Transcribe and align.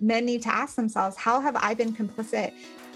men 0.00 0.24
need 0.24 0.42
to 0.42 0.54
ask 0.54 0.76
themselves 0.76 1.16
how 1.16 1.40
have 1.40 1.56
I 1.56 1.74
been 1.74 1.92
complicit 1.92 2.52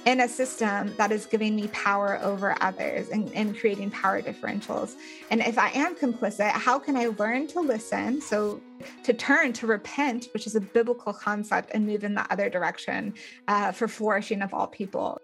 in 0.06 0.21
a 0.21 0.29
system 0.29 0.95
that 0.96 1.11
is 1.11 1.26
giving 1.26 1.57
me 1.57 1.67
power 1.69 2.21
over 2.22 2.57
others 2.61 3.08
and, 3.08 3.30
and 3.33 3.58
creating 3.58 3.91
power 3.91 4.22
differentials. 4.22 4.94
And 5.30 5.40
if 5.40 5.58
I 5.58 5.70
am 5.70 5.96
complicit, 5.96 6.52
how 6.52 6.78
can 6.78 6.96
I 6.96 7.08
learn 7.18 7.48
to 7.48 7.60
listen? 7.60 8.20
So, 8.20 8.61
to 9.02 9.12
turn, 9.12 9.52
to 9.54 9.66
repent, 9.66 10.29
which 10.32 10.46
is 10.46 10.54
a 10.54 10.61
biblical 10.61 11.12
concept, 11.12 11.70
and 11.74 11.86
move 11.86 12.04
in 12.04 12.14
the 12.14 12.30
other 12.32 12.48
direction 12.48 13.14
uh, 13.48 13.72
for 13.72 13.88
flourishing 13.88 14.42
of 14.42 14.54
all 14.54 14.68
people. 14.68 15.20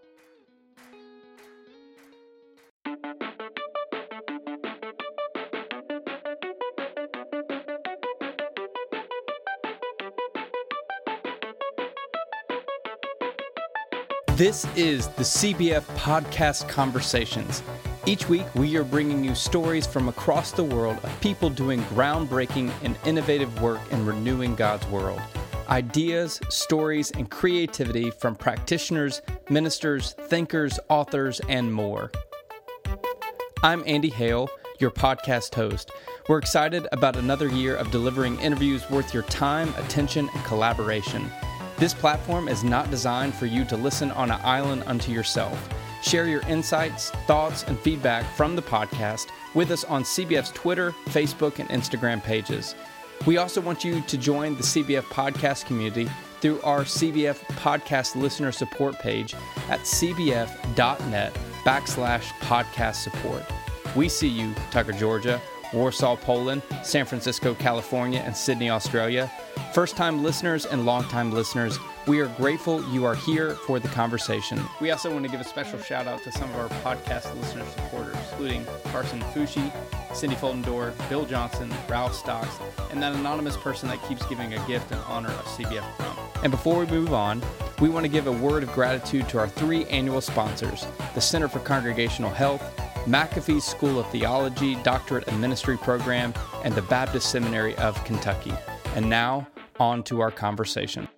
This 14.42 14.66
is 14.74 15.06
the 15.06 15.22
CBF 15.22 15.82
Podcast 15.96 16.68
Conversations. 16.68 17.62
Each 18.06 18.28
week, 18.28 18.52
we 18.56 18.76
are 18.76 18.82
bringing 18.82 19.22
you 19.22 19.36
stories 19.36 19.86
from 19.86 20.08
across 20.08 20.50
the 20.50 20.64
world 20.64 20.98
of 21.04 21.20
people 21.20 21.48
doing 21.48 21.80
groundbreaking 21.82 22.72
and 22.82 22.98
innovative 23.04 23.62
work 23.62 23.78
in 23.92 24.04
renewing 24.04 24.56
God's 24.56 24.84
world. 24.88 25.20
Ideas, 25.68 26.40
stories, 26.48 27.12
and 27.12 27.30
creativity 27.30 28.10
from 28.10 28.34
practitioners, 28.34 29.22
ministers, 29.48 30.14
thinkers, 30.14 30.80
authors, 30.88 31.40
and 31.48 31.72
more. 31.72 32.10
I'm 33.62 33.84
Andy 33.86 34.10
Hale, 34.10 34.48
your 34.80 34.90
podcast 34.90 35.54
host. 35.54 35.92
We're 36.28 36.38
excited 36.38 36.88
about 36.90 37.14
another 37.14 37.46
year 37.46 37.76
of 37.76 37.92
delivering 37.92 38.40
interviews 38.40 38.90
worth 38.90 39.14
your 39.14 39.22
time, 39.22 39.72
attention, 39.78 40.28
and 40.34 40.44
collaboration. 40.44 41.30
This 41.78 41.94
platform 41.94 42.48
is 42.48 42.62
not 42.62 42.90
designed 42.90 43.34
for 43.34 43.46
you 43.46 43.64
to 43.64 43.76
listen 43.76 44.10
on 44.12 44.30
an 44.30 44.40
island 44.42 44.84
unto 44.86 45.10
yourself. 45.10 45.68
Share 46.02 46.26
your 46.26 46.42
insights, 46.42 47.10
thoughts, 47.26 47.64
and 47.64 47.78
feedback 47.78 48.24
from 48.36 48.56
the 48.56 48.62
podcast 48.62 49.28
with 49.54 49.70
us 49.70 49.84
on 49.84 50.02
CBF's 50.02 50.50
Twitter, 50.52 50.92
Facebook, 51.06 51.58
and 51.58 51.68
Instagram 51.70 52.22
pages. 52.22 52.74
We 53.26 53.36
also 53.36 53.60
want 53.60 53.84
you 53.84 54.00
to 54.00 54.18
join 54.18 54.56
the 54.56 54.62
CBF 54.62 55.02
podcast 55.04 55.66
community 55.66 56.10
through 56.40 56.60
our 56.62 56.80
CBF 56.80 57.36
podcast 57.56 58.16
listener 58.16 58.50
support 58.50 58.98
page 58.98 59.34
at 59.68 59.80
cbf.net 59.80 61.34
backslash 61.64 62.24
podcast 62.40 62.96
support. 62.96 63.44
We 63.94 64.08
see 64.08 64.28
you, 64.28 64.52
Tucker, 64.72 64.92
Georgia, 64.92 65.40
Warsaw, 65.72 66.16
Poland, 66.16 66.62
San 66.82 67.04
Francisco, 67.04 67.54
California, 67.54 68.20
and 68.20 68.36
Sydney, 68.36 68.70
Australia. 68.70 69.30
First 69.72 69.96
time 69.96 70.22
listeners 70.22 70.66
and 70.66 70.84
long 70.84 71.04
time 71.04 71.30
listeners, 71.30 71.78
we 72.06 72.20
are 72.20 72.28
grateful 72.28 72.82
you 72.92 73.04
are 73.04 73.14
here 73.14 73.54
for 73.66 73.78
the 73.78 73.88
conversation. 73.88 74.60
We 74.80 74.90
also 74.90 75.10
want 75.12 75.24
to 75.24 75.30
give 75.30 75.40
a 75.40 75.44
special 75.44 75.78
shout 75.78 76.06
out 76.06 76.22
to 76.24 76.32
some 76.32 76.50
of 76.50 76.56
our 76.56 76.68
podcast 76.80 77.34
listener 77.38 77.64
supporters, 77.66 78.16
including 78.32 78.66
Carson 78.86 79.20
Fushi, 79.32 79.72
Cindy 80.14 80.36
Foldendor, 80.36 80.92
Bill 81.08 81.24
Johnson, 81.24 81.72
Ralph 81.88 82.14
Stocks, 82.14 82.58
and 82.90 83.02
that 83.02 83.14
anonymous 83.14 83.56
person 83.56 83.88
that 83.88 84.02
keeps 84.08 84.26
giving 84.26 84.52
a 84.54 84.66
gift 84.66 84.90
in 84.90 84.98
honor 84.98 85.30
of 85.30 85.44
CBF 85.46 85.84
Chrome. 85.96 86.16
And 86.42 86.50
before 86.50 86.80
we 86.80 86.86
move 86.86 87.14
on, 87.14 87.40
we 87.80 87.88
want 87.88 88.04
to 88.04 88.10
give 88.10 88.26
a 88.26 88.32
word 88.32 88.62
of 88.62 88.72
gratitude 88.72 89.28
to 89.30 89.38
our 89.38 89.48
three 89.48 89.84
annual 89.86 90.20
sponsors 90.20 90.86
the 91.14 91.20
Center 91.20 91.48
for 91.48 91.60
Congregational 91.60 92.30
Health, 92.30 92.62
McAfee 93.04 93.60
School 93.60 93.98
of 93.98 94.08
Theology 94.10 94.76
Doctorate 94.82 95.26
and 95.26 95.40
Ministry 95.40 95.76
Program, 95.76 96.32
and 96.64 96.74
the 96.74 96.82
Baptist 96.82 97.30
Seminary 97.30 97.74
of 97.76 98.02
Kentucky. 98.04 98.54
And 98.94 99.10
now, 99.10 99.48
on 99.80 100.02
to 100.04 100.20
our 100.20 100.30
conversation. 100.30 101.08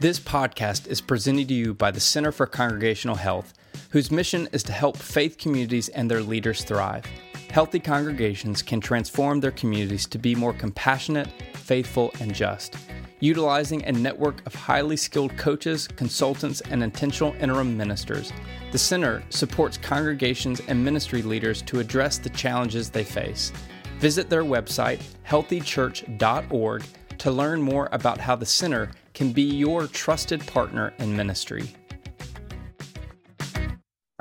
This 0.00 0.18
podcast 0.18 0.88
is 0.88 1.00
presented 1.00 1.48
to 1.48 1.54
you 1.54 1.74
by 1.74 1.90
the 1.90 2.00
Center 2.00 2.32
for 2.32 2.46
Congregational 2.46 3.16
Health, 3.16 3.54
whose 3.90 4.10
mission 4.10 4.48
is 4.52 4.62
to 4.64 4.72
help 4.72 4.96
faith 4.96 5.38
communities 5.38 5.88
and 5.88 6.10
their 6.10 6.22
leaders 6.22 6.64
thrive. 6.64 7.04
Healthy 7.52 7.80
congregations 7.80 8.62
can 8.62 8.80
transform 8.80 9.38
their 9.38 9.50
communities 9.50 10.06
to 10.06 10.16
be 10.16 10.34
more 10.34 10.54
compassionate, 10.54 11.28
faithful, 11.52 12.10
and 12.18 12.34
just. 12.34 12.76
Utilizing 13.20 13.84
a 13.84 13.92
network 13.92 14.40
of 14.46 14.54
highly 14.54 14.96
skilled 14.96 15.36
coaches, 15.36 15.86
consultants, 15.86 16.62
and 16.62 16.82
intentional 16.82 17.34
interim 17.38 17.76
ministers, 17.76 18.32
the 18.70 18.78
Center 18.78 19.22
supports 19.28 19.76
congregations 19.76 20.62
and 20.66 20.82
ministry 20.82 21.20
leaders 21.20 21.60
to 21.60 21.78
address 21.78 22.16
the 22.16 22.30
challenges 22.30 22.88
they 22.88 23.04
face. 23.04 23.52
Visit 23.98 24.30
their 24.30 24.44
website, 24.44 25.02
healthychurch.org, 25.28 26.84
to 27.18 27.30
learn 27.30 27.60
more 27.60 27.90
about 27.92 28.16
how 28.16 28.34
the 28.34 28.46
Center 28.46 28.90
can 29.12 29.30
be 29.30 29.42
your 29.42 29.88
trusted 29.88 30.40
partner 30.46 30.94
in 31.00 31.14
ministry. 31.14 31.68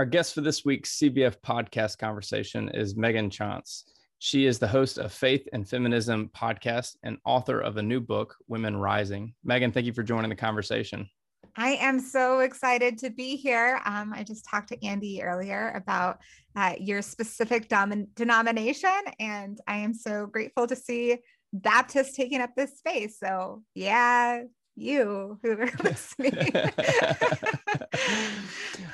Our 0.02 0.06
guest 0.06 0.34
for 0.34 0.42
this 0.42 0.66
week's 0.66 0.98
CBF 0.98 1.36
podcast 1.46 2.00
conversation 2.00 2.70
is 2.70 2.96
Megan 2.96 3.30
Chance. 3.30 3.86
She 4.18 4.48
is 4.48 4.58
the 4.58 4.68
host 4.68 4.98
of 4.98 5.14
Faith 5.14 5.48
and 5.54 5.70
Feminism 5.70 6.32
podcast 6.36 6.96
and 7.04 7.20
author 7.24 7.60
of 7.60 7.78
a 7.78 7.84
new 7.84 8.00
book, 8.00 8.36
Women 8.48 8.76
Rising. 8.78 9.36
Megan, 9.44 9.72
thank 9.72 9.86
you 9.86 9.94
for 9.94 10.02
joining 10.02 10.32
the 10.32 10.36
conversation. 10.36 11.08
I 11.56 11.74
am 11.74 12.00
so 12.00 12.40
excited 12.40 12.98
to 12.98 13.12
be 13.12 13.36
here. 13.36 13.80
Um, 13.86 14.12
I 14.12 14.24
just 14.24 14.44
talked 14.50 14.70
to 14.70 14.84
Andy 14.84 15.22
earlier 15.22 15.72
about 15.76 16.18
uh, 16.56 16.74
your 16.80 17.04
specific 17.04 17.70
dom- 17.70 18.08
denomination, 18.16 18.90
and 19.20 19.60
I 19.68 19.78
am 19.78 19.94
so 19.94 20.26
grateful 20.26 20.66
to 20.66 20.76
see 20.76 21.20
Baptists 21.54 22.16
taking 22.16 22.42
up 22.42 22.56
this 22.56 22.80
space. 22.80 23.20
So, 23.20 23.62
yeah, 23.76 24.42
you 24.76 25.38
who 25.44 25.52
are 25.52 25.70
listening. 25.84 26.34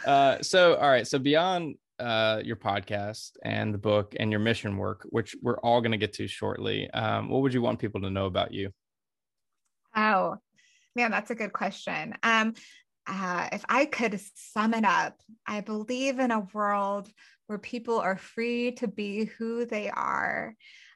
uh, 0.08 0.42
so, 0.42 0.76
all 0.76 0.90
right. 0.90 1.06
So, 1.06 1.20
beyond 1.20 1.76
uh, 2.00 2.42
your 2.44 2.56
podcast 2.56 3.32
and 3.44 3.74
the 3.74 3.78
book 3.78 4.16
and 4.20 4.32
your 4.32 4.40
mission 4.40 4.78
work, 4.78 5.06
which 5.10 5.36
we're 5.42 5.60
all 5.60 5.82
going 5.82 5.92
to 5.92 5.98
get 5.98 6.14
to 6.14 6.28
shortly, 6.28 6.90
um, 6.92 7.30
what 7.30 7.42
would 7.42 7.54
you 7.54 7.62
want 7.62 7.80
people 7.80 8.02
to 8.02 8.10
know 8.10 8.26
about 8.26 8.54
you? 8.54 8.72
Oh, 9.96 10.38
man, 10.96 11.12
that's 11.12 11.32
a 11.32 11.36
good 11.36 11.54
question. 11.54 12.16
Um, 12.24 12.54
uh, 13.06 13.50
if 13.52 13.66
I 13.68 13.86
could 13.86 14.20
sum 14.36 14.74
it 14.74 14.86
up, 14.86 15.16
I 15.46 15.62
believe 15.62 16.20
in 16.20 16.32
a 16.32 16.48
world 16.54 17.10
where 17.48 17.60
people 17.60 18.00
are 18.00 18.18
free 18.18 18.74
to 18.74 18.88
be 18.88 19.26
who 19.26 19.66
they 19.66 19.90
are 19.90 20.56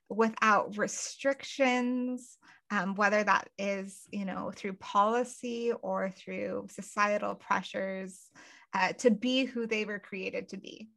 without 0.10 0.78
restrictions, 0.78 2.38
um, 2.70 2.96
whether 2.96 3.24
that 3.24 3.50
is, 3.58 4.02
you 4.12 4.26
know, 4.26 4.52
through 4.56 4.74
policy 4.74 5.72
or 5.82 6.10
through 6.10 6.68
societal 6.70 7.36
pressures, 7.36 8.30
uh, 8.74 8.94
to 8.94 9.12
be 9.12 9.46
who 9.46 9.68
they 9.68 9.86
were 9.86 10.00
created 10.00 10.50
to 10.50 10.58
be. 10.58 10.90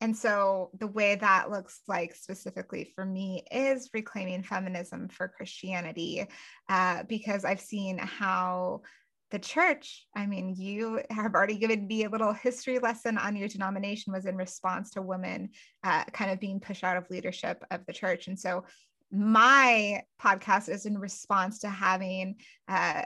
And 0.00 0.16
so 0.16 0.70
the 0.78 0.86
way 0.86 1.16
that 1.16 1.50
looks 1.50 1.80
like 1.88 2.14
specifically 2.14 2.92
for 2.94 3.04
me 3.04 3.42
is 3.50 3.90
reclaiming 3.92 4.44
feminism 4.44 5.08
for 5.08 5.26
Christianity, 5.26 6.26
uh, 6.68 7.02
because 7.08 7.44
I've 7.44 7.60
seen 7.60 7.98
how 7.98 8.82
the 9.30 9.38
church, 9.38 10.06
I 10.16 10.26
mean, 10.26 10.54
you 10.56 11.02
have 11.10 11.34
already 11.34 11.58
given 11.58 11.86
me 11.86 12.04
a 12.04 12.08
little 12.08 12.32
history 12.32 12.78
lesson 12.78 13.18
on 13.18 13.36
your 13.36 13.48
denomination 13.48 14.12
was 14.12 14.24
in 14.24 14.36
response 14.36 14.90
to 14.92 15.02
women 15.02 15.50
uh, 15.84 16.04
kind 16.12 16.30
of 16.30 16.40
being 16.40 16.60
pushed 16.60 16.84
out 16.84 16.96
of 16.96 17.10
leadership 17.10 17.62
of 17.70 17.84
the 17.86 17.92
church. 17.92 18.28
And 18.28 18.38
so 18.38 18.64
my 19.10 20.02
podcast 20.22 20.68
is 20.68 20.86
in 20.86 20.96
response 20.96 21.58
to 21.60 21.68
having 21.68 22.36
uh, 22.68 23.02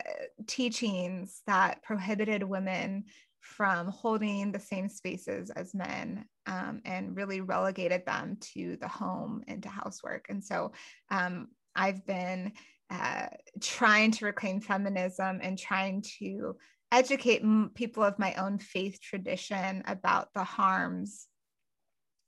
teachings 0.46 1.42
that 1.46 1.82
prohibited 1.82 2.42
women 2.42 3.04
from 3.42 3.88
holding 3.88 4.52
the 4.52 4.60
same 4.60 4.88
spaces 4.88 5.50
as 5.50 5.74
men 5.74 6.24
um, 6.46 6.80
and 6.84 7.16
really 7.16 7.40
relegated 7.40 8.06
them 8.06 8.38
to 8.40 8.76
the 8.80 8.88
home 8.88 9.42
and 9.48 9.62
to 9.62 9.68
housework. 9.68 10.26
And 10.28 10.42
so 10.42 10.72
um, 11.10 11.48
I've 11.74 12.06
been 12.06 12.52
uh, 12.88 13.26
trying 13.60 14.12
to 14.12 14.26
reclaim 14.26 14.60
feminism 14.60 15.40
and 15.42 15.58
trying 15.58 16.04
to 16.20 16.56
educate 16.92 17.42
m- 17.42 17.70
people 17.74 18.02
of 18.04 18.18
my 18.18 18.34
own 18.34 18.58
faith 18.58 19.00
tradition 19.00 19.82
about 19.86 20.28
the 20.34 20.44
harms 20.44 21.26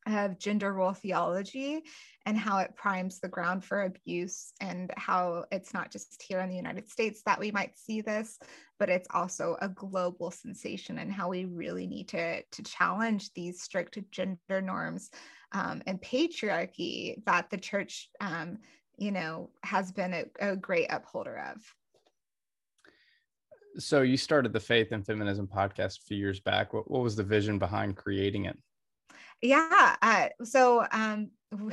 of 0.06 0.39
gender 0.39 0.73
role 0.73 0.93
theology 0.93 1.83
and 2.27 2.37
how 2.37 2.59
it 2.59 2.77
primes 2.77 3.21
the 3.21 3.29
ground 3.29 3.65
for 3.65 3.83
abuse 3.83 4.53
and 4.61 4.93
how 4.97 5.45
it's 5.51 5.73
not 5.73 5.91
just 5.91 6.23
here 6.23 6.41
in 6.41 6.49
the 6.49 6.56
United 6.56 6.89
States 6.89 7.23
that 7.25 7.39
we 7.41 7.51
might 7.51 7.79
see 7.79 8.01
this, 8.01 8.39
but 8.79 8.89
it's 8.89 9.09
also 9.12 9.56
a 9.61 9.69
global 9.69 10.31
sensation 10.31 10.99
and 10.99 11.12
how 11.12 11.29
we 11.29 11.45
really 11.45 11.87
need 11.87 12.09
to, 12.09 12.43
to 12.43 12.62
challenge 12.62 13.33
these 13.35 13.62
strict 13.62 13.99
gender 14.11 14.61
norms 14.61 15.11
um, 15.53 15.83
and 15.87 16.01
patriarchy 16.03 17.23
that 17.25 17.49
the 17.50 17.59
church 17.59 18.09
um, 18.21 18.59
you 18.97 19.11
know, 19.11 19.50
has 19.62 19.93
been 19.93 20.15
a, 20.15 20.25
a 20.41 20.57
great 20.57 20.87
upholder 20.91 21.39
of. 21.50 21.62
So 23.77 24.03
you 24.03 24.17
started 24.17 24.53
the 24.53 24.61
Faith 24.61 24.93
and 24.93 25.05
Feminism 25.05 25.49
podcast 25.49 25.99
a 25.99 26.03
few 26.07 26.17
years 26.17 26.39
back. 26.39 26.73
What, 26.73 26.89
what 26.91 27.03
was 27.03 27.17
the 27.17 27.25
vision 27.25 27.59
behind 27.59 27.97
creating 27.97 28.45
it? 28.45 28.57
Yeah. 29.44 29.96
Uh, 30.00 30.29
so 30.43 30.87
um, 30.91 31.31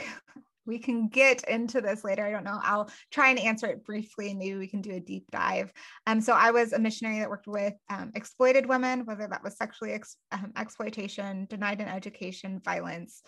we 0.66 0.78
can 0.78 1.08
get 1.08 1.44
into 1.46 1.80
this 1.80 2.04
later. 2.04 2.26
I 2.26 2.32
don't 2.32 2.44
know. 2.44 2.60
I'll 2.62 2.90
try 3.12 3.30
and 3.30 3.40
answer 3.40 3.68
it 3.68 3.86
briefly 3.86 4.30
and 4.30 4.40
maybe 4.40 4.58
we 4.58 4.68
can 4.68 4.82
do 4.82 4.92
a 4.92 5.00
deep 5.00 5.24
dive. 5.32 5.72
Um, 6.06 6.20
so 6.20 6.34
I 6.34 6.52
was 6.52 6.74
a 6.74 6.80
missionary 6.80 7.20
that 7.20 7.30
worked 7.30 7.48
with 7.48 7.74
um, 7.90 8.12
exploited 8.14 8.66
women, 8.66 9.06
whether 9.06 9.26
that 9.26 9.42
was 9.42 9.56
sexually 9.56 9.94
ex- 9.94 10.18
um, 10.34 10.52
exploitation, 10.58 11.46
denied 11.50 11.80
an 11.80 11.88
education, 11.88 12.62
violence, 12.64 13.22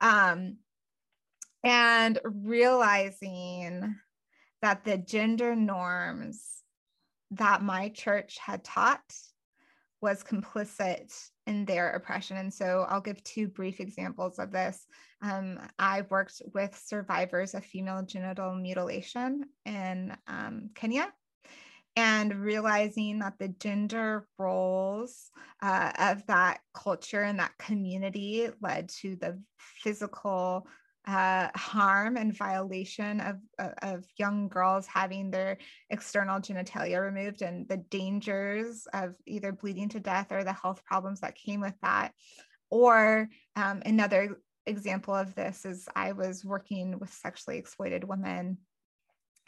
um, 0.00 0.56
and 1.62 2.18
realizing 2.24 3.94
that 4.62 4.84
the 4.84 4.96
gender 4.96 5.54
norms 5.54 6.62
that 7.32 7.62
my 7.62 7.90
church 7.90 8.38
had 8.38 8.64
taught 8.64 9.00
was 10.00 10.24
complicit 10.24 11.12
in 11.46 11.64
their 11.64 11.90
oppression. 11.90 12.36
And 12.36 12.52
so 12.52 12.86
I'll 12.88 13.00
give 13.00 13.22
two 13.24 13.48
brief 13.48 13.80
examples 13.80 14.38
of 14.38 14.52
this. 14.52 14.86
Um, 15.22 15.58
I 15.78 16.02
worked 16.10 16.42
with 16.54 16.80
survivors 16.84 17.54
of 17.54 17.64
female 17.64 18.02
genital 18.02 18.54
mutilation 18.54 19.44
in 19.64 20.16
um, 20.26 20.70
Kenya 20.74 21.12
and 21.94 22.34
realizing 22.34 23.18
that 23.18 23.38
the 23.38 23.48
gender 23.48 24.26
roles 24.38 25.30
uh, 25.60 25.92
of 25.98 26.26
that 26.26 26.60
culture 26.74 27.22
and 27.22 27.38
that 27.38 27.52
community 27.58 28.48
led 28.62 28.88
to 28.88 29.16
the 29.16 29.38
physical 29.58 30.66
uh, 31.06 31.48
harm 31.56 32.16
and 32.16 32.36
violation 32.36 33.20
of, 33.20 33.36
of 33.82 34.04
young 34.18 34.48
girls 34.48 34.86
having 34.86 35.30
their 35.30 35.58
external 35.90 36.38
genitalia 36.40 37.00
removed 37.00 37.42
and 37.42 37.68
the 37.68 37.78
dangers 37.78 38.86
of 38.92 39.14
either 39.26 39.52
bleeding 39.52 39.88
to 39.88 40.00
death 40.00 40.30
or 40.30 40.44
the 40.44 40.52
health 40.52 40.84
problems 40.84 41.20
that 41.20 41.34
came 41.34 41.60
with 41.60 41.74
that. 41.82 42.12
Or 42.70 43.28
um, 43.56 43.82
another 43.84 44.38
example 44.66 45.14
of 45.14 45.34
this 45.34 45.64
is 45.64 45.88
I 45.96 46.12
was 46.12 46.44
working 46.44 46.98
with 46.98 47.12
sexually 47.12 47.58
exploited 47.58 48.04
women 48.04 48.58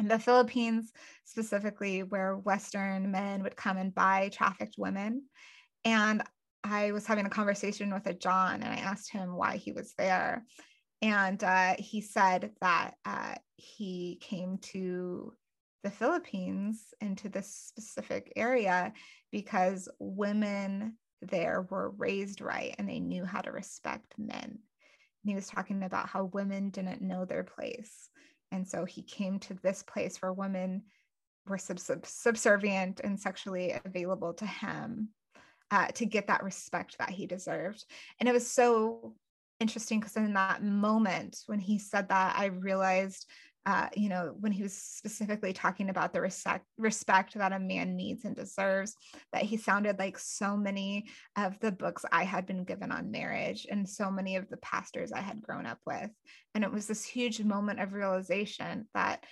in 0.00 0.08
the 0.08 0.18
Philippines, 0.18 0.92
specifically 1.24 2.02
where 2.02 2.36
Western 2.36 3.12
men 3.12 3.44
would 3.44 3.54
come 3.54 3.76
and 3.76 3.94
buy 3.94 4.28
trafficked 4.32 4.74
women. 4.76 5.22
And 5.84 6.24
I 6.64 6.90
was 6.90 7.06
having 7.06 7.26
a 7.26 7.30
conversation 7.30 7.94
with 7.94 8.06
a 8.06 8.14
John 8.14 8.62
and 8.62 8.72
I 8.72 8.78
asked 8.78 9.12
him 9.12 9.36
why 9.36 9.56
he 9.56 9.70
was 9.70 9.94
there 9.96 10.44
and 11.04 11.44
uh, 11.44 11.74
he 11.78 12.00
said 12.00 12.52
that 12.62 12.94
uh, 13.04 13.34
he 13.56 14.18
came 14.22 14.56
to 14.72 15.34
the 15.82 15.90
Philippines 15.90 16.94
into 17.02 17.28
this 17.28 17.54
specific 17.54 18.32
area 18.36 18.90
because 19.30 19.86
women 19.98 20.96
there 21.20 21.66
were 21.68 21.90
raised 21.90 22.40
right 22.40 22.74
and 22.78 22.88
they 22.88 23.00
knew 23.00 23.22
how 23.22 23.42
to 23.42 23.52
respect 23.52 24.14
men. 24.16 24.44
And 24.44 25.30
he 25.30 25.34
was 25.34 25.46
talking 25.46 25.82
about 25.82 26.08
how 26.08 26.24
women 26.24 26.70
didn't 26.70 27.02
know 27.02 27.26
their 27.26 27.44
place. 27.44 28.08
And 28.50 28.66
so 28.66 28.86
he 28.86 29.02
came 29.02 29.38
to 29.40 29.54
this 29.62 29.82
place 29.82 30.22
where 30.22 30.32
women 30.32 30.84
were 31.46 31.58
sub- 31.58 31.80
sub- 31.80 32.06
subservient 32.06 33.02
and 33.04 33.20
sexually 33.20 33.78
available 33.84 34.32
to 34.34 34.46
him 34.46 35.10
uh, 35.70 35.88
to 35.88 36.06
get 36.06 36.28
that 36.28 36.44
respect 36.44 36.96
that 36.98 37.10
he 37.10 37.26
deserved. 37.26 37.84
And 38.20 38.28
it 38.28 38.32
was 38.32 38.50
so 38.50 39.14
interesting 39.60 40.00
because 40.00 40.16
in 40.16 40.34
that 40.34 40.62
moment 40.62 41.38
when 41.46 41.58
he 41.58 41.78
said 41.78 42.08
that, 42.08 42.36
I 42.38 42.46
realized, 42.46 43.26
uh, 43.66 43.88
you 43.94 44.08
know, 44.08 44.34
when 44.38 44.52
he 44.52 44.62
was 44.62 44.76
specifically 44.76 45.52
talking 45.52 45.88
about 45.88 46.12
the 46.12 46.20
respect 46.20 46.66
respect 46.76 47.34
that 47.34 47.52
a 47.52 47.58
man 47.58 47.96
needs 47.96 48.24
and 48.24 48.36
deserves, 48.36 48.94
that 49.32 49.42
he 49.42 49.56
sounded 49.56 49.98
like 49.98 50.18
so 50.18 50.56
many 50.56 51.06
of 51.36 51.58
the 51.60 51.72
books 51.72 52.04
I 52.12 52.24
had 52.24 52.46
been 52.46 52.64
given 52.64 52.92
on 52.92 53.10
marriage 53.10 53.66
and 53.70 53.88
so 53.88 54.10
many 54.10 54.36
of 54.36 54.48
the 54.50 54.58
pastors 54.58 55.12
I 55.12 55.20
had 55.20 55.42
grown 55.42 55.66
up 55.66 55.78
with. 55.86 56.10
And 56.54 56.62
it 56.62 56.72
was 56.72 56.86
this 56.86 57.04
huge 57.04 57.42
moment 57.42 57.80
of 57.80 57.94
realization 57.94 58.86
that 58.94 59.24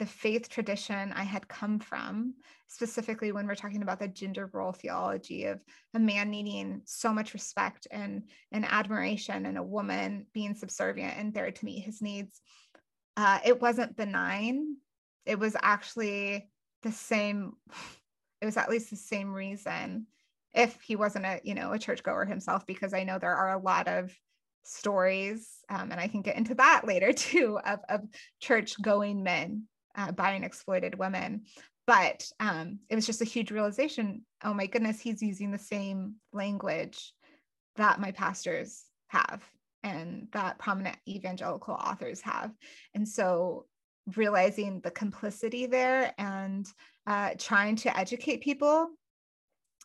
the 0.00 0.06
faith 0.06 0.48
tradition 0.48 1.12
I 1.12 1.24
had 1.24 1.46
come 1.46 1.78
from, 1.78 2.34
specifically 2.68 3.32
when 3.32 3.46
we're 3.46 3.54
talking 3.54 3.82
about 3.82 4.00
the 4.00 4.08
gender 4.08 4.48
role 4.52 4.72
theology 4.72 5.44
of 5.44 5.60
a 5.94 5.98
man 5.98 6.30
needing 6.30 6.80
so 6.86 7.12
much 7.12 7.34
respect 7.34 7.86
and, 7.90 8.22
and 8.50 8.64
admiration, 8.64 9.44
and 9.44 9.58
a 9.58 9.62
woman 9.62 10.26
being 10.32 10.54
subservient 10.54 11.18
and 11.18 11.34
there 11.34 11.50
to 11.50 11.64
meet 11.64 11.84
his 11.84 12.00
needs. 12.00 12.40
Uh, 13.18 13.40
it 13.44 13.60
wasn't 13.60 13.94
benign. 13.94 14.76
It 15.26 15.38
was 15.38 15.54
actually 15.62 16.48
the 16.82 16.92
same, 16.92 17.52
it 18.40 18.46
was 18.46 18.56
at 18.56 18.70
least 18.70 18.88
the 18.88 18.96
same 18.96 19.30
reason 19.30 20.06
if 20.54 20.80
he 20.80 20.96
wasn't 20.96 21.24
a 21.24 21.40
you 21.44 21.54
know 21.54 21.72
a 21.72 21.78
churchgoer 21.78 22.24
himself 22.24 22.66
because 22.66 22.92
i 22.92 23.04
know 23.04 23.18
there 23.18 23.34
are 23.34 23.52
a 23.52 23.62
lot 23.62 23.86
of 23.86 24.12
stories 24.64 25.48
um, 25.68 25.92
and 25.92 26.00
i 26.00 26.08
can 26.08 26.22
get 26.22 26.36
into 26.36 26.54
that 26.54 26.82
later 26.86 27.12
too 27.12 27.58
of, 27.64 27.78
of 27.88 28.00
church 28.40 28.80
going 28.82 29.22
men 29.22 29.64
uh, 29.96 30.12
buying 30.12 30.44
exploited 30.44 30.98
women. 30.98 31.42
But 31.86 32.30
um, 32.38 32.78
it 32.88 32.94
was 32.94 33.06
just 33.06 33.22
a 33.22 33.26
huge 33.26 33.50
realization 33.50 34.24
oh 34.44 34.54
my 34.54 34.66
goodness, 34.66 35.00
he's 35.00 35.22
using 35.22 35.50
the 35.50 35.58
same 35.58 36.14
language 36.32 37.12
that 37.76 38.00
my 38.00 38.12
pastors 38.12 38.84
have 39.08 39.42
and 39.82 40.28
that 40.32 40.58
prominent 40.58 40.96
evangelical 41.08 41.74
authors 41.74 42.20
have. 42.20 42.52
And 42.94 43.08
so 43.08 43.66
realizing 44.16 44.80
the 44.80 44.90
complicity 44.90 45.66
there 45.66 46.14
and 46.18 46.66
uh, 47.06 47.30
trying 47.38 47.76
to 47.76 47.96
educate 47.98 48.42
people 48.42 48.88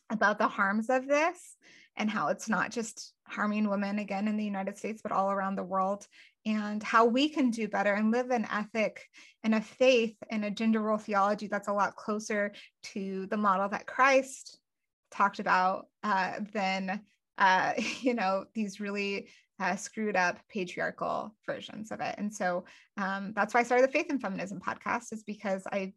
about 0.10 0.38
the 0.38 0.48
harms 0.48 0.90
of 0.90 1.08
this 1.08 1.58
and 1.98 2.10
how 2.10 2.28
it's 2.28 2.50
not 2.50 2.72
just 2.72 3.14
harming 3.28 3.70
women 3.70 4.00
again 4.00 4.28
in 4.28 4.38
the 4.38 4.44
United 4.44 4.78
States, 4.78 5.02
but 5.02 5.12
all 5.12 5.32
around 5.32 5.56
the 5.56 5.64
world, 5.64 6.06
and 6.46 6.84
how 6.84 7.06
we 7.06 7.30
can 7.30 7.50
do 7.50 7.68
better 7.68 7.94
and 7.94 8.12
live 8.12 8.30
an 8.30 8.48
ethic 8.52 9.02
and 9.44 9.56
a 9.56 9.62
faith 9.62 10.16
and 10.30 10.46
a 10.46 10.52
gender 10.52 10.82
role 10.82 10.98
theology 10.98 11.48
that's 11.48 11.68
a 11.68 11.74
lot 11.74 11.96
closer 11.96 12.54
to 12.84 13.26
the 13.28 13.38
model 13.38 13.68
that 13.70 13.88
Christ 13.88 14.60
talked 15.12 15.40
about 15.40 15.88
uh, 16.04 16.40
than, 16.54 17.02
uh, 17.38 17.74
you 18.02 18.14
know, 18.14 18.46
these 18.54 18.80
really 18.80 19.30
uh, 19.60 19.76
screwed 19.76 20.16
up 20.16 20.38
patriarchal 20.50 21.34
versions 21.46 21.92
of 21.92 22.02
it. 22.02 22.16
And 22.18 22.34
so 22.34 22.66
um, 22.98 23.34
that's 23.36 23.54
why 23.54 23.62
I 23.62 23.64
started 23.64 23.88
the 23.88 23.92
Faith 23.92 24.08
and 24.10 24.22
Feminism 24.22 24.60
podcast, 24.60 25.14
is 25.14 25.24
because 25.24 25.64
I, 25.72 25.94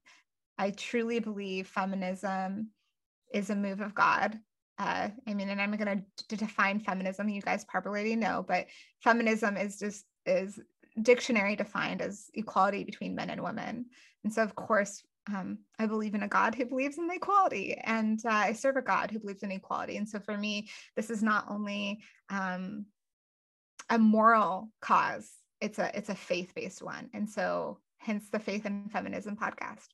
I 0.57 0.71
truly 0.71 1.19
believe 1.19 1.67
feminism 1.67 2.71
is 3.35 3.51
a 3.51 3.57
move 3.57 3.81
of 3.81 3.95
God 3.95 4.39
uh, 4.79 5.09
I 5.27 5.35
mean, 5.35 5.49
and 5.49 5.61
I'm 5.61 5.77
going 5.77 6.05
to 6.29 6.37
define 6.37 6.79
feminism. 6.79 7.29
You 7.29 7.43
guys 7.43 7.65
probably 7.65 8.15
know, 8.15 8.45
but 8.47 8.67
feminism 9.03 9.57
is 9.57 9.79
just 9.79 10.05
is 10.29 10.61
dictionary 11.03 11.57
defined 11.57 12.03
as 12.03 12.31
equality 12.35 12.85
between 12.85 13.15
men 13.15 13.31
and 13.31 13.43
women. 13.43 13.87
And 14.25 14.33
so, 14.33 14.43
of 14.43 14.55
course, 14.55 15.03
um, 15.29 15.59
I 15.79 15.87
believe 15.87 16.15
in 16.15 16.23
a 16.23 16.29
God 16.29 16.55
who 16.55 16.65
believes 16.65 16.99
in 16.99 17.09
equality, 17.11 17.77
and 17.85 18.21
uh, 18.25 18.31
I 18.31 18.53
serve 18.53 18.77
a 18.77 18.83
God 18.83 19.11
who 19.11 19.19
believes 19.19 19.43
in 19.43 19.53
equality. 19.53 19.97
And 19.97 20.09
so, 20.09 20.19
for 20.19 20.37
me, 20.37 20.69
this 20.97 21.11
is 21.11 21.23
not 21.23 21.45
only 21.51 22.01
um, 22.31 22.87
a 23.91 23.99
moral 23.99 24.71
cause; 24.81 25.31
it's 25.61 25.79
a 25.79 25.97
it's 25.97 26.09
a 26.09 26.15
faith 26.15 26.53
based 26.55 26.83
one. 26.83 27.11
And 27.13 27.29
so, 27.29 27.79
hence 27.99 28.31
the 28.31 28.39
Faith 28.39 28.65
and 28.65 28.91
Feminism 28.91 29.37
podcast 29.37 29.89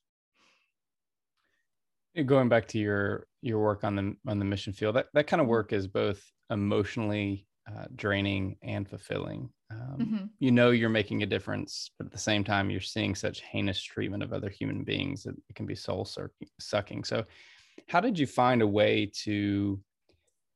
going 2.23 2.49
back 2.49 2.67
to 2.69 2.79
your 2.79 3.27
your 3.41 3.59
work 3.59 3.83
on 3.83 3.95
the 3.95 4.15
on 4.27 4.39
the 4.39 4.45
mission 4.45 4.73
field 4.73 4.95
that, 4.95 5.07
that 5.13 5.27
kind 5.27 5.41
of 5.41 5.47
work 5.47 5.73
is 5.73 5.87
both 5.87 6.23
emotionally 6.49 7.45
uh, 7.69 7.85
draining 7.95 8.55
and 8.61 8.87
fulfilling 8.87 9.49
um, 9.71 9.97
mm-hmm. 9.99 10.25
you 10.39 10.51
know 10.51 10.71
you're 10.71 10.89
making 10.89 11.23
a 11.23 11.25
difference 11.25 11.89
but 11.97 12.05
at 12.05 12.11
the 12.11 12.17
same 12.17 12.43
time 12.43 12.69
you're 12.69 12.81
seeing 12.81 13.15
such 13.15 13.41
heinous 13.41 13.81
treatment 13.81 14.23
of 14.23 14.33
other 14.33 14.49
human 14.49 14.83
beings 14.83 15.23
that 15.23 15.35
it 15.49 15.55
can 15.55 15.65
be 15.65 15.75
soul 15.75 16.07
sucking 16.59 17.03
so 17.03 17.23
how 17.87 17.99
did 17.99 18.17
you 18.17 18.27
find 18.27 18.61
a 18.61 18.67
way 18.67 19.11
to 19.13 19.79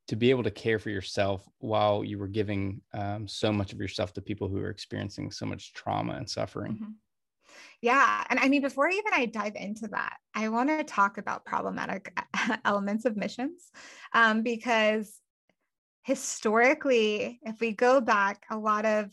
to 0.08 0.16
be 0.16 0.32
able 0.32 0.44
to 0.44 0.52
care 0.52 0.80
for 0.80 0.90
yourself 0.90 1.48
while 1.60 2.04
you 2.04 2.18
were 2.18 2.28
giving 2.28 2.82
um, 2.94 3.28
so 3.28 3.52
much 3.52 3.74
of 3.74 3.80
yourself 3.80 4.12
to 4.14 4.22
people 4.22 4.48
who 4.48 4.58
are 4.58 4.72
experiencing 4.72 5.30
so 5.32 5.46
much 5.46 5.74
trauma 5.74 6.14
and 6.14 6.30
suffering 6.30 6.74
mm-hmm. 6.74 6.92
Yeah. 7.82 8.24
And 8.30 8.40
I 8.40 8.50
mean, 8.50 8.62
before 8.62 8.90
even 8.90 9.14
I 9.14 9.26
dive 9.26 9.56
into 9.56 9.88
that, 9.90 10.18
I 10.36 10.50
want 10.50 10.70
to 10.70 10.84
talk 10.84 11.18
about 11.18 11.46
problematic 11.46 12.18
elements 12.66 13.06
of 13.06 13.16
missions 13.18 13.72
um, 14.14 14.44
because 14.44 15.20
historically, 16.10 17.40
if 17.44 17.60
we 17.60 17.72
go 17.72 18.02
back, 18.02 18.44
a 18.50 18.58
lot 18.58 18.84
of 18.84 19.12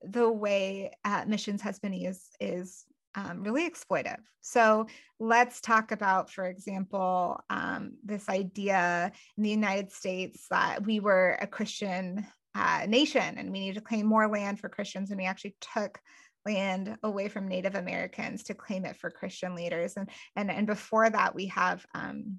the 0.00 0.30
way 0.30 0.92
uh, 1.04 1.24
missions 1.26 1.60
has 1.60 1.80
been 1.80 1.92
used 1.92 2.36
is 2.38 2.84
um, 3.16 3.42
really 3.42 3.68
exploitive. 3.68 4.20
So 4.42 4.86
let's 5.18 5.60
talk 5.60 5.90
about, 5.90 6.30
for 6.30 6.44
example, 6.44 7.40
um, 7.50 7.94
this 8.04 8.28
idea 8.28 9.10
in 9.36 9.42
the 9.42 9.50
United 9.50 9.90
States 9.90 10.46
that 10.50 10.86
we 10.86 11.00
were 11.00 11.36
a 11.40 11.48
Christian 11.48 12.24
uh, 12.54 12.86
nation 12.86 13.38
and 13.38 13.50
we 13.50 13.58
need 13.58 13.74
to 13.74 13.80
claim 13.80 14.06
more 14.06 14.28
land 14.28 14.60
for 14.60 14.68
Christians, 14.68 15.10
and 15.10 15.18
we 15.18 15.26
actually 15.26 15.56
took 15.74 15.98
land 16.46 16.96
away 17.02 17.26
from 17.26 17.48
Native 17.48 17.74
Americans 17.74 18.44
to 18.44 18.54
claim 18.54 18.84
it 18.84 18.96
for 18.96 19.10
Christian 19.10 19.56
leaders. 19.56 19.94
And 19.96 20.08
and 20.36 20.48
and 20.48 20.66
before 20.68 21.10
that, 21.10 21.34
we 21.34 21.46
have 21.46 21.84
um, 21.92 22.38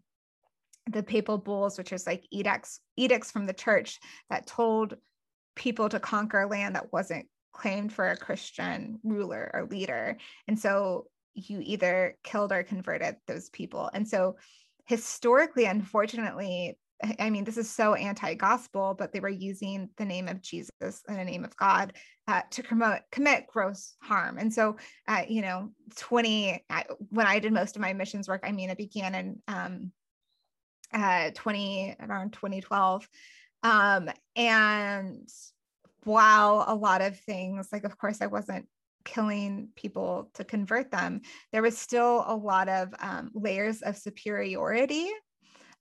the 0.90 1.04
papal 1.04 1.38
bulls, 1.38 1.78
which 1.78 1.92
is 1.92 2.08
like 2.08 2.26
edicts 2.32 2.80
edicts 2.98 3.32
from 3.32 3.46
the 3.46 3.54
church 3.54 4.00
that 4.30 4.48
told 4.48 4.96
people 5.56 5.90
to 5.90 6.00
conquer 6.00 6.48
land 6.48 6.76
that 6.76 6.94
wasn't 6.94 7.28
claimed 7.52 7.92
for 7.92 8.10
a 8.10 8.18
Christian 8.18 9.00
ruler 9.04 9.50
or 9.54 9.66
leader. 9.66 10.18
And 10.48 10.58
so 10.60 11.08
you 11.34 11.60
either 11.62 12.16
killed 12.24 12.52
or 12.52 12.64
converted 12.64 13.16
those 13.28 13.50
people. 13.50 13.90
And 13.94 14.08
so 14.08 14.38
historically, 14.86 15.66
unfortunately, 15.66 16.78
I 17.20 17.30
mean, 17.30 17.44
this 17.44 17.58
is 17.58 17.70
so 17.70 17.94
anti 17.94 18.34
gospel, 18.34 18.96
but 18.98 19.12
they 19.12 19.20
were 19.20 19.30
using 19.30 19.90
the 19.98 20.06
name 20.06 20.28
of 20.28 20.42
Jesus 20.42 21.04
and 21.08 21.18
the 21.18 21.26
name 21.26 21.44
of 21.44 21.56
God 21.56 21.94
uh, 22.28 22.42
to 22.52 22.64
promote, 22.64 23.02
commit 23.12 23.46
gross 23.48 23.96
harm. 24.02 24.40
And 24.40 24.52
so, 24.52 24.78
uh, 25.08 25.22
you 25.28 25.42
know, 25.44 25.70
20, 25.98 26.66
when 27.10 27.28
I 27.28 27.40
did 27.40 27.54
most 27.54 27.76
of 27.76 27.84
my 27.84 27.94
missions 27.94 28.28
work, 28.28 28.42
I 28.44 28.52
mean, 28.52 28.72
it 28.72 28.78
began 28.78 29.14
in 29.14 29.40
um, 29.48 29.92
uh, 30.94 31.32
20, 31.34 31.96
around 32.00 32.34
2012. 32.34 33.08
Um, 33.64 34.10
and 34.36 35.30
while 36.04 36.64
a 36.68 36.76
lot 36.76 37.02
of 37.02 37.20
things, 37.20 37.70
like, 37.72 37.84
of 37.84 37.98
course, 37.98 38.22
I 38.22 38.28
wasn't 38.28 38.68
killing 39.04 39.70
people 39.76 40.30
to 40.36 40.44
convert 40.44 40.92
them, 40.92 41.22
there 41.52 41.62
was 41.62 41.78
still 41.78 42.24
a 42.28 42.36
lot 42.36 42.70
of 42.70 42.94
um, 43.00 43.32
layers 43.34 43.82
of 43.82 43.98
superiority 43.98 45.10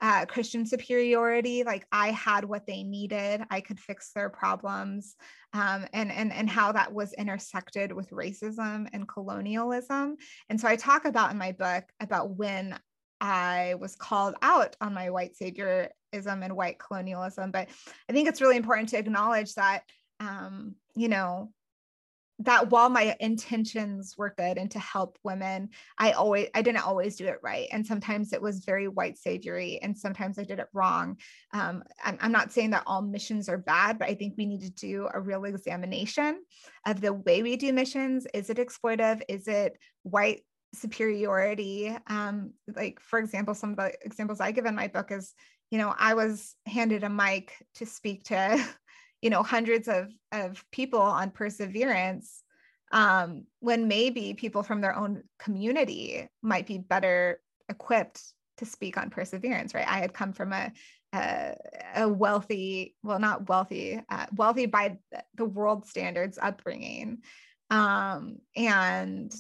uh, 0.01 0.27
Christian 0.27 0.67
superiority, 0.67 1.65
like 1.65 1.87
I 1.91 2.11
had 2.11 2.45
what 2.45 2.67
they 2.67 2.83
needed, 2.83 3.43
I 3.51 3.61
could 3.61 3.81
fix 3.81 4.13
their 4.13 4.29
problems, 4.29 5.17
um, 5.55 5.87
and 5.93 6.13
and 6.13 6.33
and 6.33 6.51
how 6.51 6.73
that 6.73 6.93
was 6.93 7.15
intersected 7.15 7.93
with 7.93 8.11
racism 8.11 8.89
and 8.93 9.09
colonialism. 9.09 10.17
And 10.51 10.61
so 10.61 10.69
I 10.69 10.77
talk 10.77 11.07
about 11.07 11.31
in 11.31 11.39
my 11.39 11.53
book 11.53 11.85
about 12.01 12.37
when 12.37 12.79
I 13.27 13.75
was 13.81 13.97
called 13.97 14.37
out 14.41 14.77
on 14.81 14.95
my 14.95 15.11
white 15.11 15.33
saviorism 15.35 15.91
and 16.13 16.55
white 16.55 16.79
colonialism. 16.79 17.51
But 17.51 17.69
I 18.09 18.13
think 18.13 18.29
it's 18.29 18.41
really 18.41 18.57
important 18.57 18.91
to 18.91 18.99
acknowledge 18.99 19.55
that, 19.55 19.83
um, 20.21 20.77
you 20.95 21.09
know, 21.09 21.51
that 22.39 22.71
while 22.71 22.89
my 22.89 23.17
intentions 23.19 24.15
were 24.17 24.35
good 24.37 24.59
and 24.59 24.71
to 24.71 24.79
help 24.79 25.19
women 25.25 25.71
i 25.97 26.13
always 26.13 26.49
i 26.55 26.61
didn't 26.61 26.87
always 26.87 27.17
do 27.17 27.27
it 27.27 27.39
right. 27.43 27.67
And 27.73 27.85
sometimes 27.87 28.35
it 28.35 28.43
was 28.43 28.67
very 28.67 28.89
white 28.89 29.17
saviory 29.17 29.81
and 29.83 29.97
sometimes 29.97 30.39
i 30.39 30.45
did 30.45 30.59
it 30.59 30.69
wrong. 30.75 31.17
Um, 31.55 31.83
I'm, 32.05 32.19
I'm 32.21 32.33
not 32.33 32.53
saying 32.53 32.71
that 32.71 32.83
all 32.87 33.01
missions 33.01 33.49
are 33.49 33.57
bad 33.59 33.99
but 33.99 34.09
i 34.09 34.15
think 34.15 34.35
we 34.37 34.45
need 34.45 34.61
to 34.61 34.71
do 34.71 35.09
a 35.13 35.19
real 35.19 35.47
examination 35.47 36.43
of 36.87 37.01
the 37.01 37.15
way 37.15 37.43
we 37.43 37.57
do 37.57 37.73
missions. 37.73 38.27
Is 38.35 38.51
it 38.51 38.59
exploitive 38.59 39.23
is 39.29 39.49
it 39.49 39.79
white 40.03 40.43
superiority 40.75 41.97
um, 42.09 42.53
like 42.75 43.01
for 43.01 43.19
example 43.19 43.55
some 43.55 43.71
of 43.71 43.77
the 43.77 43.93
examples 44.03 44.41
i 44.41 44.51
give 44.51 44.67
in 44.67 44.75
my 44.75 44.89
book 44.89 45.11
is 45.11 45.33
you 45.71 45.79
know 45.79 45.95
i 45.99 46.15
was 46.15 46.55
handed 46.67 47.05
a 47.05 47.09
mic 47.09 47.53
to 47.75 47.87
speak 47.87 48.25
to 48.25 48.65
you 49.23 49.31
know 49.31 49.43
hundreds 49.43 49.89
of 49.89 50.11
of 50.33 50.65
people 50.71 51.01
on 51.01 51.31
perseverance 51.31 52.43
um, 52.93 53.47
when 53.59 53.89
maybe 53.89 54.35
people 54.35 54.63
from 54.63 54.81
their 54.81 54.95
own 54.95 55.25
community 55.41 56.29
might 56.43 56.67
be 56.67 56.79
better 56.79 57.41
equipped 57.69 58.23
to 58.59 58.65
speak 58.65 58.97
on 58.97 59.11
perseverance 59.11 59.75
right? 59.75 59.89
I 59.89 59.99
had 59.99 60.13
come 60.13 60.33
from 60.33 60.53
a 60.53 60.73
a, 61.13 61.55
a 61.97 62.09
wealthy 62.09 62.95
well 63.03 63.19
not 63.19 63.49
wealthy 63.49 64.01
uh, 64.09 64.27
wealthy 64.35 64.67
by 64.67 64.99
the 65.35 65.45
world 65.45 65.87
standards 65.87 66.39
upbringing 66.41 67.19
um, 67.71 68.37
and 68.55 69.33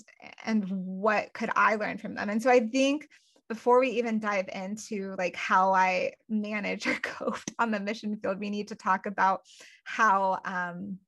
and 0.44 0.64
what 0.68 1.32
could 1.32 1.50
i 1.56 1.76
learn 1.76 1.98
from 1.98 2.14
them? 2.14 2.28
And 2.28 2.42
so 2.42 2.50
i 2.50 2.60
think 2.60 3.08
before 3.48 3.80
we 3.80 3.90
even 3.90 4.18
dive 4.18 4.48
into 4.52 5.14
like 5.18 5.36
how 5.36 5.72
I 5.72 6.12
manage 6.28 6.86
or 6.86 6.94
cope 7.02 7.38
on 7.58 7.70
the 7.70 7.80
mission 7.80 8.16
field, 8.16 8.40
we 8.40 8.50
need 8.50 8.68
to 8.68 8.74
talk 8.74 9.06
about 9.06 9.42
how 9.84 10.40
um, 10.44 10.98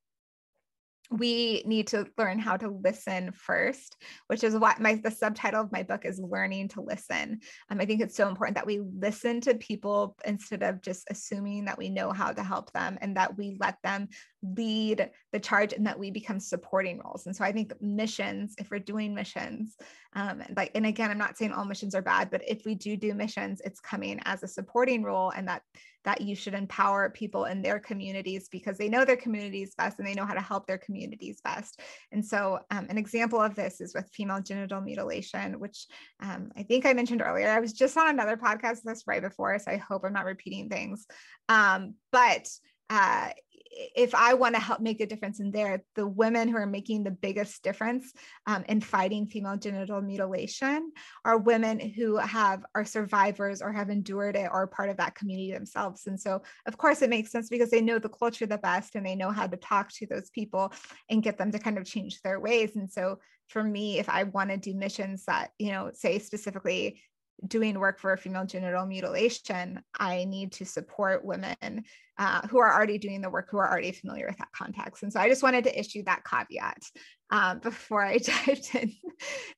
we 1.11 1.63
need 1.65 1.87
to 1.89 2.07
learn 2.19 2.39
how 2.39 2.57
to 2.57 2.69
listen 2.69 3.33
first 3.33 3.97
which 4.27 4.45
is 4.45 4.55
what 4.55 4.79
my 4.79 4.95
the 4.97 5.11
subtitle 5.11 5.63
of 5.63 5.73
my 5.73 5.83
book 5.83 6.05
is 6.05 6.19
learning 6.21 6.69
to 6.69 6.83
listen. 6.83 7.41
Um, 7.71 7.81
i 7.81 7.87
think 7.87 8.03
it's 8.03 8.17
so 8.17 8.29
important 8.29 8.57
that 8.57 8.67
we 8.67 8.81
listen 8.81 9.41
to 9.43 9.55
people 9.55 10.17
instead 10.27 10.63
of 10.63 10.83
just 10.83 11.07
assuming 11.11 11.65
that 11.65 11.79
we 11.79 11.89
know 11.89 12.13
how 12.13 12.33
to 12.33 12.43
help 12.43 12.73
them 12.73 12.99
and 13.01 13.17
that 13.17 13.39
we 13.39 13.57
let 13.59 13.79
them 13.83 14.09
lead 14.43 15.11
the 15.33 15.41
charge 15.41 15.73
and 15.73 15.87
that 15.87 15.99
we 15.99 16.11
become 16.11 16.41
supporting 16.41 17.01
roles 17.05 17.27
and 17.27 17.35
so 17.35 17.45
i 17.45 17.53
think 17.53 17.73
missions 17.81 18.55
if 18.59 18.71
we're 18.71 18.79
doing 18.79 19.15
missions 19.15 19.77
um, 20.15 20.43
like 20.57 20.71
and 20.75 20.87
again 20.87 21.11
i'm 21.11 21.19
not 21.19 21.37
saying 21.37 21.53
all 21.53 21.65
missions 21.65 21.95
are 21.95 22.03
bad 22.03 22.31
but 22.31 22.43
if 22.47 22.65
we 22.65 22.75
do 22.75 22.97
do 22.97 23.15
missions 23.15 23.61
it's 23.65 23.81
coming 23.81 24.21
as 24.25 24.43
a 24.43 24.49
supporting 24.49 25.03
role 25.03 25.31
and 25.31 25.49
that 25.49 25.63
that 26.09 26.23
you 26.23 26.35
should 26.35 26.55
empower 26.55 27.11
people 27.11 27.45
in 27.45 27.61
their 27.61 27.79
communities 27.79 28.49
because 28.49 28.79
they 28.79 28.89
know 28.89 29.05
their 29.05 29.17
communities 29.17 29.75
best 29.77 29.99
and 29.99 30.09
they 30.09 30.15
know 30.15 30.25
how 30.25 30.33
to 30.33 30.41
help 30.41 30.67
their 30.67 30.79
communities 30.79 31.41
best. 31.45 31.81
And 32.13 32.25
so, 32.25 32.61
um, 32.71 32.87
an 32.89 32.97
example 32.97 33.41
of 33.41 33.55
this 33.55 33.81
is 33.83 33.95
with 33.95 34.09
female 34.13 34.41
genital 34.41 34.81
mutilation, 34.81 35.61
which 35.61 35.87
um, 36.21 36.51
I 36.57 36.63
think 36.63 36.87
I 36.87 36.95
mentioned 36.95 37.21
earlier. 37.21 37.51
I 37.51 37.61
was 37.61 37.75
just 37.75 37.97
on 37.99 38.09
another 38.09 38.39
podcast 38.39 38.83
this 38.85 39.05
right 39.07 39.21
before, 39.21 39.59
so 39.59 39.71
I 39.71 39.77
hope 39.77 40.03
I'm 40.03 40.15
not 40.15 40.25
repeating 40.25 40.71
things. 40.71 41.07
Um, 41.49 41.95
but 42.11 42.49
uh, 42.89 43.29
if 43.71 44.15
I 44.15 44.35
want 44.35 44.55
to 44.55 44.61
help 44.61 44.81
make 44.81 45.01
a 45.01 45.07
difference 45.07 45.41
in 45.41 45.51
there, 45.51 45.83
the 45.95 46.07
women 46.07 46.49
who 46.49 46.57
are 46.57 46.67
making 46.67 47.05
the 47.05 47.11
biggest 47.11 47.63
difference 47.63 48.13
um, 48.47 48.65
in 48.69 48.81
fighting 48.81 49.27
female 49.27 49.57
genital 49.57 50.01
mutilation 50.01 50.93
are 51.25 51.39
women 51.39 51.79
who 51.81 52.17
have 52.17 52.65
are 52.75 52.85
survivors 52.85 53.63
or 53.63 53.73
have 53.73 53.91
endured 53.91 54.37
it 54.37 54.49
or 54.51 54.63
are 54.63 54.67
part 54.67 54.91
of 54.91 54.97
that 54.99 55.15
community 55.15 55.53
themselves. 55.53 56.07
And 56.07 56.21
so, 56.21 56.43
of 56.67 56.77
course, 56.77 57.03
it 57.03 57.11
makes 57.11 57.31
sense 57.31 57.49
because 57.49 57.71
they 57.71 57.81
know 57.81 57.99
the 57.99 58.09
culture 58.09 58.47
the 58.47 58.59
best 58.59 58.95
and 58.95 59.05
they 59.05 59.17
know 59.17 59.31
how 59.31 59.47
to 59.47 59.57
talk 59.57 59.93
to 59.95 60.07
those 60.07 60.31
people 60.31 60.73
and 61.09 61.23
get 61.23 61.39
them 61.39 61.53
to 61.53 61.59
kind 61.59 61.79
of 61.79 61.85
change 61.85 62.21
their 62.23 62.41
ways. 62.41 62.77
And 62.77 62.91
so, 62.91 63.19
for 63.49 63.63
me, 63.63 63.99
if 63.99 64.09
I 64.09 64.25
want 64.25 64.51
to 64.51 64.57
do 64.57 64.75
missions 64.75 65.25
that 65.25 65.51
you 65.59 65.73
know 65.73 65.91
say 65.95 66.19
specifically 66.19 67.01
doing 67.47 67.79
work 67.79 68.01
for 68.01 68.17
female 68.17 68.47
genital 68.47 68.87
mutilation, 68.87 69.83
I 69.99 70.25
need 70.25 70.53
to 70.53 70.65
support 70.65 71.25
women 71.25 71.85
uh, 72.19 72.47
who 72.49 72.59
are 72.59 72.73
already 72.73 72.99
doing 72.99 73.21
the 73.21 73.31
work, 73.31 73.49
who 73.51 73.59
are 73.59 73.71
already 73.71 73.93
familiar 73.93 74.27
with 74.27 74.39
that 74.39 74.53
context. 74.53 75.03
And 75.03 75.13
so 75.13 75.21
I 75.21 75.29
just 75.29 75.43
wanted 75.43 75.65
to 75.65 75.79
issue 75.79 76.03
that 76.05 76.25
caveat 76.25 76.83
um, 77.31 77.61
before 77.61 78.05
I 78.05 78.19
dived 78.47 78.75
in 78.75 78.93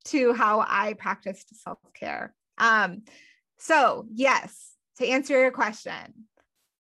to 0.06 0.34
how 0.34 0.64
I 0.66 0.94
practiced 0.94 1.54
self 1.62 1.78
care. 1.94 2.34
Um, 2.58 3.02
so, 3.58 4.06
yes, 4.12 4.72
to 4.98 5.06
answer 5.06 5.38
your 5.38 5.50
question, 5.50 6.26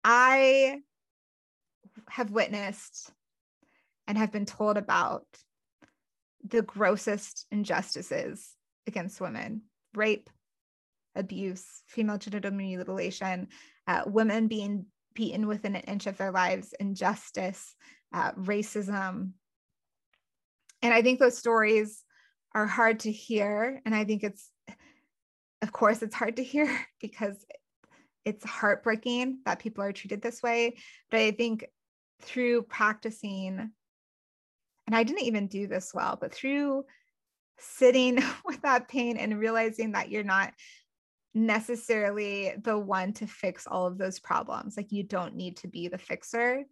I 0.04 0.82
have 2.10 2.32
witnessed 2.32 3.12
and 4.08 4.18
have 4.18 4.32
been 4.32 4.46
told 4.46 4.78
about 4.78 5.26
the 6.44 6.62
grossest 6.62 7.46
injustices 7.52 8.56
against 8.88 9.22
women 9.22 9.62
rape, 9.94 10.30
abuse, 11.16 11.84
female 11.88 12.18
genital 12.18 12.52
mutilation, 12.52 13.48
uh, 13.88 14.04
women 14.06 14.48
being 14.48 14.86
beaten 15.14 15.48
within 15.48 15.76
an 15.76 15.84
inch 15.84 16.08
of 16.08 16.18
their 16.18 16.32
lives, 16.32 16.74
injustice, 16.80 17.76
uh, 18.14 18.32
racism. 18.34 19.32
And 20.82 20.94
I 20.94 21.02
think 21.02 21.20
those 21.20 21.38
stories 21.38 22.04
are 22.54 22.68
hard 22.68 23.02
to 23.02 23.12
hear. 23.12 23.82
And 23.86 23.94
I 23.94 24.04
think 24.04 24.24
it's, 24.24 24.50
of 25.62 25.72
course, 25.72 26.02
it's 26.02 26.16
hard 26.16 26.38
to 26.38 26.44
hear 26.44 26.70
because 27.02 27.46
it's 28.26 28.46
heartbreaking 28.46 29.40
that 29.46 29.60
people 29.60 29.84
are 29.84 29.94
treated 29.94 30.22
this 30.22 30.44
way. 30.44 30.78
But 31.10 31.22
I 31.22 31.32
think 31.32 31.66
through 32.22 32.64
practicing, 32.64 33.72
and 34.88 34.96
I 34.96 35.04
didn't 35.04 35.24
even 35.24 35.48
do 35.48 35.68
this 35.68 35.92
well, 35.94 36.18
but 36.20 36.34
through 36.34 36.86
sitting 37.58 38.20
with 38.46 38.62
that 38.62 38.88
pain 38.88 39.18
and 39.18 39.40
realizing 39.40 39.94
that 39.94 40.10
you're 40.10 40.24
not 40.24 40.54
necessarily 41.34 42.54
the 42.62 42.78
one 42.78 43.14
to 43.14 43.28
fix 43.28 43.68
all 43.68 43.86
of 43.86 43.98
those 43.98 44.20
problems. 44.20 44.76
Like 44.76 44.92
you 44.92 45.04
don't 45.04 45.36
need 45.36 45.58
to 45.58 45.68
be 45.68 45.88
the 45.88 45.98
fixer. 45.98 46.64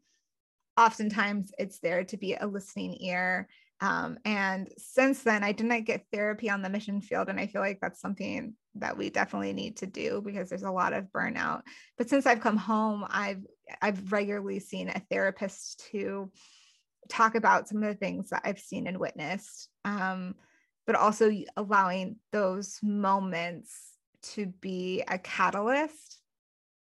Oftentimes 0.78 1.52
it's 1.58 1.80
there 1.80 2.04
to 2.06 2.18
be 2.18 2.36
a 2.36 2.48
listening 2.48 2.98
ear. 3.02 3.48
Um, 3.82 4.18
and 4.26 4.70
since 4.78 5.24
then, 5.24 5.44
I 5.44 5.54
didn't 5.54 5.86
get 5.86 6.06
therapy 6.12 6.50
on 6.50 6.62
the 6.62 6.70
mission 6.70 7.02
field. 7.02 7.30
And 7.30 7.40
I 7.40 7.48
feel 7.48 7.62
like 7.62 7.80
that's 7.82 8.02
something 8.02 8.56
that 8.76 8.98
we 8.98 9.10
definitely 9.10 9.54
need 9.54 9.78
to 9.78 9.88
do 9.88 10.22
because 10.24 10.50
there's 10.50 10.64
a 10.64 10.72
lot 10.72 10.94
of 10.94 11.06
burnout. 11.06 11.62
But 11.98 12.10
since 12.10 12.26
I've 12.26 12.42
come 12.42 12.58
home, 12.58 13.06
I've 13.10 13.44
I've 13.82 14.12
regularly 14.12 14.60
seen 14.60 14.90
a 14.90 15.02
therapist 15.10 15.88
to 15.92 16.32
talk 17.08 17.36
about 17.36 17.68
some 17.68 17.82
of 17.84 17.90
the 17.90 17.96
things 17.96 18.30
that 18.30 18.42
I've 18.44 18.60
seen 18.60 18.88
and 18.88 18.98
witnessed. 18.98 19.70
Um, 19.86 20.36
but 20.86 20.96
also 20.96 21.32
allowing 21.56 22.18
those 22.32 22.80
moments 22.82 23.89
to 24.22 24.48
be 24.48 25.04
a 25.08 25.18
catalyst 25.18 26.20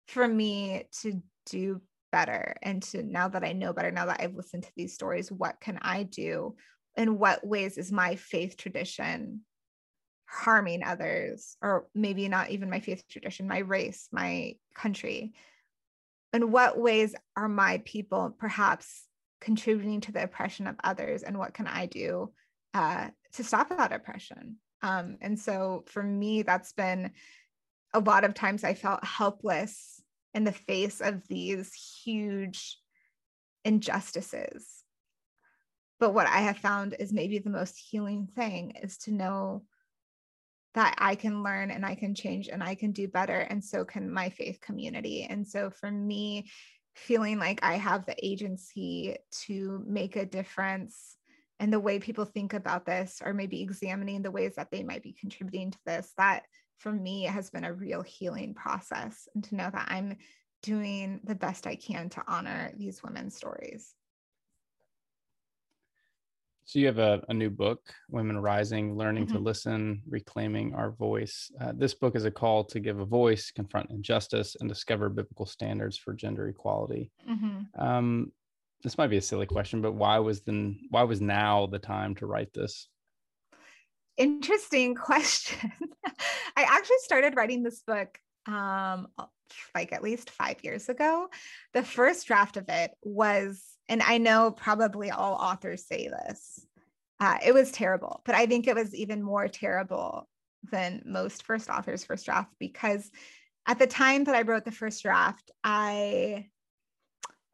for 0.08 0.26
me 0.26 0.84
to 1.00 1.22
do 1.46 1.80
better 2.12 2.56
and 2.62 2.82
to 2.82 3.02
now 3.02 3.28
that 3.28 3.44
I 3.44 3.52
know 3.52 3.72
better, 3.72 3.90
now 3.90 4.06
that 4.06 4.20
I've 4.20 4.34
listened 4.34 4.64
to 4.64 4.72
these 4.76 4.94
stories, 4.94 5.32
what 5.32 5.60
can 5.60 5.78
I 5.82 6.04
do? 6.04 6.56
In 6.96 7.18
what 7.18 7.46
ways 7.46 7.76
is 7.76 7.90
my 7.90 8.16
faith 8.16 8.56
tradition 8.56 9.40
harming 10.26 10.82
others, 10.82 11.56
or 11.60 11.86
maybe 11.94 12.28
not 12.28 12.50
even 12.50 12.70
my 12.70 12.80
faith 12.80 13.04
tradition, 13.08 13.48
my 13.48 13.58
race, 13.58 14.08
my 14.12 14.54
country? 14.74 15.32
In 16.32 16.50
what 16.50 16.78
ways 16.78 17.14
are 17.36 17.48
my 17.48 17.82
people 17.84 18.34
perhaps 18.38 19.06
contributing 19.44 20.00
to 20.00 20.12
the 20.12 20.22
oppression 20.22 20.66
of 20.66 20.76
others 20.82 21.22
and 21.22 21.38
what 21.38 21.52
can 21.54 21.66
i 21.66 21.84
do 21.86 22.32
uh, 22.72 23.08
to 23.34 23.44
stop 23.44 23.68
that 23.68 23.92
oppression 23.92 24.56
um, 24.84 25.16
and 25.20 25.38
so 25.38 25.84
for 25.88 26.02
me 26.02 26.42
that's 26.42 26.72
been 26.72 27.10
a 27.92 28.00
lot 28.00 28.24
of 28.24 28.34
times 28.34 28.62
i 28.64 28.74
felt 28.74 29.04
helpless 29.04 30.02
in 30.34 30.44
the 30.44 30.52
face 30.52 31.00
of 31.00 31.26
these 31.28 31.72
huge 32.04 32.78
injustices 33.64 34.84
but 35.98 36.12
what 36.12 36.26
i 36.26 36.38
have 36.38 36.58
found 36.58 36.94
is 36.98 37.12
maybe 37.12 37.38
the 37.38 37.50
most 37.50 37.76
healing 37.78 38.28
thing 38.36 38.72
is 38.82 38.98
to 38.98 39.10
know 39.10 39.62
that 40.74 40.96
I 40.98 41.14
can 41.14 41.42
learn 41.42 41.70
and 41.70 41.86
I 41.86 41.94
can 41.94 42.16
change 42.16 42.48
and 42.48 42.60
I 42.60 42.74
can 42.74 42.90
do 42.90 43.06
better. 43.06 43.38
And 43.38 43.64
so 43.64 43.84
can 43.84 44.12
my 44.12 44.28
faith 44.30 44.60
community. 44.60 45.22
And 45.22 45.46
so 45.46 45.70
for 45.70 45.88
me, 45.88 46.50
feeling 46.94 47.38
like 47.38 47.60
I 47.62 47.74
have 47.74 48.06
the 48.06 48.16
agency 48.24 49.16
to 49.46 49.82
make 49.86 50.16
a 50.16 50.26
difference 50.26 51.16
in 51.64 51.71
the 51.71 51.80
way 51.80 51.99
people 51.99 52.26
think 52.26 52.52
about 52.52 52.85
this, 52.85 53.23
or 53.25 53.33
maybe 53.33 53.62
examining 53.62 54.21
the 54.21 54.30
ways 54.30 54.54
that 54.54 54.71
they 54.71 54.83
might 54.83 55.02
be 55.02 55.16
contributing 55.18 55.71
to 55.71 55.78
this, 55.87 56.12
that 56.18 56.42
for 56.76 56.92
me 56.92 57.23
has 57.23 57.49
been 57.49 57.64
a 57.64 57.73
real 57.73 58.02
healing 58.02 58.52
process. 58.52 59.26
And 59.35 59.42
to 59.44 59.54
know 59.54 59.71
that 59.73 59.87
I'm 59.88 60.18
doing 60.62 61.21
the 61.25 61.35
best 61.35 61.66
I 61.66 61.76
can 61.76 62.11
to 62.11 62.23
honor 62.28 62.71
these 62.76 63.02
women's 63.02 63.35
stories. 63.35 63.94
So 66.66 66.78
you 66.78 66.87
have 66.87 66.99
a, 66.99 67.23
a 67.30 67.35
new 67.35 67.49
book, 67.49 67.80
Women 68.11 68.37
Rising, 68.37 68.94
Learning 68.94 69.25
mm-hmm. 69.25 69.37
to 69.37 69.40
Listen, 69.40 70.02
Reclaiming 70.06 70.75
Our 70.75 70.90
Voice. 70.90 71.50
Uh, 71.59 71.73
this 71.75 71.94
book 71.94 72.14
is 72.14 72.26
a 72.26 72.30
call 72.30 72.64
to 72.64 72.78
give 72.78 73.00
a 73.00 73.06
voice, 73.06 73.50
confront 73.50 73.90
injustice, 73.90 74.54
and 74.61 74.68
discover 74.68 75.09
biblical 75.09 75.47
standards 75.47 75.97
for 75.97 76.12
gender 76.12 76.47
equality. 76.49 77.11
Mm-hmm. 77.26 77.83
Um, 77.83 78.33
this 78.84 78.98
might 78.98 79.08
be 79.08 79.16
a 79.16 79.22
silly 79.22 79.46
question, 79.46 79.80
but 79.80 79.92
why 79.92 80.18
was 80.18 80.42
then 80.42 80.78
why 80.90 81.02
was 81.02 81.20
now 81.20 81.66
the 81.66 81.78
time 81.78 82.14
to 82.16 82.26
write 82.26 82.52
this? 82.52 82.88
Interesting 84.18 84.94
question. 85.08 85.72
I 86.56 86.62
actually 86.62 86.98
started 86.98 87.34
writing 87.34 87.62
this 87.62 87.82
book 87.82 88.18
um, 88.46 89.08
like 89.74 89.92
at 89.92 90.02
least 90.02 90.30
five 90.30 90.62
years 90.62 90.90
ago. 90.90 91.28
The 91.72 91.82
first 91.82 92.26
draft 92.26 92.58
of 92.58 92.66
it 92.68 92.92
was 93.02 93.64
and 93.88 94.02
I 94.02 94.18
know 94.18 94.50
probably 94.50 95.10
all 95.10 95.34
authors 95.34 95.86
say 95.86 96.08
this, 96.08 96.66
uh, 97.20 97.38
it 97.44 97.52
was 97.52 97.72
terrible, 97.72 98.20
but 98.24 98.34
I 98.34 98.46
think 98.46 98.66
it 98.66 98.74
was 98.74 98.94
even 98.94 99.22
more 99.22 99.48
terrible 99.48 100.28
than 100.70 101.02
most 101.06 101.42
first 101.44 101.68
authors' 101.68 102.04
first 102.04 102.26
draft 102.26 102.50
because 102.58 103.10
at 103.66 103.78
the 103.78 103.86
time 103.86 104.24
that 104.24 104.34
I 104.34 104.42
wrote 104.42 104.64
the 104.64 104.72
first 104.72 105.02
draft, 105.02 105.50
I 105.62 106.48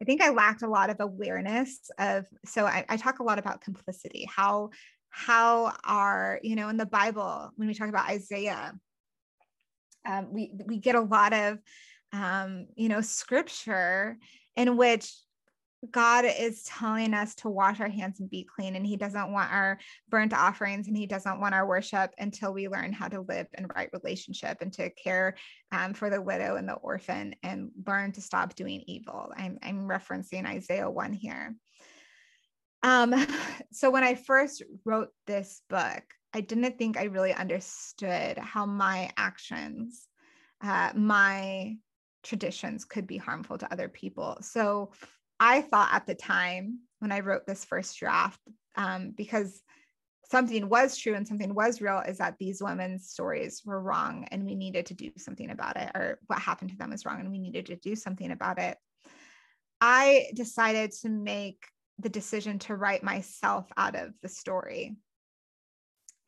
I 0.01 0.05
think 0.05 0.23
I 0.23 0.31
lacked 0.31 0.63
a 0.63 0.69
lot 0.69 0.91
of 0.91 0.97
awareness 1.01 1.91
of 1.99 2.25
so 2.45 2.67
I, 2.67 2.85
I 2.89 2.97
talk 2.97 3.19
a 3.19 3.25
lot 3.25 3.39
about 3.39 3.61
complicity, 3.61 4.27
how 4.35 4.71
how 5.11 5.75
are 5.85 6.41
you 6.43 6.57
know 6.57 6.69
in 6.69 6.77
the 6.77 6.87
Bible 6.87 7.51
when 7.57 7.69
we 7.69 7.75
talk 7.75 7.89
about 7.89 8.09
Isaiah, 8.09 8.73
um, 10.07 10.33
we 10.33 10.53
we 10.67 10.79
get 10.79 10.95
a 10.95 11.01
lot 11.01 11.33
of 11.33 11.59
um, 12.13 12.67
you 12.77 12.89
know 12.89 13.01
scripture 13.01 14.17
in 14.57 14.77
which 14.77 15.13
God 15.91 16.27
is 16.27 16.63
telling 16.65 17.15
us 17.15 17.35
to 17.37 17.49
wash 17.49 17.81
our 17.81 17.89
hands 17.89 18.21
and 18.21 18.29
be 18.29 18.45
clean, 18.45 18.77
and 18.77 18.87
He 18.87 18.97
doesn't 18.97 19.33
want 19.33 19.51
our 19.51 19.79
burnt 20.11 20.35
offerings 20.35 20.89
and 20.89 20.97
He 20.97 21.07
doesn't 21.07 21.41
want 21.41 21.55
our 21.55 21.67
worship 21.67 22.13
until 22.19 22.53
we 22.53 22.69
learn 22.69 22.93
how 22.93 23.09
to 23.09 23.23
live 23.23 23.47
in 23.57 23.67
right 23.75 23.89
relationship 23.93 24.59
and 24.61 24.73
to 24.75 24.91
care 24.91 25.37
um, 25.73 25.95
for 25.95 26.11
the 26.11 26.21
widow 26.21 26.57
and 26.57 26.69
the 26.69 26.75
orphan 26.75 27.35
and 27.43 27.71
learn 27.87 28.13
to 28.13 28.21
stop 28.21 28.55
doing 28.55 28.83
evil. 28.87 29.33
I'm, 29.35 29.59
I'm 29.63 29.89
referencing 29.89 30.47
Isaiah 30.47 30.91
1 30.91 31.15
here. 31.15 31.57
Um, 32.83 33.15
so 33.73 33.91
when 33.91 34.05
I 34.05 34.15
first 34.15 34.63
wrote 34.85 35.09
this 35.27 35.63
book, 35.71 36.03
I 36.35 36.43
didn't 36.43 36.79
think 36.79 36.97
I 36.97 37.05
really 37.05 37.33
understood 37.33 38.39
how 38.39 38.67
my 38.67 39.11
actions, 39.17 40.07
uh, 40.63 40.93
my 40.95 41.77
traditions 42.23 42.85
could 42.85 43.07
be 43.07 43.17
harmful 43.17 43.59
to 43.59 43.73
other 43.73 43.89
people. 43.89 44.39
So 44.43 44.93
I 45.41 45.63
thought 45.63 45.89
at 45.93 46.07
the 46.07 46.15
time 46.15 46.81
when 46.99 47.11
I 47.11 47.21
wrote 47.21 47.47
this 47.47 47.65
first 47.65 47.99
draft, 47.99 48.41
um, 48.77 49.13
because 49.17 49.63
something 50.31 50.69
was 50.69 50.97
true 50.97 51.15
and 51.15 51.27
something 51.27 51.55
was 51.55 51.81
real, 51.81 52.03
is 52.07 52.19
that 52.19 52.37
these 52.39 52.63
women's 52.63 53.09
stories 53.09 53.63
were 53.65 53.81
wrong 53.81 54.29
and 54.31 54.45
we 54.45 54.55
needed 54.55 54.87
to 54.87 54.95
do 54.95 55.11
something 55.17 55.51
about 55.51 55.77
it, 55.77 55.91
or 55.95 56.19
what 56.27 56.39
happened 56.39 56.71
to 56.71 56.77
them 56.77 56.91
was 56.91 57.05
wrong 57.05 57.21
and 57.21 57.31
we 57.31 57.39
needed 57.39 57.67
to 57.67 57.77
do 57.77 57.97
something 57.97 58.31
about 58.31 58.59
it. 58.59 58.77
I 59.81 60.27
decided 60.35 60.93
to 61.03 61.09
make 61.09 61.65
the 61.99 62.11
decision 62.11 62.59
to 62.61 62.77
write 62.77 63.03
myself 63.03 63.67
out 63.77 63.97
of 63.97 64.13
the 64.23 64.29
story. 64.29 64.97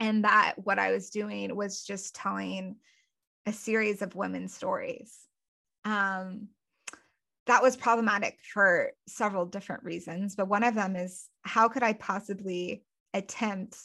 And 0.01 0.25
that 0.25 0.55
what 0.57 0.79
I 0.79 0.91
was 0.91 1.11
doing 1.11 1.55
was 1.55 1.85
just 1.85 2.15
telling 2.15 2.77
a 3.47 3.53
series 3.53 4.03
of 4.03 4.17
women's 4.17 4.55
stories. 4.55 5.17
Um, 5.85 6.49
that 7.47 7.63
was 7.63 7.77
problematic 7.77 8.39
for 8.53 8.93
several 9.07 9.47
different 9.47 9.83
reasons 9.85 10.37
but 10.37 10.49
one 10.49 10.63
of 10.65 10.75
them 10.75 10.97
is 10.97 11.29
how 11.43 11.69
could 11.69 11.83
i 11.83 11.93
possibly 11.93 12.85
attempt 13.15 13.77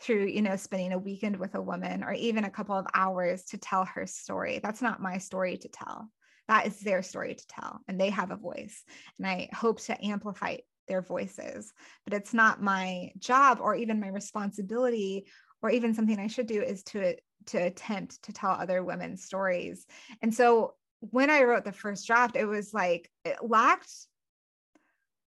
through 0.00 0.26
you 0.26 0.42
know 0.42 0.56
spending 0.56 0.92
a 0.92 0.98
weekend 0.98 1.36
with 1.36 1.54
a 1.54 1.62
woman 1.62 2.04
or 2.04 2.12
even 2.12 2.44
a 2.44 2.50
couple 2.50 2.76
of 2.76 2.86
hours 2.94 3.44
to 3.44 3.58
tell 3.58 3.84
her 3.84 4.06
story? 4.06 4.60
That's 4.62 4.82
not 4.82 5.02
my 5.02 5.18
story 5.18 5.56
to 5.58 5.68
tell. 5.68 6.10
That 6.46 6.66
is 6.66 6.80
their 6.80 7.02
story 7.02 7.34
to 7.34 7.46
tell 7.46 7.80
and 7.88 8.00
they 8.00 8.10
have 8.10 8.30
a 8.30 8.36
voice 8.36 8.82
and 9.18 9.26
i 9.26 9.50
hope 9.52 9.80
to 9.82 10.04
amplify 10.04 10.56
their 10.86 11.02
voices 11.02 11.74
but 12.06 12.14
it's 12.14 12.32
not 12.32 12.62
my 12.62 13.10
job 13.18 13.58
or 13.60 13.74
even 13.74 14.00
my 14.00 14.08
responsibility 14.08 15.26
or 15.60 15.68
even 15.68 15.92
something 15.92 16.18
i 16.18 16.26
should 16.26 16.46
do 16.46 16.62
is 16.62 16.82
to 16.84 17.16
to 17.46 17.58
attempt 17.58 18.22
to 18.22 18.32
tell 18.32 18.50
other 18.50 18.84
women's 18.84 19.24
stories. 19.24 19.86
And 20.22 20.34
so 20.34 20.74
when 21.00 21.30
I 21.30 21.42
wrote 21.42 21.64
the 21.64 21.72
first 21.72 22.06
draft, 22.06 22.36
it 22.36 22.46
was 22.46 22.72
like 22.74 23.10
it 23.24 23.38
lacked 23.42 23.92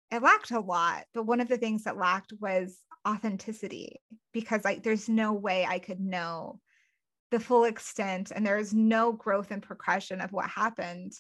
it 0.10 0.22
lacked 0.22 0.52
a 0.52 0.60
lot, 0.60 1.04
but 1.14 1.26
one 1.26 1.42
of 1.42 1.50
the 1.50 1.58
things 1.58 1.84
that 1.84 1.98
lacked 1.98 2.32
was 2.40 2.80
authenticity 3.08 4.02
because 4.34 4.64
like 4.64 4.84
there's 4.84 5.10
no 5.10 5.34
way 5.34 5.66
I 5.68 5.80
could 5.80 6.00
know 6.00 6.60
the 7.32 7.40
full 7.40 7.66
extent 7.66 8.32
and 8.34 8.46
there's 8.46 8.74
no 8.74 9.12
growth 9.12 9.52
and 9.52 9.62
progression 9.62 10.22
of 10.22 10.32
what 10.32 10.50
happened 10.50 11.14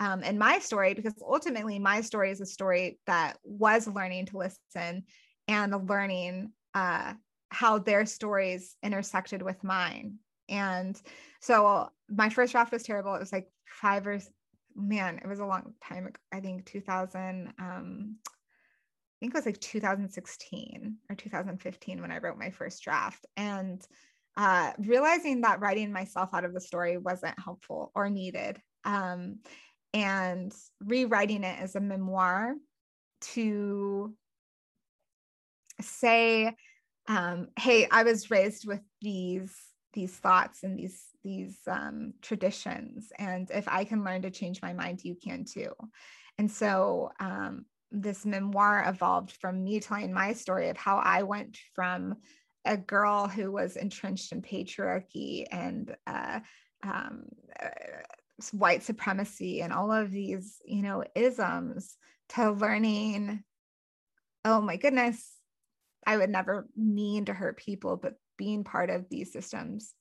um, 0.00 0.22
in 0.22 0.38
my 0.38 0.58
story 0.58 0.94
because 0.94 1.14
ultimately 1.22 1.78
my 1.78 2.00
story 2.00 2.30
is 2.30 2.40
a 2.40 2.46
story 2.46 2.98
that 3.06 3.36
was 3.44 3.86
learning 3.86 4.26
to 4.26 4.38
listen 4.38 5.04
and 5.48 5.88
learning 5.88 6.52
uh, 6.74 7.12
how 7.50 7.78
their 7.78 8.06
stories 8.06 8.76
intersected 8.82 9.42
with 9.42 9.62
mine 9.62 10.14
and 10.50 11.00
so 11.40 11.88
my 12.08 12.28
first 12.28 12.52
draft 12.52 12.72
was 12.72 12.82
terrible 12.82 13.14
it 13.14 13.20
was 13.20 13.32
like 13.32 13.48
five 13.64 14.06
or 14.06 14.18
man, 14.74 15.20
it 15.22 15.28
was 15.28 15.40
a 15.40 15.46
long 15.46 15.74
time 15.82 16.06
ago. 16.06 16.20
I 16.32 16.40
think 16.40 16.66
2000, 16.66 17.52
um, 17.58 18.16
I 18.24 19.16
think 19.20 19.34
it 19.34 19.38
was 19.38 19.46
like 19.46 19.60
2016 19.60 20.96
or 21.08 21.16
2015 21.16 22.00
when 22.00 22.10
I 22.10 22.18
wrote 22.18 22.38
my 22.38 22.50
first 22.50 22.82
draft. 22.82 23.26
And 23.36 23.84
uh, 24.36 24.72
realizing 24.78 25.42
that 25.42 25.60
writing 25.60 25.92
myself 25.92 26.30
out 26.32 26.44
of 26.44 26.54
the 26.54 26.60
story 26.60 26.96
wasn't 26.96 27.38
helpful 27.38 27.90
or 27.94 28.08
needed. 28.08 28.60
Um, 28.84 29.40
and 29.92 30.54
rewriting 30.80 31.44
it 31.44 31.60
as 31.60 31.74
a 31.74 31.80
memoir 31.80 32.54
to 33.32 34.14
say, 35.80 36.54
um, 37.08 37.48
hey, 37.58 37.88
I 37.90 38.04
was 38.04 38.30
raised 38.30 38.66
with 38.66 38.80
these 39.02 39.54
these 39.92 40.12
thoughts 40.12 40.62
and 40.62 40.78
these 40.78 41.04
these 41.22 41.58
um, 41.66 42.14
traditions 42.22 43.12
and 43.18 43.50
if 43.50 43.66
i 43.68 43.84
can 43.84 44.04
learn 44.04 44.22
to 44.22 44.30
change 44.30 44.62
my 44.62 44.72
mind 44.72 45.04
you 45.04 45.14
can 45.14 45.44
too. 45.44 45.72
And 46.38 46.50
so 46.50 47.10
um, 47.20 47.66
this 47.92 48.24
memoir 48.24 48.88
evolved 48.88 49.32
from 49.32 49.62
me 49.62 49.78
telling 49.80 50.12
my 50.12 50.32
story 50.32 50.68
of 50.68 50.76
how 50.76 50.98
i 50.98 51.22
went 51.22 51.58
from 51.74 52.14
a 52.64 52.76
girl 52.76 53.26
who 53.26 53.50
was 53.50 53.76
entrenched 53.76 54.32
in 54.32 54.42
patriarchy 54.42 55.44
and 55.50 55.96
uh, 56.06 56.40
um, 56.82 57.24
uh, 57.60 57.68
white 58.52 58.82
supremacy 58.82 59.60
and 59.60 59.72
all 59.72 59.92
of 59.92 60.10
these 60.10 60.56
you 60.64 60.82
know 60.82 61.04
isms 61.14 61.96
to 62.30 62.52
learning 62.52 63.42
oh 64.44 64.60
my 64.60 64.76
goodness 64.76 65.34
i 66.06 66.16
would 66.16 66.30
never 66.30 66.66
mean 66.76 67.26
to 67.26 67.34
hurt 67.34 67.58
people 67.58 67.96
but 67.96 68.14
being 68.40 68.64
part 68.64 68.88
of 68.88 69.06
these 69.10 69.30
systems 69.30 69.92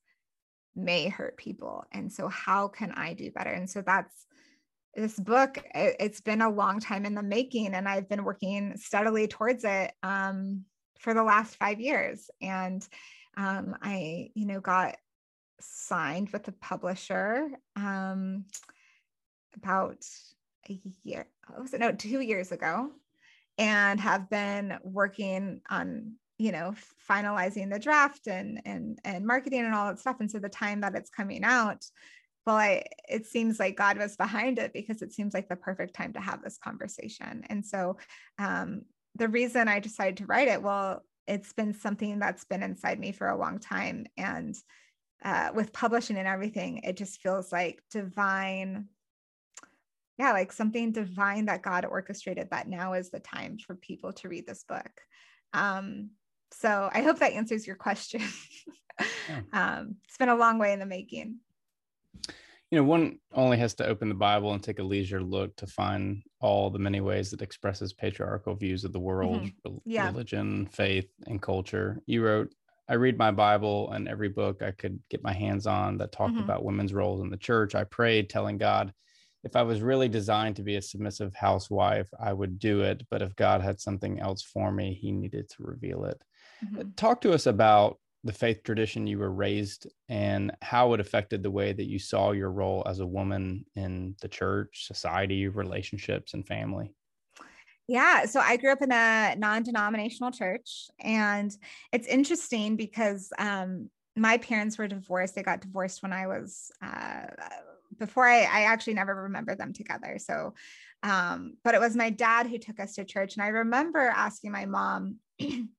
may 0.78 1.10
hurt 1.10 1.36
people. 1.36 1.84
And 1.92 2.10
so, 2.10 2.30
how 2.30 2.70
can 2.70 2.94
I 2.94 3.14
do 3.14 3.32
better? 3.32 3.50
And 3.50 3.70
so, 3.70 3.82
that's 3.82 4.16
this 4.96 5.20
book. 5.20 5.62
It, 5.76 6.02
has 6.02 6.22
been 6.22 6.42
a 6.42 6.50
long 6.50 6.80
time 6.80 7.06
in 7.06 7.16
the 7.16 7.22
making, 7.22 7.74
and 7.74 7.86
I've 7.86 8.08
been 8.08 8.24
working 8.24 8.78
steadily 8.78 9.28
towards 9.28 9.66
it 9.66 9.92
um, 10.04 10.64
for 11.02 11.14
the 11.14 11.24
last 11.24 11.58
five 11.58 11.82
years. 11.82 12.30
And 12.42 12.88
um, 13.36 13.76
I, 13.82 14.30
you 14.36 14.46
know, 14.46 14.62
got 14.62 14.96
signed 15.60 16.30
with 16.30 16.46
the 16.46 16.54
publisher 16.54 17.50
um, 17.76 18.46
about 19.58 20.06
a 20.70 20.80
year, 21.04 21.28
was 21.60 21.74
it? 21.74 21.82
No, 21.82 21.92
two 21.92 22.22
years 22.22 22.54
ago 22.54 22.94
and 23.60 24.00
have 24.00 24.30
been 24.30 24.80
working 24.84 25.60
on 25.70 26.14
you 26.40 26.54
know 26.54 26.74
finalizing 27.08 27.72
the 27.72 27.78
draft 27.78 28.26
and 28.28 28.62
and 28.66 28.98
and 29.04 29.28
marketing 29.28 29.60
and 29.66 29.76
all 29.76 29.88
that 29.88 30.00
stuff 30.00 30.16
and 30.22 30.32
so 30.32 30.40
the 30.40 30.50
time 30.50 30.82
that 30.82 30.96
it's 30.96 31.10
coming 31.10 31.44
out 31.44 31.86
well 32.48 32.56
i 32.56 32.84
it 33.08 33.28
seems 33.28 33.60
like 33.60 33.76
god 33.76 33.98
was 33.98 34.16
behind 34.16 34.58
it 34.58 34.74
because 34.74 35.04
it 35.04 35.14
seems 35.14 35.34
like 35.34 35.50
the 35.50 35.56
perfect 35.56 35.94
time 35.94 36.14
to 36.14 36.20
have 36.20 36.42
this 36.42 36.58
conversation. 36.58 37.44
And 37.50 37.64
so 37.64 37.98
um 38.40 38.82
the 39.16 39.28
reason 39.28 39.68
i 39.68 39.80
decided 39.80 40.18
to 40.18 40.26
write 40.26 40.48
it 40.48 40.64
well 40.64 41.04
it's 41.28 41.54
been 41.54 41.74
something 41.74 42.18
that's 42.18 42.46
been 42.46 42.64
inside 42.64 43.00
me 43.00 43.12
for 43.12 43.28
a 43.28 43.38
long 43.38 43.60
time. 43.60 44.08
And 44.18 44.56
uh, 45.24 45.52
with 45.54 45.74
publishing 45.74 46.18
and 46.18 46.28
everything 46.28 46.80
it 46.80 46.96
just 46.98 47.22
feels 47.22 47.52
like 47.52 47.84
divine 47.92 48.88
yeah 50.18 50.32
like 50.32 50.52
something 50.52 50.92
divine 50.94 51.46
that 51.46 51.62
god 51.62 51.86
orchestrated 51.86 52.50
that 52.50 52.70
now 52.70 52.94
is 52.94 53.12
the 53.12 53.20
time 53.20 53.58
for 53.58 53.76
people 53.76 54.14
to 54.14 54.30
read 54.30 54.48
this 54.48 54.64
book. 54.64 54.90
Um, 55.54 56.12
so 56.52 56.90
i 56.94 57.02
hope 57.02 57.20
that 57.20 57.34
answers 57.34 57.66
your 57.66 57.76
question 57.76 58.22
yeah. 59.30 59.42
um, 59.54 59.96
it's 60.06 60.18
been 60.18 60.30
a 60.30 60.36
long 60.36 60.58
way 60.60 60.74
in 60.74 60.80
the 60.80 60.86
making 60.86 61.40
you 62.72 62.78
know 62.78 62.84
one 62.84 63.18
only 63.34 63.58
has 63.58 63.74
to 63.74 63.86
open 63.86 64.10
the 64.10 64.16
bible 64.16 64.54
and 64.54 64.64
take 64.64 64.80
a 64.80 64.84
leisure 64.84 65.22
look 65.22 65.56
to 65.56 65.68
find 65.68 66.22
all 66.40 66.70
the 66.70 66.80
many 66.80 67.02
ways 67.02 67.32
that 67.32 67.42
expresses 67.42 67.94
patriarchal 67.94 68.56
views 68.56 68.84
of 68.84 68.94
the 68.94 69.00
world 69.00 69.42
mm-hmm. 69.42 69.78
yeah. 69.86 70.08
religion 70.08 70.68
faith 70.68 71.10
and 71.28 71.42
culture 71.42 72.02
you 72.06 72.24
wrote 72.24 72.54
i 72.88 72.94
read 72.94 73.18
my 73.18 73.32
bible 73.32 73.92
and 73.92 74.08
every 74.08 74.30
book 74.30 74.62
i 74.62 74.72
could 74.72 75.00
get 75.10 75.24
my 75.24 75.34
hands 75.34 75.68
on 75.68 75.98
that 75.98 76.12
talked 76.12 76.34
mm-hmm. 76.34 76.44
about 76.44 76.64
women's 76.64 76.94
roles 76.94 77.22
in 77.22 77.30
the 77.30 77.38
church 77.38 77.76
i 77.76 77.84
prayed 77.84 78.30
telling 78.30 78.58
god 78.58 78.94
if 79.44 79.56
i 79.56 79.62
was 79.62 79.82
really 79.82 80.10
designed 80.10 80.56
to 80.56 80.64
be 80.64 80.76
a 80.76 80.82
submissive 80.82 81.34
housewife 81.34 82.10
i 82.20 82.32
would 82.32 82.60
do 82.60 82.82
it 82.82 83.04
but 83.10 83.22
if 83.22 83.36
god 83.36 83.62
had 83.62 83.80
something 83.80 84.20
else 84.20 84.44
for 84.44 84.72
me 84.72 84.94
he 84.94 85.12
needed 85.12 85.50
to 85.50 85.64
reveal 85.64 86.06
it 86.06 86.22
mm-hmm. 86.66 86.90
talk 86.96 87.22
to 87.22 87.34
us 87.34 87.46
about 87.46 88.00
the 88.24 88.34
faith 88.34 88.64
tradition 88.64 89.08
you 89.08 89.18
were 89.18 89.32
raised 89.32 89.88
and 90.10 90.52
how 90.62 90.94
it 90.94 91.00
affected 91.00 91.42
the 91.42 91.52
way 91.52 91.72
that 91.72 91.86
you 91.86 91.98
saw 91.98 92.32
your 92.32 92.52
role 92.52 92.84
as 92.86 93.00
a 93.00 93.08
woman 93.08 93.66
in 93.76 94.16
the 94.22 94.28
church, 94.28 94.86
society, 94.88 95.48
relationships, 95.48 96.34
and 96.34 96.46
family. 96.46 96.94
Yeah, 97.88 98.26
so 98.26 98.40
I 98.40 98.58
grew 98.58 98.72
up 98.72 98.82
in 98.82 98.92
a 98.92 99.36
non 99.36 99.64
denominational 99.64 100.32
church, 100.32 100.90
and 101.00 101.52
it's 101.92 102.08
interesting 102.08 102.76
because 102.76 103.32
um, 103.40 103.90
my 104.16 104.38
parents 104.38 104.78
were 104.78 104.88
divorced. 104.88 105.34
They 105.34 105.42
got 105.42 105.62
divorced 105.62 106.04
when 106.04 106.14
I 106.14 106.28
was, 106.28 106.72
uh, 106.84 107.28
before 107.98 108.28
I, 108.28 108.42
I 108.42 108.62
actually 108.66 108.94
never 108.94 109.24
remember 109.24 109.56
them 109.56 109.74
together. 109.74 110.18
So, 110.20 110.54
um, 111.02 111.56
but 111.64 111.74
it 111.74 111.82
was 111.82 111.96
my 111.96 112.10
dad 112.10 112.46
who 112.46 112.60
took 112.60 112.80
us 112.80 112.94
to 112.96 113.06
church. 113.06 113.36
And 113.36 113.44
I 113.44 113.48
remember 113.48 114.00
asking 114.00 114.52
my 114.52 114.66
mom, 114.66 115.16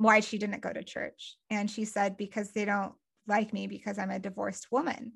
why 0.00 0.20
she 0.20 0.38
didn't 0.38 0.62
go 0.62 0.72
to 0.72 0.82
church. 0.82 1.36
And 1.50 1.70
she 1.70 1.84
said, 1.84 2.16
because 2.16 2.52
they 2.52 2.64
don't 2.64 2.94
like 3.28 3.52
me 3.52 3.66
because 3.66 3.98
I'm 3.98 4.10
a 4.10 4.18
divorced 4.18 4.68
woman. 4.72 5.12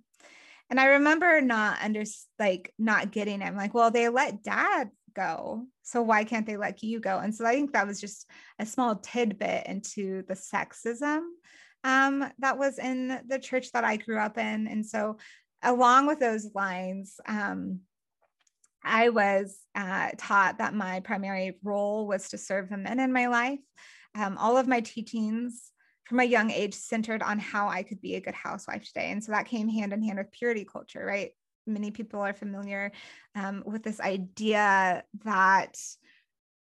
And 0.68 0.79
I 0.79 0.87
remember 0.87 1.40
not 1.40 1.79
under 1.83 2.05
like 2.38 2.75
not 2.79 3.11
getting 3.11 3.40
it. 3.40 3.47
I'm 3.47 3.57
like, 3.57 3.73
well, 3.73 3.90
they 3.90 4.11
let 4.11 4.42
dad 4.42 4.90
go. 5.16 5.64
So 5.85 6.03
why 6.03 6.25
can't 6.25 6.47
they 6.47 6.59
let 6.59 6.83
you 6.83 7.01
go? 7.01 7.18
And 7.18 7.35
so 7.35 7.47
I 7.47 7.55
think 7.55 7.73
that 7.73 7.87
was 7.87 7.99
just 7.99 8.31
a 8.59 8.66
small 8.66 8.97
tidbit 8.97 9.66
into 9.66 10.23
the 10.29 10.35
sexism 10.35 11.23
um, 11.83 12.31
that 12.40 12.59
was 12.59 12.79
in 12.79 13.20
the 13.27 13.38
church 13.38 13.73
that 13.73 13.85
I 13.85 13.97
grew 13.97 14.18
up 14.18 14.37
in. 14.37 14.68
And 14.68 14.85
so 14.85 15.16
along 15.62 16.09
with 16.09 16.20
those 16.20 16.51
lines, 16.55 17.14
um, 17.27 17.81
I 18.85 19.09
was 19.09 19.57
uh, 19.75 20.11
taught 20.18 20.59
that 20.59 20.75
my 20.75 21.01
primary 21.01 21.59
role 21.62 22.07
was 22.07 22.29
to 22.31 22.38
serve 22.38 22.68
the 22.68 22.77
men 22.77 23.01
in 23.01 23.14
my 23.14 23.29
life 23.29 23.61
um, 24.14 24.37
all 24.38 24.57
of 24.57 24.68
my 24.68 24.81
teachings 24.81 25.72
from 26.05 26.20
a 26.20 26.24
young 26.24 26.50
age 26.50 26.74
centered 26.74 27.22
on 27.22 27.38
how 27.38 27.68
I 27.68 27.83
could 27.83 28.00
be 28.00 28.14
a 28.14 28.20
good 28.20 28.35
housewife 28.35 28.85
today. 28.85 29.11
And 29.11 29.24
so 29.24 29.33
that 29.33 29.46
came 29.46 29.68
hand 29.68 29.92
in 29.92 30.03
hand 30.03 30.18
with 30.18 30.33
purity 30.33 30.64
culture, 30.64 31.05
right? 31.05 31.31
Many 31.66 31.90
people 31.90 32.20
are 32.20 32.35
familiar 32.35 32.92
um, 33.35 33.62
with 33.64 33.83
this 33.83 34.00
idea 34.00 35.03
that 35.24 35.79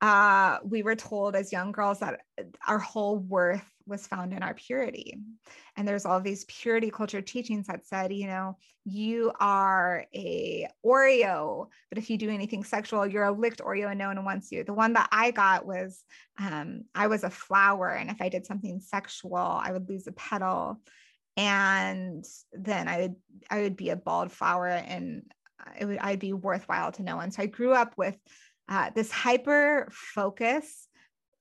uh, 0.02 0.58
we 0.64 0.82
were 0.82 0.96
told 0.96 1.34
as 1.34 1.52
young 1.52 1.72
girls 1.72 2.00
that 2.00 2.20
our 2.66 2.78
whole 2.78 3.18
worth 3.18 3.64
was 3.86 4.06
found 4.06 4.32
in 4.32 4.42
our 4.42 4.54
purity. 4.54 5.18
And 5.76 5.86
there's 5.86 6.04
all 6.04 6.20
these 6.20 6.44
purity 6.44 6.90
culture 6.90 7.22
teachings 7.22 7.66
that 7.66 7.86
said, 7.86 8.12
you 8.12 8.26
know, 8.26 8.56
you 8.84 9.32
are 9.38 10.06
a 10.14 10.66
Oreo, 10.84 11.68
but 11.88 11.98
if 11.98 12.10
you 12.10 12.18
do 12.18 12.30
anything 12.30 12.64
sexual, 12.64 13.06
you're 13.06 13.24
a 13.24 13.32
licked 13.32 13.60
Oreo 13.60 13.90
and 13.90 13.98
no 13.98 14.08
one 14.08 14.24
wants 14.24 14.50
you. 14.50 14.64
The 14.64 14.74
one 14.74 14.94
that 14.94 15.08
I 15.12 15.30
got 15.30 15.64
was 15.64 16.02
um, 16.38 16.82
I 16.94 17.06
was 17.06 17.22
a 17.24 17.30
flower, 17.30 17.88
and 17.88 18.10
if 18.10 18.20
I 18.20 18.28
did 18.28 18.46
something 18.46 18.80
sexual, 18.80 19.36
I 19.36 19.70
would 19.72 19.88
lose 19.88 20.06
a 20.06 20.12
petal, 20.12 20.80
and 21.36 22.24
then 22.52 22.88
I 22.88 23.00
would 23.02 23.16
I 23.50 23.62
would 23.62 23.76
be 23.76 23.90
a 23.90 23.96
bald 23.96 24.32
flower, 24.32 24.66
and 24.66 25.22
it 25.78 25.84
would 25.84 25.98
I'd 25.98 26.18
be 26.18 26.32
worthwhile 26.32 26.92
to 26.92 27.02
no 27.02 27.16
one. 27.16 27.30
So 27.30 27.42
I 27.42 27.46
grew 27.46 27.72
up 27.72 27.94
with 27.96 28.16
uh, 28.68 28.90
this 28.94 29.10
hyper 29.10 29.88
focus 29.92 30.88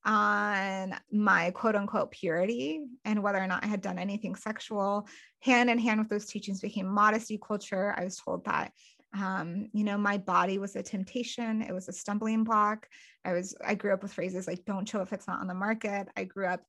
on 0.03 0.95
my 1.11 1.51
quote 1.51 1.75
unquote 1.75 2.11
purity 2.11 2.81
and 3.05 3.21
whether 3.21 3.37
or 3.37 3.47
not 3.47 3.63
I 3.63 3.67
had 3.67 3.81
done 3.81 3.99
anything 3.99 4.35
sexual. 4.35 5.07
Hand 5.41 5.69
in 5.69 5.77
hand 5.77 5.99
with 5.99 6.09
those 6.09 6.25
teachings 6.25 6.61
became 6.61 6.87
modesty 6.87 7.37
culture. 7.37 7.93
I 7.97 8.03
was 8.03 8.17
told 8.17 8.45
that 8.45 8.71
um, 9.13 9.67
you 9.73 9.83
know, 9.83 9.97
my 9.97 10.17
body 10.17 10.57
was 10.57 10.75
a 10.75 10.83
temptation, 10.83 11.61
it 11.61 11.73
was 11.73 11.89
a 11.89 11.93
stumbling 11.93 12.43
block. 12.43 12.87
I 13.25 13.33
was, 13.33 13.55
I 13.65 13.75
grew 13.75 13.93
up 13.93 14.03
with 14.03 14.13
phrases 14.13 14.47
like, 14.47 14.63
don't 14.65 14.87
show 14.87 15.01
if 15.01 15.11
it's 15.11 15.27
not 15.27 15.41
on 15.41 15.47
the 15.47 15.53
market. 15.53 16.07
I 16.15 16.23
grew 16.23 16.47
up 16.47 16.61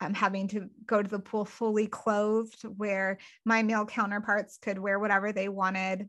um, 0.00 0.14
having 0.14 0.48
to 0.48 0.70
go 0.86 1.02
to 1.02 1.08
the 1.08 1.18
pool 1.18 1.44
fully 1.44 1.86
clothed, 1.86 2.62
where 2.64 3.18
my 3.44 3.62
male 3.62 3.84
counterparts 3.84 4.56
could 4.56 4.78
wear 4.78 4.98
whatever 4.98 5.32
they 5.32 5.48
wanted. 5.48 6.08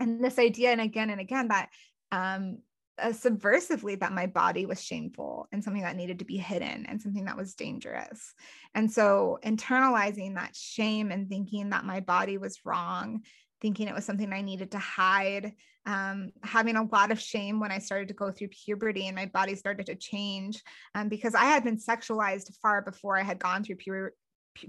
And 0.00 0.24
this 0.24 0.38
idea, 0.38 0.72
and 0.72 0.80
again 0.80 1.10
and 1.10 1.20
again, 1.20 1.48
that 1.48 1.68
um, 2.10 2.58
uh, 3.00 3.08
subversively 3.08 3.98
that 4.00 4.12
my 4.12 4.26
body 4.26 4.66
was 4.66 4.82
shameful 4.82 5.48
and 5.52 5.62
something 5.62 5.82
that 5.82 5.96
needed 5.96 6.18
to 6.18 6.24
be 6.24 6.36
hidden 6.36 6.86
and 6.86 7.00
something 7.00 7.24
that 7.24 7.36
was 7.36 7.54
dangerous. 7.54 8.34
And 8.74 8.90
so 8.90 9.38
internalizing 9.44 10.34
that 10.34 10.54
shame 10.54 11.10
and 11.10 11.28
thinking 11.28 11.70
that 11.70 11.84
my 11.84 12.00
body 12.00 12.38
was 12.38 12.60
wrong, 12.64 13.22
thinking 13.60 13.88
it 13.88 13.94
was 13.94 14.04
something 14.04 14.32
I 14.32 14.42
needed 14.42 14.72
to 14.72 14.78
hide, 14.78 15.52
um, 15.86 16.30
having 16.42 16.76
a 16.76 16.84
lot 16.84 17.10
of 17.10 17.20
shame 17.20 17.60
when 17.60 17.72
I 17.72 17.78
started 17.78 18.08
to 18.08 18.14
go 18.14 18.30
through 18.30 18.48
puberty 18.48 19.06
and 19.06 19.16
my 19.16 19.26
body 19.26 19.54
started 19.54 19.86
to 19.86 19.94
change 19.94 20.62
um, 20.94 21.08
because 21.08 21.34
I 21.34 21.44
had 21.44 21.64
been 21.64 21.78
sexualized 21.78 22.54
far 22.60 22.82
before 22.82 23.18
I 23.18 23.22
had 23.22 23.38
gone 23.38 23.64
through 23.64 23.76
pu- 23.76 24.10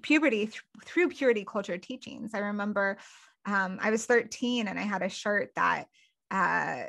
puberty 0.02 0.48
th- 0.48 0.62
through 0.86 1.10
purity 1.10 1.46
culture 1.46 1.78
teachings. 1.78 2.32
I 2.34 2.39
remember 2.39 2.98
um, 3.46 3.78
I 3.82 3.91
was 3.91 4.06
13 4.06 4.67
and 4.67 4.80
I 4.80 4.84
had 4.84 5.02
a 5.02 5.10
shirt 5.10 5.52
that 5.56 5.88
uh, 6.32 6.84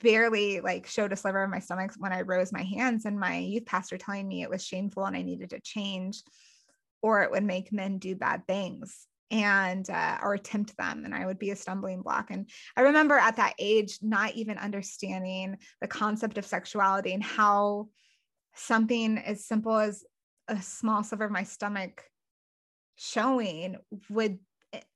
barely 0.00 0.60
like 0.60 0.86
showed 0.86 1.12
a 1.12 1.16
sliver 1.16 1.42
of 1.44 1.50
my 1.50 1.60
stomach 1.60 1.92
when 1.98 2.12
I 2.12 2.22
rose 2.22 2.52
my 2.52 2.62
hands, 2.62 3.04
and 3.04 3.20
my 3.20 3.38
youth 3.38 3.66
pastor 3.66 3.98
telling 3.98 4.26
me 4.26 4.42
it 4.42 4.50
was 4.50 4.64
shameful 4.64 5.04
and 5.04 5.16
I 5.16 5.22
needed 5.22 5.50
to 5.50 5.60
change, 5.60 6.22
or 7.02 7.22
it 7.22 7.30
would 7.30 7.44
make 7.44 7.72
men 7.72 7.98
do 7.98 8.16
bad 8.16 8.46
things 8.46 9.06
and 9.30 9.88
uh, 9.90 10.18
or 10.22 10.38
tempt 10.38 10.76
them 10.76 11.04
and 11.04 11.12
i 11.12 11.26
would 11.26 11.38
be 11.38 11.50
a 11.50 11.56
stumbling 11.56 12.00
block. 12.00 12.30
And 12.30 12.48
i 12.76 12.82
remember 12.82 13.16
at 13.16 13.36
that 13.36 13.54
age 13.58 13.98
not 14.00 14.34
even 14.34 14.56
understanding 14.56 15.56
the 15.80 15.88
concept 15.88 16.38
of 16.38 16.46
sexuality 16.46 17.12
and 17.12 17.22
how 17.22 17.88
something 18.54 19.18
as 19.18 19.44
simple 19.44 19.76
as 19.76 20.04
a 20.48 20.62
small 20.62 21.02
sliver 21.02 21.24
of 21.24 21.32
my 21.32 21.42
stomach 21.42 22.04
showing 22.94 23.76
would 24.08 24.38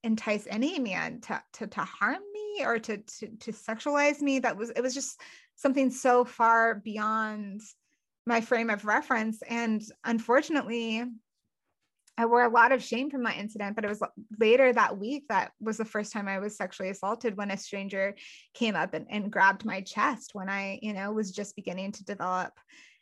entice 0.02 0.46
any 0.48 0.78
man 0.78 1.20
to, 1.22 1.42
to, 1.54 1.66
to 1.66 1.80
harm 1.80 2.22
me 2.32 2.64
or 2.64 2.78
to, 2.78 2.98
to, 2.98 3.26
to 3.28 3.52
sexualize 3.52 4.20
me. 4.20 4.38
That 4.38 4.56
was, 4.56 4.70
it 4.70 4.82
was 4.82 4.94
just 4.94 5.20
something 5.56 5.90
so 5.90 6.24
far 6.24 6.76
beyond 6.76 7.62
my 8.26 8.40
frame 8.40 8.70
of 8.70 8.84
reference. 8.84 9.42
And 9.48 9.82
unfortunately, 10.04 11.04
I 12.16 12.26
wore 12.26 12.44
a 12.44 12.50
lot 12.50 12.72
of 12.72 12.82
shame 12.82 13.10
from 13.10 13.22
that 13.24 13.38
incident, 13.38 13.76
but 13.76 13.84
it 13.84 13.88
was 13.88 14.02
later 14.38 14.72
that 14.72 14.98
week 14.98 15.24
that 15.28 15.52
was 15.58 15.78
the 15.78 15.86
first 15.86 16.12
time 16.12 16.28
I 16.28 16.38
was 16.38 16.56
sexually 16.56 16.90
assaulted 16.90 17.36
when 17.36 17.50
a 17.50 17.56
stranger 17.56 18.14
came 18.52 18.76
up 18.76 18.92
and, 18.92 19.06
and 19.08 19.32
grabbed 19.32 19.64
my 19.64 19.80
chest 19.80 20.30
when 20.34 20.48
I, 20.48 20.78
you 20.82 20.92
know, 20.92 21.12
was 21.12 21.32
just 21.32 21.56
beginning 21.56 21.92
to 21.92 22.04
develop 22.04 22.52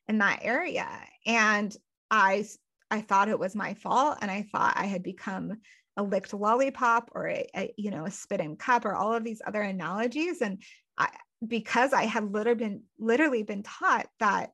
in 0.06 0.18
that 0.18 0.40
area. 0.42 0.88
And 1.26 1.76
I 2.10 2.46
I 2.90 3.00
thought 3.02 3.28
it 3.28 3.38
was 3.38 3.54
my 3.54 3.74
fault 3.74 4.18
and 4.22 4.30
I 4.30 4.46
thought 4.50 4.74
I 4.76 4.86
had 4.86 5.02
become 5.02 5.58
a 5.98 6.02
licked 6.02 6.32
lollipop 6.32 7.10
or 7.14 7.28
a, 7.28 7.46
a 7.54 7.74
you 7.76 7.90
know 7.90 8.06
a 8.06 8.10
spit 8.10 8.40
in 8.40 8.56
cup 8.56 8.86
or 8.86 8.94
all 8.94 9.12
of 9.12 9.24
these 9.24 9.42
other 9.46 9.60
analogies 9.60 10.40
and 10.40 10.62
I, 10.96 11.08
because 11.46 11.92
I 11.92 12.04
had 12.04 12.32
literally 12.32 12.58
been 12.58 12.82
literally 12.98 13.42
been 13.42 13.62
taught 13.62 14.06
that 14.20 14.50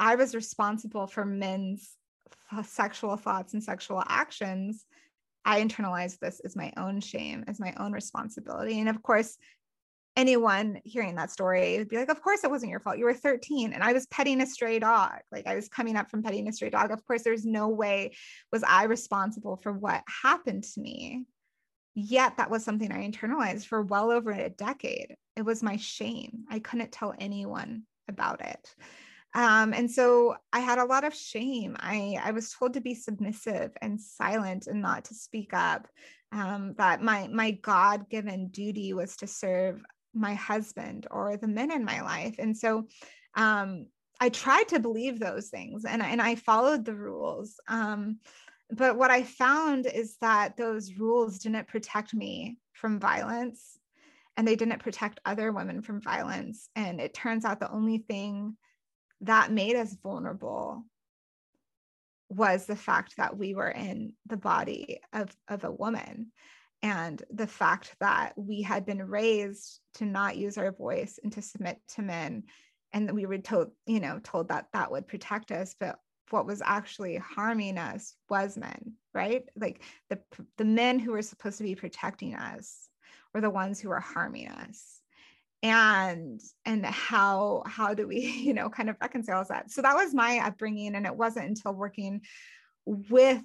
I 0.00 0.14
was 0.14 0.34
responsible 0.34 1.06
for 1.06 1.24
men's 1.24 1.96
sexual 2.64 3.16
thoughts 3.16 3.54
and 3.54 3.62
sexual 3.62 4.02
actions, 4.06 4.84
I 5.44 5.62
internalized 5.62 6.18
this 6.18 6.40
as 6.44 6.56
my 6.56 6.72
own 6.76 7.00
shame, 7.00 7.44
as 7.46 7.60
my 7.60 7.72
own 7.78 7.92
responsibility. 7.92 8.80
And 8.80 8.88
of 8.88 9.02
course, 9.02 9.36
anyone 10.16 10.80
hearing 10.84 11.14
that 11.16 11.30
story 11.30 11.78
would 11.78 11.88
be 11.88 11.96
like, 11.96 12.08
Of 12.08 12.22
course, 12.22 12.42
it 12.42 12.50
wasn't 12.50 12.70
your 12.70 12.80
fault. 12.80 12.98
You 12.98 13.04
were 13.04 13.14
13 13.14 13.72
and 13.72 13.82
I 13.82 13.92
was 13.92 14.06
petting 14.06 14.40
a 14.40 14.46
stray 14.46 14.78
dog. 14.78 15.18
Like 15.30 15.46
I 15.46 15.54
was 15.54 15.68
coming 15.68 15.96
up 15.96 16.10
from 16.10 16.22
petting 16.22 16.48
a 16.48 16.52
stray 16.52 16.70
dog. 16.70 16.90
Of 16.90 17.06
course, 17.06 17.22
there's 17.22 17.44
no 17.44 17.68
way 17.68 18.16
was 18.52 18.62
I 18.62 18.84
responsible 18.84 19.56
for 19.62 19.72
what 19.72 20.02
happened 20.22 20.64
to 20.64 20.80
me. 20.80 21.26
Yet 21.94 22.36
that 22.36 22.50
was 22.50 22.64
something 22.64 22.90
I 22.92 23.08
internalized 23.08 23.66
for 23.66 23.82
well 23.82 24.10
over 24.10 24.30
a 24.30 24.50
decade. 24.50 25.14
It 25.36 25.42
was 25.42 25.62
my 25.62 25.76
shame. 25.76 26.44
I 26.50 26.58
couldn't 26.58 26.92
tell 26.92 27.14
anyone 27.18 27.82
about 28.08 28.42
it. 28.42 28.74
Um, 29.34 29.74
and 29.74 29.90
so 29.90 30.36
I 30.52 30.60
had 30.60 30.78
a 30.78 30.84
lot 30.84 31.04
of 31.04 31.14
shame. 31.14 31.76
I, 31.78 32.18
I 32.22 32.30
was 32.30 32.50
told 32.52 32.72
to 32.74 32.80
be 32.80 32.94
submissive 32.94 33.70
and 33.82 34.00
silent 34.00 34.66
and 34.66 34.80
not 34.80 35.06
to 35.06 35.14
speak 35.14 35.52
up. 35.52 35.88
Um, 36.32 36.74
that 36.78 37.02
my 37.02 37.28
my 37.28 37.52
God 37.52 38.08
given 38.10 38.48
duty 38.48 38.92
was 38.92 39.16
to 39.18 39.26
serve 39.26 39.80
my 40.16 40.34
husband 40.34 41.06
or 41.10 41.36
the 41.36 41.48
men 41.48 41.70
in 41.70 41.84
my 41.84 42.00
life. 42.02 42.36
And 42.38 42.56
so 42.56 42.86
um, 43.34 43.86
I 44.20 44.30
tried 44.30 44.68
to 44.68 44.80
believe 44.80 45.18
those 45.18 45.48
things 45.48 45.84
and, 45.84 46.02
and 46.02 46.20
I 46.20 46.34
followed 46.36 46.84
the 46.84 46.94
rules. 46.94 47.60
Um, 47.68 48.18
but 48.70 48.96
what 48.96 49.10
I 49.10 49.22
found 49.22 49.86
is 49.86 50.16
that 50.20 50.56
those 50.56 50.94
rules 50.94 51.38
didn't 51.38 51.68
protect 51.68 52.14
me 52.14 52.58
from 52.72 52.98
violence 52.98 53.78
and 54.36 54.46
they 54.46 54.56
didn't 54.56 54.82
protect 54.82 55.20
other 55.24 55.52
women 55.52 55.82
from 55.82 56.00
violence. 56.00 56.68
And 56.74 57.00
it 57.00 57.14
turns 57.14 57.44
out 57.44 57.60
the 57.60 57.70
only 57.70 57.98
thing 57.98 58.56
that 59.22 59.52
made 59.52 59.76
us 59.76 59.96
vulnerable 60.02 60.84
was 62.28 62.66
the 62.66 62.76
fact 62.76 63.16
that 63.16 63.36
we 63.36 63.54
were 63.54 63.70
in 63.70 64.12
the 64.26 64.36
body 64.36 65.00
of, 65.12 65.34
of 65.48 65.64
a 65.64 65.70
woman 65.70 66.32
and 66.82 67.22
the 67.30 67.46
fact 67.46 67.94
that 68.00 68.32
we 68.36 68.62
had 68.62 68.84
been 68.84 69.02
raised 69.02 69.80
to 69.94 70.04
not 70.04 70.36
use 70.36 70.58
our 70.58 70.72
voice 70.72 71.18
and 71.22 71.32
to 71.32 71.42
submit 71.42 71.80
to 71.88 72.02
men 72.02 72.44
and 72.92 73.10
we 73.12 73.26
were 73.26 73.38
told 73.38 73.70
you 73.86 74.00
know 74.00 74.20
told 74.22 74.48
that 74.48 74.66
that 74.72 74.90
would 74.90 75.08
protect 75.08 75.50
us 75.50 75.74
but 75.78 75.98
what 76.30 76.46
was 76.46 76.60
actually 76.64 77.16
harming 77.16 77.78
us 77.78 78.14
was 78.28 78.56
men 78.56 78.94
right? 79.16 79.44
Like 79.56 79.80
the 80.10 80.20
the 80.58 80.64
men 80.64 81.00
who 81.00 81.12
were 81.12 81.22
supposed 81.22 81.58
to 81.58 81.64
be 81.64 81.74
protecting 81.74 82.34
us 82.34 82.88
were 83.34 83.40
the 83.40 83.50
ones 83.50 83.80
who 83.80 83.88
were 83.88 83.98
harming 83.98 84.48
us. 84.48 85.00
And 85.62 86.38
and 86.66 86.84
how 86.84 87.62
how 87.66 87.94
do 87.94 88.06
we 88.06 88.20
you 88.46 88.54
know 88.54 88.68
kind 88.68 88.90
of 88.90 88.96
reconcile 89.00 89.44
that? 89.48 89.70
So 89.70 89.82
that 89.82 89.96
was 89.96 90.14
my 90.14 90.38
upbringing 90.44 90.94
and 90.94 91.06
it 91.06 91.16
wasn't 91.16 91.48
until 91.48 91.72
working 91.72 92.20
with 92.84 93.42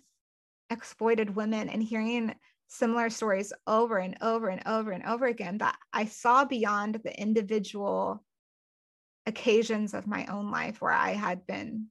exploited 0.70 1.36
women 1.36 1.70
and 1.70 1.82
hearing 1.82 2.36
similar 2.71 3.10
stories 3.10 3.51
over 3.67 3.97
and 3.97 4.17
over 4.21 4.47
and 4.47 4.62
over 4.65 4.91
and 4.91 5.05
over 5.05 5.25
again 5.25 5.57
that 5.57 5.77
I 5.91 6.05
saw 6.05 6.45
beyond 6.45 7.01
the 7.03 7.21
individual 7.21 8.23
occasions 9.25 9.93
of 9.93 10.07
my 10.07 10.25
own 10.27 10.51
life 10.51 10.81
where 10.81 10.93
I 10.93 11.10
had 11.12 11.45
been, 11.45 11.88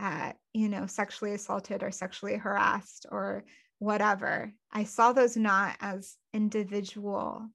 uh, 0.00 0.32
you 0.52 0.68
know, 0.68 0.86
sexually 0.86 1.34
assaulted 1.34 1.82
or 1.82 1.90
sexually 1.90 2.36
harassed 2.36 3.06
or 3.10 3.44
whatever. 3.80 4.52
I 4.72 4.84
saw 4.84 5.12
those 5.12 5.36
not 5.36 5.76
as 5.80 6.16
individual 6.32 7.48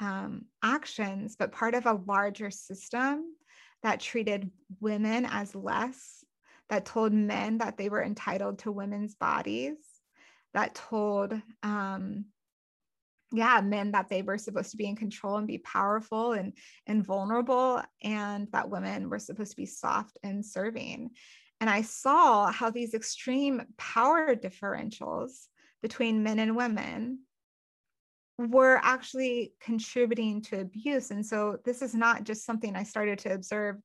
um, 0.00 0.46
actions, 0.62 1.36
but 1.38 1.52
part 1.52 1.74
of 1.74 1.84
a 1.84 2.00
larger 2.06 2.50
system 2.50 3.24
that 3.82 4.00
treated 4.00 4.50
women 4.80 5.26
as 5.26 5.54
less, 5.54 6.24
that 6.70 6.86
told 6.86 7.12
men 7.12 7.58
that 7.58 7.76
they 7.76 7.90
were 7.90 8.02
entitled 8.02 8.60
to 8.60 8.72
women's 8.72 9.14
bodies 9.16 9.76
that 10.54 10.74
told 10.74 11.40
um, 11.62 12.24
yeah 13.32 13.60
men 13.60 13.92
that 13.92 14.08
they 14.08 14.22
were 14.22 14.38
supposed 14.38 14.72
to 14.72 14.76
be 14.76 14.86
in 14.86 14.96
control 14.96 15.36
and 15.36 15.46
be 15.46 15.58
powerful 15.58 16.32
and 16.32 16.52
and 16.86 17.04
vulnerable 17.04 17.82
and 18.02 18.48
that 18.52 18.68
women 18.68 19.08
were 19.08 19.18
supposed 19.18 19.52
to 19.52 19.56
be 19.56 19.66
soft 19.66 20.18
and 20.22 20.44
serving. 20.44 21.10
And 21.60 21.68
i 21.70 21.82
saw 21.82 22.50
how 22.50 22.70
these 22.70 22.94
extreme 22.94 23.62
power 23.76 24.34
differentials 24.34 25.46
between 25.82 26.22
men 26.22 26.38
and 26.38 26.56
women 26.56 27.20
were 28.38 28.80
actually 28.82 29.52
contributing 29.60 30.40
to 30.40 30.60
abuse. 30.60 31.10
And 31.10 31.24
so 31.24 31.58
this 31.64 31.82
is 31.82 31.94
not 31.94 32.24
just 32.24 32.44
something 32.44 32.74
i 32.74 32.82
started 32.82 33.18
to 33.20 33.34
observe 33.34 33.76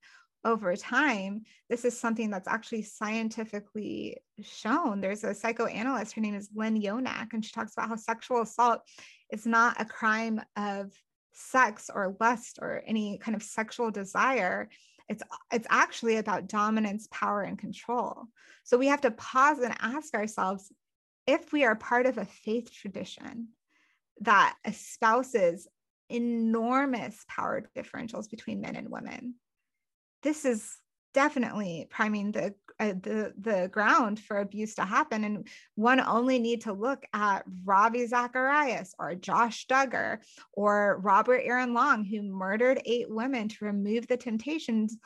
over 0.46 0.76
time, 0.76 1.42
this 1.70 1.84
is 1.84 2.00
something 2.00 2.30
that's 2.30 2.48
actually 2.48 2.84
scientifically 2.84 4.18
shown. 4.42 5.02
There's 5.02 5.24
a 5.24 5.34
psychoanalyst, 5.34 6.14
her 6.14 6.22
name 6.22 6.36
is 6.36 6.50
Lynn 6.56 6.80
Yonak, 6.80 7.34
and 7.34 7.44
she 7.44 7.52
talks 7.52 7.74
about 7.74 7.90
how 7.90 7.96
sexual 7.96 8.42
assault 8.42 8.82
is 9.32 9.48
not 9.48 9.82
a 9.82 9.86
crime 9.86 10.40
of 10.56 10.94
sex 11.34 11.90
or 11.94 12.16
lust 12.20 12.60
or 12.62 12.84
any 12.86 13.18
kind 13.18 13.36
of 13.36 13.42
sexual 13.42 13.90
desire. 13.90 14.70
It's, 15.10 15.24
it's 15.52 15.68
actually 15.70 16.18
about 16.18 16.48
dominance, 16.48 17.08
power, 17.12 17.42
and 17.42 17.58
control. 17.58 18.26
So 18.64 18.78
we 18.78 18.88
have 18.88 19.02
to 19.02 19.12
pause 19.12 19.60
and 19.60 19.76
ask 19.80 20.14
ourselves 20.14 20.72
if 21.28 21.52
we 21.52 21.66
are 21.66 21.76
part 21.76 22.06
of 22.06 22.20
a 22.20 22.26
faith 22.26 22.72
tradition 22.72 23.50
that 24.22 24.56
espouses 24.64 25.68
enormous 26.10 27.26
power 27.28 27.68
differentials 27.76 28.30
between 28.30 28.62
men 28.62 28.76
and 28.76 28.90
women 28.90 29.36
this 30.26 30.44
is 30.44 30.78
definitely 31.14 31.88
priming 31.90 32.34
the 32.34 32.54
uh, 32.78 32.94
the 33.02 33.32
the 33.40 33.70
ground 33.72 34.20
for 34.20 34.40
abuse 34.40 34.76
to 34.76 34.84
happen 34.84 35.24
and 35.24 35.48
one 35.76 36.02
only 36.02 36.40
need 36.40 36.62
to 36.62 36.74
look 36.74 37.06
at 37.14 37.46
Ravi 37.64 38.06
Zacharias 38.06 38.94
or 39.00 39.16
Josh 39.16 39.66
Duggar 39.68 40.18
or 40.52 41.00
Robert 41.02 41.42
Aaron 41.42 41.74
Long 41.74 42.04
who 42.04 42.22
murdered 42.22 42.82
eight 42.84 43.10
women 43.10 43.48
to 43.48 43.66
remove 43.66 44.08
the 44.08 44.18
temptations. 44.18 44.98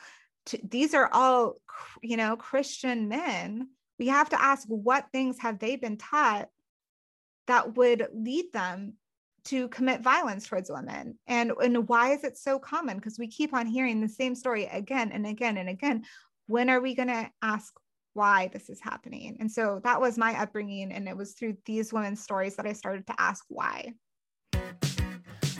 To, 0.46 0.58
these 0.68 0.94
are 0.94 1.08
all 1.12 1.60
you 2.02 2.16
know 2.16 2.34
Christian 2.34 3.08
men. 3.08 3.68
We 4.00 4.08
have 4.08 4.30
to 4.30 4.42
ask 4.42 4.66
what 4.66 5.12
things 5.12 5.38
have 5.40 5.60
they 5.60 5.76
been 5.76 5.98
taught 5.98 6.48
that 7.46 7.76
would 7.76 8.08
lead 8.12 8.46
them 8.52 8.94
to 9.50 9.66
commit 9.68 10.00
violence 10.00 10.46
towards 10.46 10.70
women 10.70 11.18
and 11.26 11.50
and 11.60 11.88
why 11.88 12.12
is 12.12 12.22
it 12.22 12.38
so 12.38 12.56
common 12.56 12.96
because 12.96 13.18
we 13.18 13.26
keep 13.26 13.52
on 13.52 13.66
hearing 13.66 14.00
the 14.00 14.08
same 14.08 14.36
story 14.36 14.66
again 14.66 15.10
and 15.12 15.26
again 15.26 15.56
and 15.56 15.68
again 15.68 16.04
when 16.46 16.70
are 16.70 16.80
we 16.80 16.94
going 16.94 17.08
to 17.08 17.28
ask 17.42 17.74
why 18.14 18.48
this 18.52 18.70
is 18.70 18.80
happening 18.80 19.36
and 19.40 19.50
so 19.50 19.80
that 19.82 20.00
was 20.00 20.16
my 20.16 20.40
upbringing 20.40 20.92
and 20.92 21.08
it 21.08 21.16
was 21.16 21.32
through 21.32 21.56
these 21.66 21.92
women's 21.92 22.22
stories 22.22 22.54
that 22.54 22.66
i 22.66 22.72
started 22.72 23.04
to 23.04 23.14
ask 23.18 23.44
why 23.48 23.92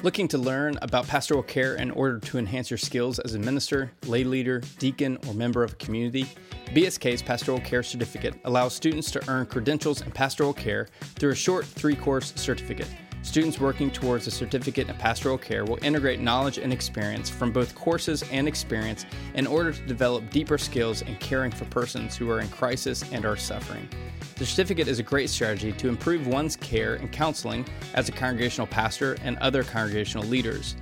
Looking 0.03 0.29
to 0.29 0.38
learn 0.38 0.79
about 0.81 1.07
pastoral 1.07 1.42
care 1.42 1.74
in 1.74 1.90
order 1.90 2.18
to 2.20 2.38
enhance 2.38 2.70
your 2.70 2.79
skills 2.79 3.18
as 3.18 3.35
a 3.35 3.38
minister, 3.38 3.92
lay 4.07 4.24
leader, 4.24 4.62
deacon, 4.79 5.18
or 5.29 5.35
member 5.35 5.62
of 5.62 5.74
a 5.74 5.76
community? 5.76 6.24
BSK's 6.68 7.20
Pastoral 7.20 7.61
Care 7.61 7.83
Certificate 7.83 8.40
allows 8.46 8.72
students 8.72 9.11
to 9.11 9.31
earn 9.31 9.44
credentials 9.44 10.00
in 10.00 10.11
pastoral 10.11 10.55
care 10.55 10.88
through 11.18 11.33
a 11.33 11.35
short 11.35 11.66
three 11.66 11.94
course 11.94 12.33
certificate. 12.35 12.88
Students 13.22 13.61
working 13.61 13.90
towards 13.90 14.26
a 14.26 14.30
certificate 14.30 14.88
in 14.88 14.96
pastoral 14.96 15.37
care 15.37 15.64
will 15.64 15.78
integrate 15.83 16.20
knowledge 16.20 16.59
and 16.59 16.72
experience 16.72 17.28
from 17.28 17.52
both 17.52 17.74
courses 17.74 18.24
and 18.33 18.48
experience 18.48 19.04
in 19.35 19.46
order 19.46 19.72
to 19.72 19.87
develop 19.87 20.30
deeper 20.30 20.56
skills 20.56 21.02
in 21.02 21.14
caring 21.16 21.52
for 21.52 21.66
persons 21.66 22.16
who 22.16 22.30
are 22.30 22.40
in 22.40 22.48
crisis 22.48 23.04
and 23.12 23.26
are 23.26 23.37
suffering. 23.37 23.88
The 24.37 24.46
certificate 24.46 24.88
is 24.88 24.98
a 24.98 25.02
great 25.02 25.28
strategy 25.28 25.70
to 25.72 25.88
improve 25.88 26.26
one's 26.26 26.56
care 26.56 26.94
and 26.94 27.12
counseling 27.12 27.66
as 27.92 28.09
a 28.09 28.12
congregational 28.12 28.66
pastor 28.66 29.18
and 29.22 29.37
other 29.38 29.64
congregational 29.64 30.26
leaders. 30.26 30.76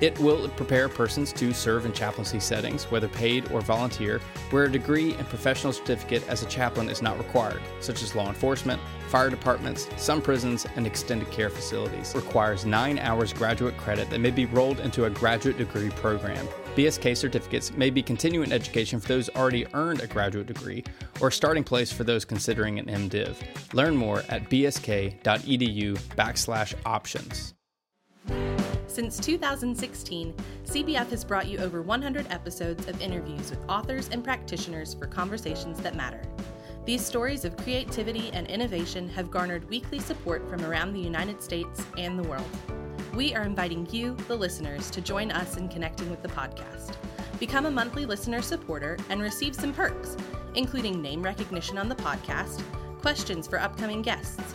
It 0.00 0.18
will 0.18 0.48
prepare 0.50 0.88
persons 0.88 1.32
to 1.34 1.52
serve 1.52 1.86
in 1.86 1.92
chaplaincy 1.92 2.40
settings, 2.40 2.84
whether 2.90 3.08
paid 3.08 3.50
or 3.52 3.60
volunteer, 3.60 4.20
where 4.50 4.64
a 4.64 4.72
degree 4.72 5.14
and 5.14 5.28
professional 5.28 5.72
certificate 5.72 6.26
as 6.28 6.42
a 6.42 6.46
chaplain 6.46 6.88
is 6.88 7.00
not 7.00 7.16
required, 7.16 7.62
such 7.80 8.02
as 8.02 8.14
law 8.14 8.28
enforcement, 8.28 8.80
fire 9.08 9.30
departments, 9.30 9.88
some 9.96 10.20
prisons, 10.20 10.66
and 10.76 10.86
extended 10.86 11.30
care 11.30 11.50
facilities. 11.50 12.10
It 12.10 12.16
requires 12.16 12.66
nine 12.66 12.98
hours 12.98 13.32
graduate 13.32 13.76
credit 13.76 14.10
that 14.10 14.18
may 14.18 14.30
be 14.30 14.46
rolled 14.46 14.80
into 14.80 15.04
a 15.04 15.10
graduate 15.10 15.58
degree 15.58 15.90
program. 15.90 16.46
BSK 16.74 17.16
certificates 17.16 17.72
may 17.72 17.88
be 17.88 18.02
continuing 18.02 18.50
education 18.50 18.98
for 18.98 19.06
those 19.06 19.28
already 19.30 19.64
earned 19.74 20.00
a 20.00 20.08
graduate 20.08 20.48
degree 20.48 20.82
or 21.20 21.30
starting 21.30 21.62
place 21.62 21.92
for 21.92 22.02
those 22.02 22.24
considering 22.24 22.80
an 22.80 22.86
MDiv. 22.86 23.36
Learn 23.72 23.94
more 23.94 24.24
at 24.28 24.50
bsk.edu 24.50 25.96
backslash 26.16 26.74
options. 26.84 27.54
Since 28.94 29.18
2016, 29.18 30.32
CBF 30.66 31.10
has 31.10 31.24
brought 31.24 31.48
you 31.48 31.58
over 31.58 31.82
100 31.82 32.28
episodes 32.30 32.86
of 32.86 33.02
interviews 33.02 33.50
with 33.50 33.58
authors 33.68 34.08
and 34.12 34.22
practitioners 34.22 34.94
for 34.94 35.08
conversations 35.08 35.80
that 35.80 35.96
matter. 35.96 36.22
These 36.84 37.04
stories 37.04 37.44
of 37.44 37.56
creativity 37.56 38.30
and 38.32 38.46
innovation 38.46 39.08
have 39.08 39.32
garnered 39.32 39.68
weekly 39.68 39.98
support 39.98 40.48
from 40.48 40.64
around 40.64 40.92
the 40.92 41.00
United 41.00 41.42
States 41.42 41.84
and 41.98 42.16
the 42.16 42.28
world. 42.28 42.46
We 43.16 43.34
are 43.34 43.42
inviting 43.42 43.88
you, 43.90 44.14
the 44.28 44.36
listeners, 44.36 44.92
to 44.92 45.00
join 45.00 45.32
us 45.32 45.56
in 45.56 45.68
connecting 45.68 46.08
with 46.08 46.22
the 46.22 46.28
podcast. 46.28 46.94
Become 47.40 47.66
a 47.66 47.72
monthly 47.72 48.06
listener 48.06 48.42
supporter 48.42 48.96
and 49.10 49.20
receive 49.20 49.56
some 49.56 49.74
perks, 49.74 50.16
including 50.54 51.02
name 51.02 51.20
recognition 51.20 51.78
on 51.78 51.88
the 51.88 51.96
podcast, 51.96 52.62
questions 53.00 53.48
for 53.48 53.58
upcoming 53.58 54.02
guests, 54.02 54.54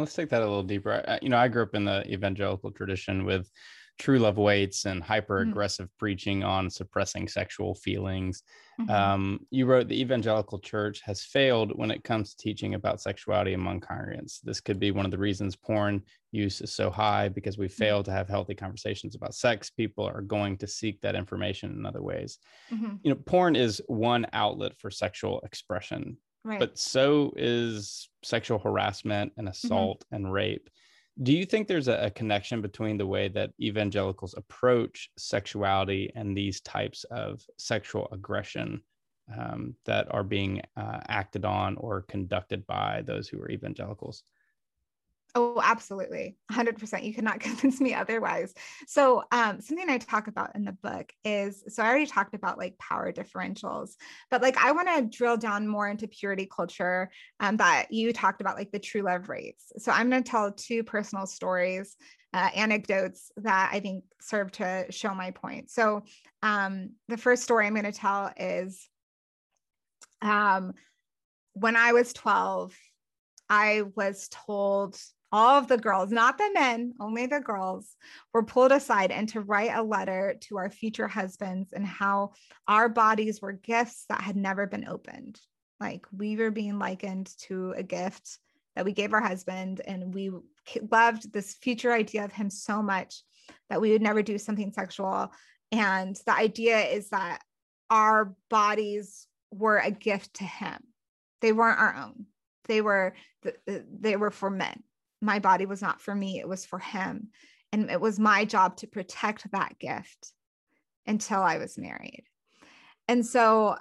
Let's 0.00 0.14
take 0.14 0.30
that 0.30 0.40
a 0.40 0.46
little 0.46 0.62
deeper. 0.62 1.04
I, 1.06 1.18
you 1.20 1.28
know, 1.28 1.36
I 1.36 1.48
grew 1.48 1.62
up 1.62 1.74
in 1.74 1.84
the 1.84 2.10
evangelical 2.10 2.70
tradition 2.70 3.26
with 3.26 3.50
true 3.98 4.18
love 4.18 4.38
waits 4.38 4.86
and 4.86 5.02
hyper 5.02 5.40
aggressive 5.40 5.86
mm-hmm. 5.88 5.98
preaching 5.98 6.42
on 6.42 6.70
suppressing 6.70 7.28
sexual 7.28 7.74
feelings. 7.74 8.42
Mm-hmm. 8.80 8.90
Um, 8.90 9.40
you 9.50 9.66
wrote 9.66 9.88
the 9.88 10.00
evangelical 10.00 10.58
church 10.58 11.02
has 11.02 11.22
failed 11.22 11.76
when 11.76 11.90
it 11.90 12.02
comes 12.02 12.30
to 12.30 12.42
teaching 12.42 12.74
about 12.74 13.02
sexuality 13.02 13.52
among 13.52 13.80
congregants. 13.82 14.40
This 14.40 14.58
could 14.58 14.80
be 14.80 14.90
one 14.90 15.04
of 15.04 15.10
the 15.10 15.18
reasons 15.18 15.54
porn 15.54 16.02
use 16.32 16.62
is 16.62 16.72
so 16.72 16.88
high 16.88 17.28
because 17.28 17.58
we 17.58 17.66
mm-hmm. 17.66 17.74
fail 17.74 18.02
to 18.02 18.10
have 18.10 18.26
healthy 18.26 18.54
conversations 18.54 19.14
about 19.14 19.34
sex. 19.34 19.68
People 19.68 20.06
are 20.06 20.22
going 20.22 20.56
to 20.56 20.66
seek 20.66 20.98
that 21.02 21.14
information 21.14 21.72
in 21.72 21.84
other 21.84 22.02
ways. 22.02 22.38
Mm-hmm. 22.72 22.94
You 23.02 23.10
know, 23.10 23.20
porn 23.26 23.54
is 23.54 23.82
one 23.86 24.26
outlet 24.32 24.78
for 24.78 24.90
sexual 24.90 25.40
expression. 25.40 26.16
Right. 26.44 26.58
But 26.58 26.78
so 26.78 27.32
is 27.36 28.08
sexual 28.22 28.58
harassment 28.58 29.32
and 29.36 29.46
mm-hmm. 29.46 29.66
assault 29.66 30.04
and 30.10 30.32
rape 30.32 30.70
do 31.22 31.32
you 31.32 31.44
think 31.44 31.68
there's 31.68 31.88
a, 31.88 32.06
a, 32.06 32.10
connection 32.10 32.62
between 32.62 32.96
the 32.96 33.06
way 33.06 33.28
that 33.28 33.50
evangelicals 33.60 34.34
approach 34.36 35.10
sexuality 35.18 36.10
and 36.14 36.36
these 36.36 36.60
types 36.60 37.04
of 37.10 37.44
sexual 37.58 38.08
aggression 38.12 38.80
um, 39.36 39.74
that 39.84 40.06
are 40.12 40.24
being 40.24 40.62
uh, 40.76 41.00
acted 41.08 41.44
on 41.44 41.76
or 41.76 42.02
conducted 42.08 42.66
by 42.66 43.02
those 43.06 43.28
who 43.28 43.40
are 43.40 43.50
evangelicals 43.50 44.22
Oh, 45.34 45.60
absolutely. 45.62 46.36
100%. 46.50 47.04
You 47.04 47.14
cannot 47.14 47.40
convince 47.40 47.80
me 47.80 47.94
otherwise. 47.94 48.52
So, 48.86 49.22
um, 49.30 49.60
something 49.60 49.88
I 49.88 49.98
talk 49.98 50.26
about 50.26 50.56
in 50.56 50.64
the 50.64 50.72
book 50.72 51.12
is 51.24 51.62
so 51.68 51.82
I 51.82 51.88
already 51.88 52.06
talked 52.06 52.34
about 52.34 52.58
like 52.58 52.78
power 52.78 53.12
differentials, 53.12 53.96
but 54.30 54.42
like 54.42 54.56
I 54.56 54.72
want 54.72 54.88
to 54.88 55.16
drill 55.16 55.36
down 55.36 55.68
more 55.68 55.88
into 55.88 56.08
purity 56.08 56.46
culture 56.46 57.10
um, 57.38 57.56
that 57.58 57.92
you 57.92 58.12
talked 58.12 58.40
about, 58.40 58.56
like 58.56 58.72
the 58.72 58.78
true 58.78 59.02
love 59.02 59.28
waits. 59.28 59.72
So, 59.78 59.92
I'm 59.92 60.10
going 60.10 60.22
to 60.22 60.30
tell 60.30 60.52
two 60.52 60.82
personal 60.82 61.26
stories, 61.26 61.96
uh, 62.34 62.50
anecdotes 62.54 63.30
that 63.38 63.70
I 63.72 63.80
think 63.80 64.04
serve 64.20 64.52
to 64.52 64.86
show 64.90 65.14
my 65.14 65.30
point. 65.30 65.70
So, 65.70 66.02
um, 66.42 66.90
the 67.08 67.16
first 67.16 67.42
story 67.42 67.66
I'm 67.66 67.74
going 67.74 67.84
to 67.84 67.92
tell 67.92 68.32
is 68.36 68.88
um, 70.22 70.74
when 71.52 71.76
I 71.76 71.92
was 71.92 72.12
12, 72.12 72.74
I 73.48 73.82
was 73.96 74.28
told 74.28 74.96
all 75.32 75.58
of 75.58 75.68
the 75.68 75.78
girls, 75.78 76.10
not 76.10 76.38
the 76.38 76.50
men, 76.52 76.94
only 77.00 77.26
the 77.26 77.40
girls, 77.40 77.96
were 78.32 78.42
pulled 78.42 78.72
aside 78.72 79.10
and 79.10 79.28
to 79.28 79.40
write 79.40 79.70
a 79.74 79.82
letter 79.82 80.36
to 80.40 80.56
our 80.58 80.70
future 80.70 81.06
husbands 81.06 81.72
and 81.72 81.86
how 81.86 82.32
our 82.66 82.88
bodies 82.88 83.40
were 83.40 83.52
gifts 83.52 84.06
that 84.08 84.20
had 84.20 84.36
never 84.36 84.66
been 84.66 84.88
opened. 84.88 85.40
Like 85.78 86.04
we 86.12 86.36
were 86.36 86.50
being 86.50 86.78
likened 86.78 87.32
to 87.42 87.72
a 87.76 87.82
gift 87.82 88.38
that 88.74 88.84
we 88.84 88.92
gave 88.92 89.12
our 89.12 89.20
husband, 89.20 89.80
and 89.84 90.14
we 90.14 90.30
loved 90.90 91.32
this 91.32 91.54
future 91.54 91.92
idea 91.92 92.24
of 92.24 92.32
him 92.32 92.50
so 92.50 92.82
much 92.82 93.22
that 93.68 93.80
we 93.80 93.90
would 93.92 94.02
never 94.02 94.22
do 94.22 94.38
something 94.38 94.72
sexual. 94.72 95.32
And 95.72 96.16
the 96.26 96.34
idea 96.34 96.80
is 96.80 97.10
that 97.10 97.40
our 97.88 98.34
bodies 98.48 99.26
were 99.52 99.78
a 99.78 99.90
gift 99.90 100.34
to 100.34 100.44
him, 100.44 100.78
they 101.40 101.52
weren't 101.52 101.80
our 101.80 101.94
own. 101.96 102.26
They 102.66 102.80
were 102.82 103.14
they 103.66 104.16
were 104.16 104.30
for 104.30 104.50
men 104.50 104.82
my 105.20 105.38
body 105.38 105.66
was 105.66 105.82
not 105.82 106.00
for 106.00 106.14
me, 106.14 106.38
it 106.38 106.48
was 106.48 106.64
for 106.64 106.78
him. 106.78 107.28
And 107.72 107.90
it 107.90 108.00
was 108.00 108.18
my 108.18 108.44
job 108.44 108.76
to 108.78 108.86
protect 108.86 109.50
that 109.52 109.78
gift 109.78 110.32
until 111.06 111.40
I 111.40 111.58
was 111.58 111.78
married. 111.78 112.24
And 113.06 113.24
so 113.24 113.76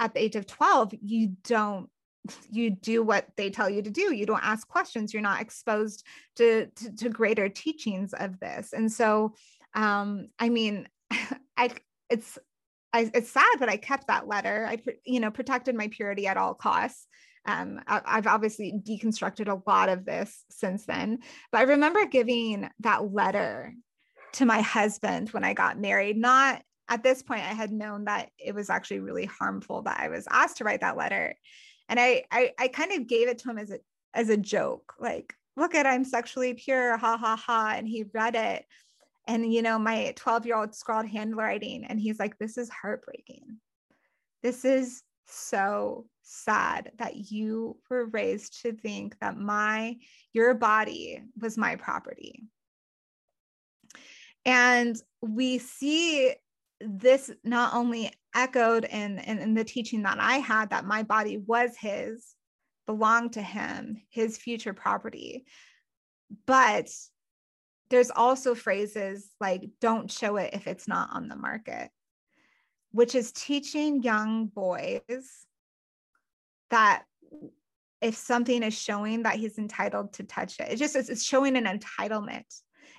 at 0.00 0.14
the 0.14 0.22
age 0.22 0.36
of 0.36 0.46
12, 0.46 0.94
you 1.02 1.36
don't 1.44 1.88
you 2.50 2.70
do 2.70 3.02
what 3.02 3.26
they 3.36 3.50
tell 3.50 3.68
you 3.68 3.82
to 3.82 3.90
do 3.90 4.14
you 4.14 4.24
don't 4.24 4.42
ask 4.42 4.66
questions 4.66 5.12
you're 5.12 5.22
not 5.22 5.42
exposed 5.42 6.06
to, 6.36 6.66
to, 6.74 6.96
to 6.96 7.10
greater 7.10 7.50
teachings 7.50 8.14
of 8.14 8.40
this 8.40 8.72
and 8.72 8.90
so 8.90 9.34
um 9.74 10.28
i 10.38 10.48
mean 10.48 10.88
i 11.58 11.70
it's 12.08 12.38
I, 12.94 13.10
it's 13.12 13.30
sad 13.30 13.56
but 13.58 13.68
i 13.68 13.76
kept 13.76 14.06
that 14.06 14.28
letter 14.28 14.66
i 14.68 14.78
you 15.04 15.20
know 15.20 15.30
protected 15.30 15.74
my 15.74 15.88
purity 15.88 16.26
at 16.26 16.36
all 16.36 16.54
costs 16.54 17.06
um, 17.46 17.80
I, 17.86 18.00
I've 18.04 18.26
obviously 18.26 18.72
deconstructed 18.72 19.48
a 19.48 19.60
lot 19.68 19.88
of 19.88 20.04
this 20.04 20.44
since 20.50 20.86
then, 20.86 21.18
but 21.52 21.58
I 21.58 21.62
remember 21.64 22.06
giving 22.06 22.70
that 22.80 23.12
letter 23.12 23.74
to 24.34 24.46
my 24.46 24.60
husband 24.60 25.30
when 25.30 25.44
I 25.44 25.52
got 25.52 25.78
married. 25.78 26.16
Not 26.16 26.62
at 26.88 27.02
this 27.02 27.22
point, 27.22 27.42
I 27.42 27.52
had 27.52 27.72
known 27.72 28.04
that 28.04 28.30
it 28.38 28.54
was 28.54 28.70
actually 28.70 29.00
really 29.00 29.26
harmful 29.26 29.82
that 29.82 30.00
I 30.00 30.08
was 30.08 30.26
asked 30.30 30.58
to 30.58 30.64
write 30.64 30.80
that 30.80 30.96
letter, 30.96 31.34
and 31.88 32.00
I 32.00 32.24
I, 32.30 32.52
I 32.58 32.68
kind 32.68 32.92
of 32.92 33.06
gave 33.06 33.28
it 33.28 33.38
to 33.38 33.50
him 33.50 33.58
as 33.58 33.70
a 33.70 33.78
as 34.14 34.30
a 34.30 34.36
joke, 34.36 34.94
like, 34.98 35.34
"Look 35.56 35.74
at 35.74 35.86
I'm 35.86 36.04
sexually 36.04 36.54
pure, 36.54 36.96
ha 36.96 37.16
ha 37.18 37.36
ha," 37.36 37.74
and 37.76 37.86
he 37.86 38.04
read 38.14 38.36
it. 38.36 38.64
And 39.26 39.52
you 39.52 39.62
know, 39.62 39.78
my 39.78 40.12
12 40.16 40.46
year 40.46 40.56
old 40.56 40.74
scrawled 40.74 41.06
handwriting, 41.06 41.84
and 41.84 42.00
he's 42.00 42.18
like, 42.18 42.38
This 42.38 42.58
is 42.58 42.68
heartbreaking. 42.68 43.58
This 44.42 44.64
is 44.64 45.02
so 45.26 46.06
sad 46.22 46.92
that 46.98 47.30
you 47.30 47.76
were 47.90 48.06
raised 48.06 48.62
to 48.62 48.72
think 48.72 49.18
that 49.20 49.36
my 49.36 49.96
your 50.32 50.54
body 50.54 51.22
was 51.40 51.58
my 51.58 51.76
property 51.76 52.44
and 54.44 54.96
we 55.20 55.58
see 55.58 56.34
this 56.80 57.30
not 57.44 57.74
only 57.74 58.12
echoed 58.34 58.84
in, 58.84 59.18
in, 59.20 59.38
in 59.38 59.54
the 59.54 59.64
teaching 59.64 60.02
that 60.02 60.18
i 60.18 60.38
had 60.38 60.70
that 60.70 60.86
my 60.86 61.02
body 61.02 61.36
was 61.36 61.76
his 61.78 62.34
belonged 62.86 63.32
to 63.32 63.42
him 63.42 64.00
his 64.10 64.36
future 64.38 64.74
property 64.74 65.44
but 66.46 66.88
there's 67.90 68.10
also 68.10 68.54
phrases 68.54 69.30
like 69.40 69.68
don't 69.80 70.10
show 70.10 70.36
it 70.36 70.54
if 70.54 70.66
it's 70.66 70.88
not 70.88 71.10
on 71.12 71.28
the 71.28 71.36
market 71.36 71.90
which 72.92 73.14
is 73.16 73.32
teaching 73.32 74.02
young 74.02 74.46
boys 74.46 75.46
that 76.70 77.04
if 78.00 78.14
something 78.14 78.62
is 78.62 78.74
showing 78.74 79.22
that 79.22 79.36
he's 79.36 79.58
entitled 79.58 80.12
to 80.12 80.24
touch 80.24 80.60
it, 80.60 80.72
it 80.72 80.76
just 80.76 80.94
it's 80.94 81.24
showing 81.24 81.56
an 81.56 81.64
entitlement. 81.64 82.44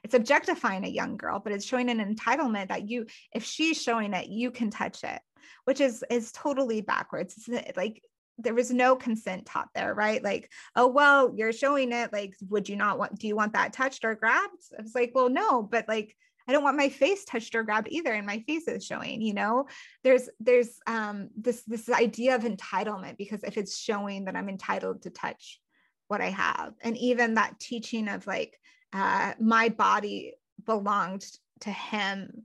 It's 0.04 0.16
objectifying 0.16 0.84
a 0.84 0.90
young 0.90 1.16
girl, 1.16 1.40
but 1.40 1.54
it's 1.54 1.66
showing 1.66 1.90
an 1.90 2.16
entitlement 2.16 2.70
that 2.70 2.90
you, 2.90 3.06
if 3.34 3.44
she's 3.44 3.82
showing 3.82 4.14
it, 4.14 4.28
you 4.28 4.52
can 4.52 4.70
touch 4.70 5.04
it, 5.04 5.22
which 5.66 5.80
is 5.80 6.04
is 6.10 6.32
totally 6.32 6.82
backwards. 6.82 7.36
It's 7.48 7.78
like 7.78 8.02
there 8.38 8.54
was 8.54 8.72
no 8.72 8.96
consent 8.96 9.46
taught 9.46 9.70
there, 9.74 9.94
right? 9.94 10.24
Like, 10.24 10.52
oh 10.76 10.88
well, 10.88 11.34
you're 11.36 11.54
showing 11.54 11.92
it. 11.92 12.12
Like, 12.12 12.34
would 12.50 12.68
you 12.68 12.76
not 12.76 13.00
want? 13.00 13.20
Do 13.20 13.28
you 13.28 13.36
want 13.36 13.54
that 13.54 13.74
touched 13.74 14.04
or 14.04 14.16
grabbed? 14.16 14.64
I 14.78 14.82
was 14.82 14.96
like, 14.96 15.12
well, 15.16 15.30
no, 15.30 15.64
but 15.64 15.88
like 15.88 16.16
I 16.48 16.52
don't 16.52 16.64
want 16.64 16.78
my 16.78 16.90
face 16.90 17.26
touched 17.26 17.56
or 17.56 17.64
grabbed 17.64 17.88
either 17.90 18.14
and 18.14 18.28
my 18.28 18.40
face 18.40 18.68
is 18.68 18.86
showing, 18.86 19.22
you 19.22 19.34
know. 19.34 19.68
There's 20.04 20.30
there's 20.40 20.80
um 20.86 21.30
this 21.36 21.64
this 21.64 21.90
idea 21.90 22.36
of 22.36 22.44
entitlement 22.44 23.18
because 23.18 23.44
if 23.44 23.58
it's 23.58 23.78
showing 23.78 24.26
that 24.26 24.36
I'm 24.36 24.50
entitled 24.50 25.04
to 25.04 25.10
touch 25.10 25.60
what 26.08 26.22
I 26.22 26.30
have. 26.30 26.74
And 26.82 26.98
even 26.98 27.36
that 27.36 27.60
teaching 27.60 28.08
of 28.08 28.28
like 28.28 28.60
uh 28.94 29.34
my 29.40 29.70
body 29.70 30.34
belonged 30.66 31.26
to 31.62 31.72
him 31.72 32.44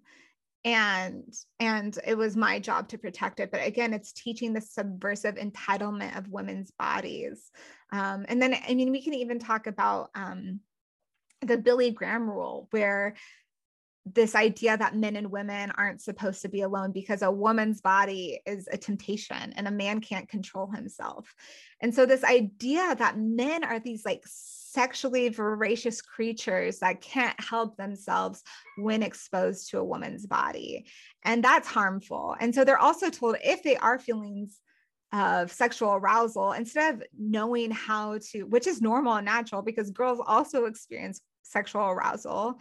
and 0.65 1.25
and 1.59 1.99
it 2.07 2.17
was 2.17 2.37
my 2.37 2.59
job 2.59 2.89
to 2.89 2.99
protect 2.99 3.41
it 3.41 3.51
but 3.51 3.67
again 3.67 3.95
it's 3.95 4.13
teaching 4.13 4.53
the 4.53 4.61
subversive 4.61 5.37
entitlement 5.37 6.17
of 6.19 6.29
women's 6.29 6.71
bodies 6.73 7.51
um, 7.93 8.27
and 8.29 8.43
then 8.43 8.55
i 8.69 8.75
mean 8.75 8.91
we 8.91 9.03
can 9.03 9.15
even 9.15 9.39
talk 9.39 9.67
about 9.67 10.11
um, 10.15 10.61
the 11.41 11.57
billy 11.57 11.91
graham 11.91 12.29
rule 12.29 12.69
where 12.73 13.15
this 14.07 14.35
idea 14.35 14.77
that 14.77 14.97
men 14.97 15.17
and 15.17 15.31
women 15.31 15.71
aren't 15.73 16.01
supposed 16.01 16.43
to 16.43 16.49
be 16.49 16.63
alone 16.63 16.91
because 16.93 17.23
a 17.23 17.31
woman's 17.31 17.81
body 17.81 18.41
is 18.47 18.67
a 18.71 18.79
temptation 18.79 19.53
and 19.55 19.69
a 19.69 19.71
man 19.71 20.01
can't 20.01 20.29
control 20.29 20.71
himself. 20.71 21.35
And 21.81 21.95
so, 21.95 22.07
this 22.07 22.25
idea 22.25 22.95
that 22.97 23.19
men 23.19 23.63
are 23.63 23.79
these 23.79 24.05
like 24.05 24.25
sexually 24.73 25.29
voracious 25.29 26.01
creatures 26.01 26.79
that 26.79 27.01
can't 27.01 27.39
help 27.41 27.77
themselves 27.77 28.43
when 28.79 29.03
exposed 29.03 29.71
to 29.71 29.79
a 29.79 29.85
woman's 29.85 30.27
body. 30.27 30.87
And 31.25 31.43
that's 31.43 31.69
harmful. 31.69 32.37
And 32.41 32.55
so, 32.55 32.65
they're 32.65 32.79
also 32.79 33.11
told 33.11 33.37
if 33.43 33.63
they 33.63 33.77
are 33.77 33.99
feelings 33.99 34.61
of 35.13 35.51
sexual 35.51 35.95
arousal, 35.95 36.53
instead 36.53 36.95
of 36.95 37.03
knowing 37.19 37.71
how 37.71 38.19
to, 38.31 38.45
which 38.45 38.67
is 38.67 38.81
normal 38.81 39.15
and 39.15 39.25
natural 39.25 39.63
because 39.63 39.91
girls 39.91 40.21
also 40.25 40.67
experience 40.67 41.21
sexual 41.43 41.89
arousal 41.89 42.61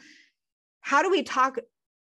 how 0.82 1.02
do 1.04 1.10
we 1.10 1.24
talk 1.24 1.58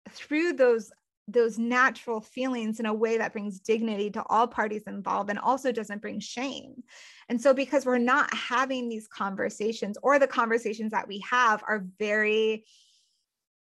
through 0.10 0.54
those 0.54 0.92
those 1.28 1.58
natural 1.58 2.22
feelings 2.22 2.80
in 2.80 2.86
a 2.86 2.94
way 2.94 3.18
that 3.18 3.34
brings 3.34 3.60
dignity 3.60 4.10
to 4.12 4.24
all 4.30 4.48
parties 4.48 4.84
involved 4.88 5.30
and 5.30 5.40
also 5.40 5.72
doesn't 5.72 6.02
bring 6.02 6.20
shame. 6.20 6.84
And 7.28 7.42
so, 7.42 7.54
because 7.54 7.86
we're 7.86 7.98
not 7.98 8.34
having 8.34 8.88
these 8.88 9.08
conversations, 9.08 9.98
or 10.02 10.20
the 10.20 10.28
conversations 10.28 10.92
that 10.92 11.08
we 11.08 11.24
have 11.30 11.64
are 11.68 11.86
very, 12.00 12.66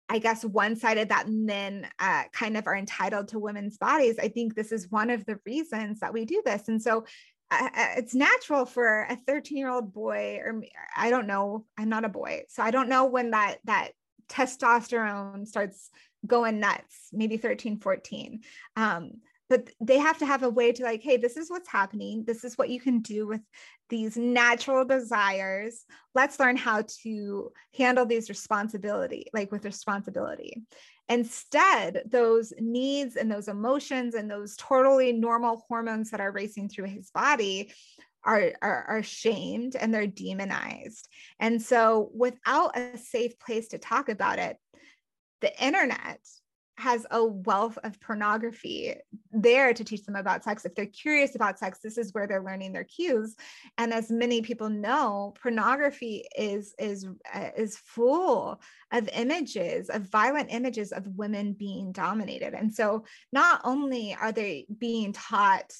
I 0.09 0.19
guess, 0.19 0.45
one 0.45 0.75
sided 0.75 1.09
that 1.09 1.27
men 1.27 1.87
uh, 1.97 2.23
kind 2.31 2.55
of 2.55 2.67
are 2.67 2.75
entitled 2.75 3.29
to 3.29 3.39
women's 3.39 3.77
bodies, 3.77 4.19
I 4.19 4.27
think 4.27 4.53
this 4.53 4.71
is 4.71 4.91
one 4.91 5.09
of 5.09 5.25
the 5.25 5.39
reasons 5.45 6.01
that 6.01 6.13
we 6.13 6.25
do 6.25 6.43
this. 6.45 6.67
And 6.67 6.81
so, 6.81 7.05
uh, 7.51 7.69
uh 7.75 7.87
it's 7.97 8.15
natural 8.15 8.65
for 8.65 9.07
a 9.09 9.15
13 9.27 9.55
year 9.55 9.69
old 9.69 9.93
boy 9.93 10.39
or 10.43 10.63
i 10.97 11.11
don't 11.11 11.27
know 11.27 11.63
i'm 11.77 11.89
not 11.89 12.03
a 12.03 12.09
boy 12.09 12.41
so 12.49 12.63
i 12.63 12.71
don't 12.71 12.89
know 12.89 13.05
when 13.05 13.29
that 13.29 13.57
that 13.65 13.91
testosterone 14.27 15.47
starts 15.47 15.91
going 16.25 16.59
nuts, 16.59 17.09
maybe 17.11 17.37
13, 17.37 17.79
14. 17.79 18.41
Um, 18.75 19.11
but 19.49 19.69
they 19.79 19.99
have 19.99 20.17
to 20.19 20.25
have 20.25 20.43
a 20.43 20.49
way 20.49 20.71
to 20.71 20.83
like, 20.83 21.03
hey, 21.03 21.17
this 21.17 21.37
is 21.37 21.51
what's 21.51 21.69
happening. 21.69 22.23
This 22.25 22.43
is 22.43 22.57
what 22.57 22.69
you 22.69 22.79
can 22.79 22.99
do 22.99 23.27
with 23.27 23.41
these 23.89 24.17
natural 24.17 24.83
desires. 24.83 25.85
Let's 26.15 26.39
learn 26.39 26.57
how 26.57 26.83
to 27.03 27.51
handle 27.77 28.05
these 28.05 28.29
responsibility, 28.29 29.27
like 29.33 29.51
with 29.51 29.65
responsibility. 29.65 30.63
Instead, 31.09 32.01
those 32.09 32.53
needs 32.59 33.15
and 33.15 33.31
those 33.31 33.47
emotions 33.47 34.15
and 34.15 34.29
those 34.29 34.55
totally 34.57 35.13
normal 35.13 35.63
hormones 35.67 36.09
that 36.09 36.21
are 36.21 36.31
racing 36.31 36.69
through 36.69 36.85
his 36.85 37.11
body 37.11 37.71
are, 38.23 38.53
are, 38.63 38.85
are 38.87 39.03
shamed 39.03 39.75
and 39.75 39.93
they're 39.93 40.07
demonized. 40.07 41.07
And 41.39 41.61
so, 41.61 42.09
without 42.15 42.75
a 42.75 42.97
safe 42.97 43.37
place 43.37 43.67
to 43.67 43.77
talk 43.77 44.09
about 44.09 44.39
it, 44.39 44.57
the 45.41 45.63
internet 45.63 46.19
has 46.77 47.05
a 47.09 47.23
wealth 47.23 47.77
of 47.83 47.99
pornography 48.01 48.93
there 49.31 49.73
to 49.73 49.83
teach 49.83 50.03
them 50.03 50.15
about 50.15 50.43
sex. 50.43 50.65
If 50.65 50.75
they're 50.75 50.85
curious 50.85 51.35
about 51.35 51.57
sex, 51.57 51.79
this 51.81 51.97
is 51.97 52.13
where 52.13 52.27
they're 52.27 52.43
learning 52.43 52.73
their 52.73 52.83
cues. 52.83 53.35
And 53.77 53.93
as 53.93 54.11
many 54.11 54.41
people 54.41 54.69
know, 54.69 55.33
pornography 55.41 56.25
is 56.37 56.75
is 56.77 57.07
uh, 57.33 57.49
is 57.57 57.77
full 57.77 58.59
of 58.91 59.09
images, 59.13 59.89
of 59.89 60.09
violent 60.09 60.49
images 60.51 60.91
of 60.91 61.07
women 61.07 61.53
being 61.53 61.93
dominated. 61.93 62.53
And 62.53 62.73
so 62.73 63.05
not 63.31 63.61
only 63.63 64.15
are 64.19 64.33
they 64.33 64.67
being 64.77 65.13
taught 65.13 65.71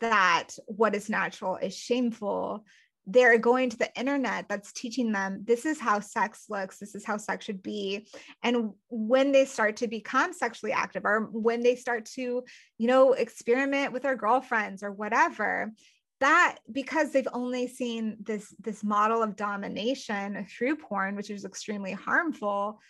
that 0.00 0.50
what 0.66 0.94
is 0.94 1.08
natural 1.08 1.56
is 1.56 1.76
shameful, 1.76 2.64
they're 3.06 3.38
going 3.38 3.68
to 3.70 3.76
the 3.76 3.94
internet 3.98 4.46
that's 4.48 4.72
teaching 4.72 5.12
them 5.12 5.42
this 5.44 5.66
is 5.66 5.78
how 5.78 6.00
sex 6.00 6.46
looks. 6.48 6.78
This 6.78 6.94
is 6.94 7.04
how 7.04 7.16
sex 7.16 7.44
should 7.44 7.62
be. 7.62 8.06
And 8.42 8.72
when 8.88 9.32
they 9.32 9.44
start 9.44 9.76
to 9.76 9.88
become 9.88 10.32
sexually 10.32 10.72
active 10.72 11.04
or 11.04 11.28
when 11.32 11.62
they 11.62 11.76
start 11.76 12.06
to 12.16 12.44
you 12.78 12.86
know 12.86 13.12
experiment 13.12 13.92
with 13.92 14.02
their 14.02 14.16
girlfriends 14.16 14.82
or 14.82 14.92
whatever 14.92 15.72
that 16.20 16.58
because 16.70 17.10
they've 17.10 17.28
only 17.32 17.66
seen 17.66 18.16
this 18.22 18.54
this 18.60 18.84
model 18.84 19.22
of 19.22 19.36
domination 19.36 20.46
through 20.48 20.76
porn 20.76 21.16
which 21.16 21.30
is 21.30 21.44
extremely 21.44 21.92
harmful 21.92 22.80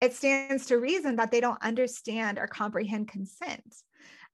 it 0.00 0.12
stands 0.12 0.66
to 0.66 0.76
reason 0.76 1.16
that 1.16 1.30
they 1.30 1.40
don't 1.40 1.62
understand 1.62 2.38
or 2.38 2.46
comprehend 2.46 3.08
consent 3.08 3.74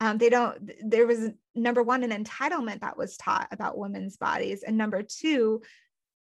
um, 0.03 0.19
they 0.19 0.29
don't 0.29 0.73
there 0.85 1.07
was 1.07 1.31
number 1.55 1.83
one 1.83 2.03
an 2.03 2.25
entitlement 2.25 2.81
that 2.81 2.99
was 2.99 3.17
taught 3.17 3.47
about 3.53 3.79
women's 3.79 4.17
bodies 4.17 4.65
and 4.65 4.77
number 4.77 5.03
two 5.03 5.63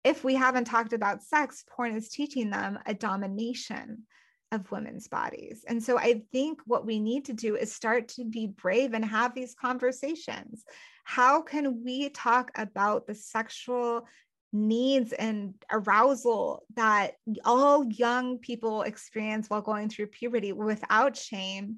if 0.03 0.23
we 0.23 0.35
haven't 0.35 0.65
talked 0.65 0.93
about 0.93 1.23
sex 1.23 1.63
porn 1.69 1.95
is 1.95 2.09
teaching 2.09 2.49
them 2.49 2.77
a 2.85 2.93
domination 2.93 4.03
of 4.51 4.69
women's 4.71 5.07
bodies. 5.07 5.63
And 5.67 5.81
so 5.81 5.97
i 5.97 6.21
think 6.33 6.59
what 6.65 6.85
we 6.85 6.99
need 6.99 7.25
to 7.25 7.33
do 7.33 7.55
is 7.55 7.73
start 7.73 8.09
to 8.09 8.25
be 8.25 8.47
brave 8.47 8.93
and 8.93 9.05
have 9.05 9.33
these 9.33 9.55
conversations. 9.55 10.65
How 11.05 11.41
can 11.41 11.83
we 11.85 12.09
talk 12.09 12.51
about 12.55 13.07
the 13.07 13.15
sexual 13.15 14.05
needs 14.51 15.13
and 15.13 15.53
arousal 15.71 16.63
that 16.75 17.13
all 17.45 17.85
young 17.85 18.37
people 18.39 18.81
experience 18.81 19.49
while 19.49 19.61
going 19.61 19.87
through 19.87 20.07
puberty 20.07 20.51
without 20.51 21.15
shame 21.15 21.77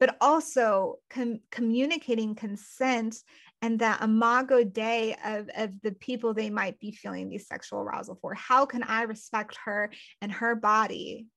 but 0.00 0.16
also 0.20 0.96
com- 1.10 1.40
communicating 1.50 2.34
consent 2.34 3.16
and 3.62 3.78
that 3.78 4.02
imago 4.02 4.62
dei 4.62 5.16
of, 5.24 5.48
of 5.56 5.80
the 5.82 5.92
people 5.92 6.34
they 6.34 6.50
might 6.50 6.78
be 6.80 6.92
feeling 6.92 7.28
these 7.28 7.46
sexual 7.46 7.80
arousal 7.80 8.18
for. 8.20 8.34
How 8.34 8.66
can 8.66 8.82
I 8.82 9.02
respect 9.02 9.56
her 9.64 9.90
and 10.20 10.30
her 10.32 10.54
body 10.54 11.28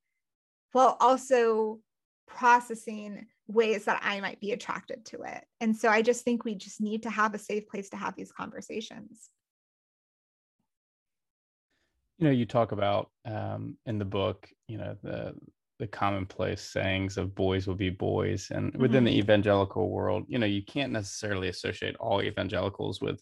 while 0.73 0.97
also 0.99 1.79
processing 2.27 3.27
ways 3.47 3.85
that 3.85 4.01
I 4.03 4.19
might 4.19 4.41
be 4.41 4.51
attracted 4.51 5.05
to 5.05 5.21
it? 5.21 5.45
And 5.61 5.75
so 5.75 5.87
I 5.87 6.01
just 6.01 6.25
think 6.25 6.43
we 6.43 6.55
just 6.55 6.81
need 6.81 7.03
to 7.03 7.09
have 7.09 7.33
a 7.33 7.39
safe 7.39 7.67
place 7.69 7.89
to 7.91 7.97
have 7.97 8.15
these 8.17 8.31
conversations. 8.31 9.29
You 12.17 12.25
know, 12.25 12.33
you 12.33 12.45
talk 12.45 12.71
about 12.71 13.09
um, 13.25 13.77
in 13.85 13.99
the 13.99 14.05
book, 14.05 14.49
you 14.67 14.77
know, 14.77 14.97
the 15.03 15.35
the 15.79 15.87
commonplace 15.87 16.61
sayings 16.61 17.17
of 17.17 17.35
boys 17.35 17.67
will 17.67 17.75
be 17.75 17.89
boys 17.89 18.49
and 18.51 18.75
within 18.77 18.99
mm-hmm. 18.99 19.13
the 19.13 19.17
evangelical 19.17 19.89
world 19.89 20.23
you 20.27 20.39
know 20.39 20.45
you 20.45 20.63
can't 20.63 20.91
necessarily 20.91 21.49
associate 21.49 21.95
all 21.99 22.21
evangelicals 22.21 23.01
with 23.01 23.21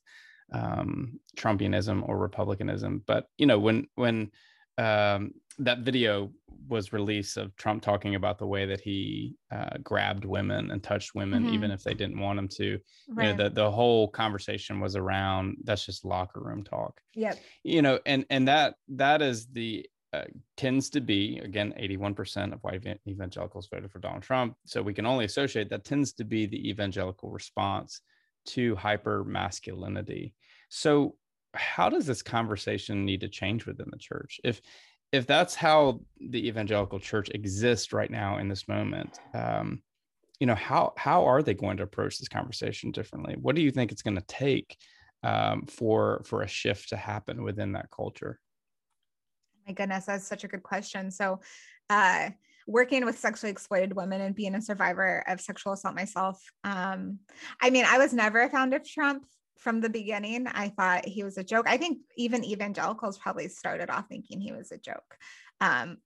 um, 0.53 1.19
trumpianism 1.37 2.07
or 2.07 2.17
republicanism 2.17 3.03
but 3.07 3.27
you 3.37 3.45
know 3.45 3.59
when 3.59 3.87
when 3.95 4.31
um, 4.77 5.31
that 5.57 5.79
video 5.79 6.31
was 6.67 6.93
released 6.93 7.37
of 7.37 7.55
trump 7.55 7.81
talking 7.81 8.15
about 8.15 8.37
the 8.37 8.47
way 8.47 8.65
that 8.65 8.81
he 8.81 9.35
uh, 9.51 9.77
grabbed 9.83 10.25
women 10.25 10.71
and 10.71 10.83
touched 10.83 11.15
women 11.15 11.43
mm-hmm. 11.43 11.53
even 11.53 11.71
if 11.71 11.83
they 11.83 11.93
didn't 11.93 12.19
want 12.19 12.39
him 12.39 12.47
to 12.47 12.79
right. 13.09 13.27
you 13.27 13.33
know 13.33 13.43
the, 13.43 13.49
the 13.49 13.71
whole 13.71 14.07
conversation 14.07 14.79
was 14.79 14.95
around 14.95 15.57
that's 15.63 15.85
just 15.85 16.05
locker 16.05 16.41
room 16.41 16.63
talk 16.63 16.99
yeah 17.13 17.33
you 17.63 17.81
know 17.81 17.99
and 18.05 18.25
and 18.29 18.47
that 18.47 18.75
that 18.87 19.21
is 19.21 19.47
the 19.47 19.85
uh, 20.16 20.24
tends 20.57 20.89
to 20.91 21.01
be 21.01 21.39
again 21.39 21.74
81% 21.80 22.53
of 22.53 22.63
white 22.63 22.86
evangelicals 23.07 23.68
voted 23.68 23.91
for 23.91 23.99
Donald 23.99 24.24
Trump. 24.24 24.55
So 24.66 24.82
we 24.82 24.93
can 24.93 25.05
only 25.05 25.26
associate 25.26 25.70
that 25.70 25.84
tends 25.84 26.13
to 26.13 26.24
be 26.24 26.45
the 26.45 26.70
evangelical 26.70 27.30
response 27.30 28.01
to 28.47 28.76
hyper 28.76 29.24
masculinity. 29.24 30.34
So 30.70 31.16
how 31.53 31.89
does 31.89 32.05
this 32.05 32.22
conversation 32.22 33.05
need 33.05 33.22
to 33.22 33.30
change 33.30 33.66
within 33.66 33.88
the 33.91 33.97
church? 33.97 34.39
If 34.43 34.61
if 35.11 35.26
that's 35.26 35.55
how 35.55 36.01
the 36.20 36.47
evangelical 36.47 36.99
church 36.99 37.30
exists 37.30 37.93
right 37.93 38.11
now 38.11 38.38
in 38.38 38.49
this 38.49 38.68
moment, 38.68 39.20
um, 39.34 39.82
you 40.39 40.47
know 40.47 40.55
how 40.55 40.93
how 40.97 41.26
are 41.26 41.41
they 41.41 41.53
going 41.53 41.78
to 41.78 41.84
approach 41.84 42.18
this 42.18 42.28
conversation 42.28 42.91
differently? 42.91 43.36
What 43.39 43.55
do 43.55 43.61
you 43.61 43.72
think 43.72 43.91
it's 43.91 44.01
going 44.01 44.18
to 44.18 44.26
take 44.28 44.78
um, 45.24 45.66
for 45.68 46.22
for 46.26 46.41
a 46.41 46.47
shift 46.47 46.89
to 46.89 46.97
happen 46.97 47.43
within 47.43 47.74
that 47.74 47.89
culture? 47.91 48.39
My 49.68 49.74
goodness, 49.74 50.05
that's 50.05 50.28
such 50.28 50.43
a 50.43 50.47
good 50.47 50.63
question. 50.63 51.11
So, 51.11 51.39
uh, 51.89 52.30
working 52.68 53.05
with 53.05 53.20
sexually 53.20 53.51
exploited 53.51 53.95
women 53.95 54.22
and 54.22 54.36
being 54.36 54.55
a 54.55 54.61
survivor 54.61 55.24
of 55.28 55.39
sexual 55.39 55.74
assault 55.74 55.95
myself, 55.95 56.41
um, 56.63 57.20
I 57.61 57.70
mean, 57.70 57.86
I 57.88 57.97
was 57.97 58.13
never 58.13 58.41
a 58.41 58.49
fan 58.49 58.74
of 58.74 58.88
Trump 58.88 59.26
from 59.57 59.82
the 59.82 59.89
beginning. 59.89 60.47
I 60.47 60.70
thought 60.70 61.07
he 61.07 61.24
was 61.24 61.38
a 61.38 61.43
joke. 61.43 61.68
I 61.68 61.78
think 61.78 61.99
even 62.18 62.43
evangelicals 62.43 63.18
probably 63.18 63.47
started 63.47 63.89
off 63.89 64.07
thinking 64.09 64.39
he 64.39 64.51
was 64.51 64.72
a 64.72 64.78
joke. 64.78 65.18
Um, 65.61 65.97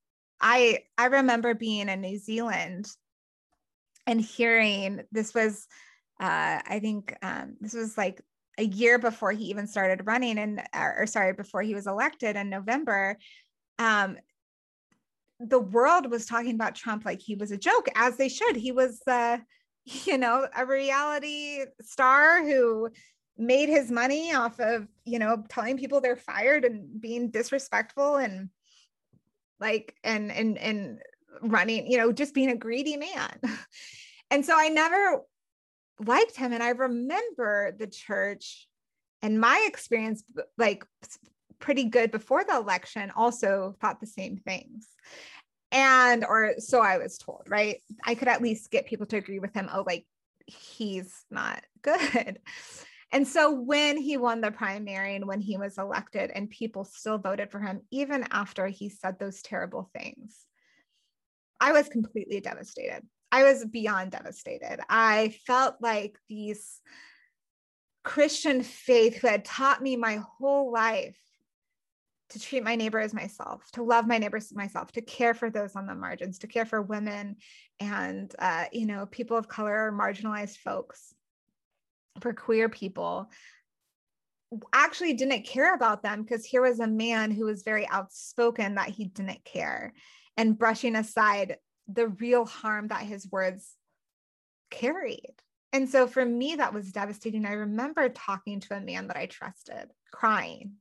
I 0.41 0.84
I 0.97 1.05
remember 1.05 1.53
being 1.53 1.89
in 1.89 2.01
New 2.01 2.18
Zealand 2.18 2.89
and 4.07 4.22
hearing 4.22 5.01
this 5.12 5.34
was 5.34 5.68
uh, 6.20 6.60
I 6.66 6.80
think 6.82 7.16
um, 7.22 7.55
this 7.62 7.74
was 7.74 7.97
like 7.97 8.22
a 8.57 8.64
year 8.64 8.99
before 8.99 9.32
he 9.32 9.45
even 9.45 9.68
started 9.68 10.05
running 10.05 10.38
and 10.38 10.62
or, 10.76 11.01
or 11.01 11.07
sorry 11.07 11.34
before 11.34 11.62
he 11.62 11.76
was 11.76 11.88
elected 11.88 12.36
in 12.36 12.49
November 12.49 13.18
um, 13.80 14.17
the 15.39 15.59
world 15.59 16.11
was 16.11 16.25
talking 16.25 16.53
about 16.53 16.75
Trump 16.75 17.05
like 17.05 17.21
he 17.21 17.36
was 17.36 17.51
a 17.51 17.57
joke, 17.57 17.88
as 17.95 18.17
they 18.17 18.30
should. 18.30 18.55
He 18.55 18.71
was, 18.71 19.01
uh, 19.07 19.38
you 19.86 20.17
know, 20.17 20.47
a 20.55 20.65
reality 20.65 21.63
star 21.82 22.43
who 22.43 22.89
made 23.38 23.69
his 23.69 23.89
money 23.89 24.36
off 24.36 24.59
of, 24.59 24.88
you 25.05 25.17
know, 25.17 25.43
telling 25.49 25.77
people 25.77 26.01
they're 26.01 26.17
fired 26.17 26.65
and 26.65 27.01
being 27.01 27.32
disrespectful 27.32 28.17
and 28.17 28.49
like 29.61 29.95
and 30.03 30.32
and 30.32 30.57
and 30.57 30.99
running, 31.41 31.89
you 31.89 31.97
know, 31.97 32.11
just 32.11 32.34
being 32.34 32.51
a 32.51 32.55
greedy 32.55 32.97
man. 32.97 33.39
and 34.32 34.45
so 34.45 34.53
I 34.57 34.67
never 34.67 35.21
liked 36.05 36.36
him. 36.36 36.51
And 36.51 36.61
I 36.61 36.69
remember 36.69 37.73
the 37.77 37.88
church 37.88 38.67
and 39.21 39.39
my 39.39 39.65
experience 39.67 40.23
like 40.57 40.86
pretty 41.60 41.86
good 41.86 42.12
before 42.12 42.43
the 42.43 42.55
election 42.55 43.12
also 43.16 43.76
thought 43.82 43.99
the 43.99 44.07
same 44.07 44.38
things 44.38 44.88
and 45.72 46.26
or 46.26 46.53
so 46.57 46.82
i 46.82 46.97
was 46.97 47.18
told 47.18 47.43
right 47.47 47.82
i 48.05 48.16
could 48.16 48.28
at 48.28 48.41
least 48.41 48.72
get 48.72 48.88
people 48.88 49.05
to 49.05 49.18
agree 49.18 49.39
with 49.39 49.53
him 49.53 49.70
oh 49.74 49.84
like 49.86 50.05
he's 50.47 51.26
not 51.30 51.64
good 51.82 52.39
And 53.12 53.28
so 53.28 53.51
when 53.51 53.97
he 53.97 54.18
won 54.18 54.41
the 54.41 54.51
primary 54.51 55.16
and 55.16 55.26
when 55.26 55.41
he 55.41 55.57
was 55.57 55.78
elected, 55.78 56.32
and 56.34 56.49
people 56.49 56.84
still 56.84 57.18
voted 57.18 57.49
for 57.49 57.60
him, 57.60 57.82
even 57.91 58.26
after 58.32 58.68
he 58.68 58.89
said 58.89 59.18
those 59.18 59.41
terrible 59.41 59.89
things, 59.97 60.45
I 61.60 61.72
was 61.72 61.89
completely 61.89 62.39
devastated. 62.39 63.01
I 63.32 63.43
was 63.43 63.66
beyond 63.66 64.12
devastated. 64.12 64.80
I 64.89 65.36
felt 65.45 65.76
like 65.82 66.18
these 66.30 66.82
Christian 68.03 68.64
faith 68.64 69.18
who 69.18 69.28
had 69.28 69.45
taught 69.45 69.82
me 69.82 69.95
my 69.95 70.22
whole 70.38 70.72
life 70.72 71.18
to 72.30 72.39
treat 72.39 72.63
my 72.63 72.75
neighbor 72.75 72.99
as 72.99 73.13
myself, 73.13 73.63
to 73.73 73.84
love 73.84 74.07
my 74.07 74.17
neighbors 74.17 74.45
as 74.45 74.55
myself, 74.55 74.91
to 74.91 75.01
care 75.01 75.34
for 75.34 75.49
those 75.49 75.75
on 75.75 75.88
the 75.88 75.95
margins, 75.95 76.39
to 76.39 76.47
care 76.47 76.65
for 76.65 76.82
women 76.82 77.38
and 77.80 78.34
uh, 78.39 78.65
you 78.71 78.86
know 78.86 79.05
people 79.05 79.38
of 79.38 79.47
color, 79.47 79.91
marginalized 79.93 80.57
folks 80.57 81.13
for 82.21 82.34
queer 82.34 82.69
people 82.69 83.30
actually 84.73 85.13
didn't 85.13 85.45
care 85.45 85.73
about 85.75 86.01
them 86.01 86.23
because 86.23 86.43
here 86.43 86.61
was 86.61 86.80
a 86.80 86.88
man 86.88 87.32
who 87.32 87.45
was 87.45 87.63
very 87.63 87.88
outspoken 87.89 88.75
that 88.75 88.89
he 88.89 89.05
didn't 89.05 89.43
care 89.45 89.93
and 90.38 90.57
brushing 90.57 90.95
aside 90.95 91.57
the 91.88 92.07
real 92.07 92.45
harm 92.45 92.88
that 92.88 93.03
his 93.03 93.30
words 93.32 93.75
carried. 94.71 95.34
And 95.71 95.88
so 95.88 96.07
for 96.07 96.25
me, 96.25 96.55
that 96.55 96.73
was 96.73 96.91
devastating. 96.91 97.45
I 97.45 97.53
remember 97.53 98.09
talking 98.09 98.59
to 98.61 98.75
a 98.75 98.82
man 98.82 99.07
that 99.07 99.17
I 99.17 99.27
trusted, 99.27 99.89
crying 100.11 100.73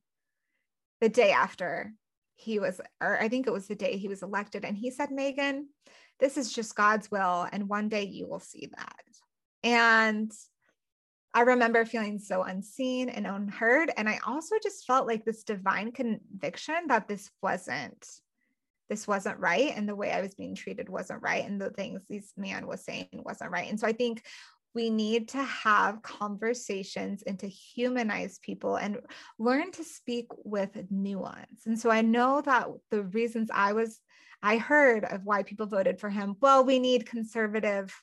the 1.00 1.08
day 1.08 1.30
after 1.30 1.92
he 2.34 2.58
was, 2.58 2.80
or 3.00 3.20
I 3.20 3.28
think 3.28 3.46
it 3.46 3.52
was 3.52 3.66
the 3.66 3.74
day 3.74 3.96
he 3.96 4.08
was 4.08 4.22
elected. 4.22 4.64
And 4.64 4.76
he 4.76 4.90
said, 4.90 5.10
Megan, 5.10 5.68
this 6.20 6.36
is 6.36 6.52
just 6.52 6.74
God's 6.74 7.10
will. 7.10 7.46
And 7.52 7.68
one 7.68 7.88
day 7.88 8.04
you 8.04 8.28
will 8.28 8.40
see 8.40 8.68
that. 8.76 9.04
And 9.62 10.32
I 11.34 11.42
remember 11.42 11.84
feeling 11.84 12.18
so 12.18 12.42
unseen 12.42 13.08
and 13.08 13.26
unheard. 13.26 13.90
And 13.96 14.08
I 14.08 14.18
also 14.26 14.56
just 14.62 14.86
felt 14.86 15.06
like 15.06 15.24
this 15.24 15.44
divine 15.44 15.92
conviction 15.92 16.74
that 16.88 17.06
this 17.06 17.30
wasn't, 17.42 18.06
this 18.88 19.06
wasn't 19.06 19.38
right. 19.38 19.72
And 19.76 19.88
the 19.88 19.96
way 19.96 20.10
I 20.10 20.22
was 20.22 20.34
being 20.34 20.54
treated 20.54 20.88
wasn't 20.88 21.22
right. 21.22 21.44
And 21.44 21.60
the 21.60 21.70
things 21.70 22.00
this 22.08 22.32
man 22.36 22.66
was 22.66 22.84
saying 22.84 23.08
wasn't 23.12 23.50
right. 23.50 23.68
And 23.68 23.78
so 23.78 23.86
I 23.86 23.92
think 23.92 24.24
we 24.74 24.90
need 24.90 25.28
to 25.28 25.42
have 25.42 26.02
conversations 26.02 27.22
and 27.22 27.38
to 27.40 27.48
humanize 27.48 28.38
people 28.38 28.76
and 28.76 28.98
learn 29.38 29.72
to 29.72 29.84
speak 29.84 30.26
with 30.44 30.70
nuance. 30.90 31.66
And 31.66 31.78
so 31.78 31.90
I 31.90 32.02
know 32.02 32.40
that 32.42 32.68
the 32.90 33.02
reasons 33.02 33.50
I 33.52 33.72
was, 33.72 34.00
I 34.42 34.58
heard 34.58 35.04
of 35.04 35.24
why 35.24 35.42
people 35.42 35.66
voted 35.66 35.98
for 35.98 36.10
him. 36.10 36.36
Well, 36.40 36.64
we 36.64 36.78
need 36.78 37.06
conservative 37.06 37.94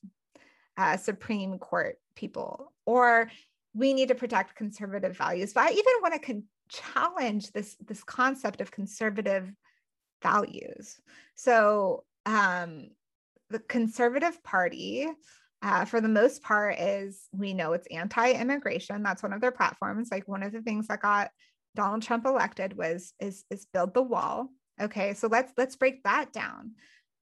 uh, 0.77 0.97
Supreme 0.97 1.59
Court 1.59 1.97
people, 2.15 2.73
or 2.85 3.29
we 3.73 3.93
need 3.93 4.09
to 4.09 4.15
protect 4.15 4.55
conservative 4.55 5.15
values. 5.17 5.53
But 5.53 5.69
I 5.69 5.71
even 5.71 5.93
want 6.01 6.13
to 6.15 6.19
con- 6.19 6.43
challenge 6.67 7.51
this 7.51 7.77
this 7.85 8.03
concept 8.03 8.59
of 8.59 8.71
conservative 8.71 9.51
values. 10.21 10.99
So 11.35 12.03
um, 12.25 12.89
the 13.49 13.59
Conservative 13.59 14.43
Party. 14.43 15.07
Uh, 15.61 15.85
for 15.85 15.99
the 15.99 16.07
most 16.07 16.43
part, 16.43 16.79
is 16.79 17.27
we 17.31 17.53
know 17.53 17.73
it's 17.73 17.87
anti-immigration. 17.89 19.01
That's 19.01 19.23
one 19.23 19.33
of 19.33 19.41
their 19.41 19.51
platforms. 19.51 20.09
Like 20.11 20.27
one 20.27 20.43
of 20.43 20.51
the 20.51 20.61
things 20.61 20.87
that 20.87 21.01
got 21.01 21.31
Donald 21.75 22.03
Trump 22.03 22.25
elected 22.25 22.77
was 22.77 23.13
is 23.19 23.45
is 23.49 23.65
build 23.73 23.93
the 23.93 24.01
wall. 24.01 24.49
Okay, 24.79 25.13
so 25.13 25.27
let's 25.27 25.53
let's 25.57 25.75
break 25.75 26.03
that 26.03 26.31
down 26.33 26.73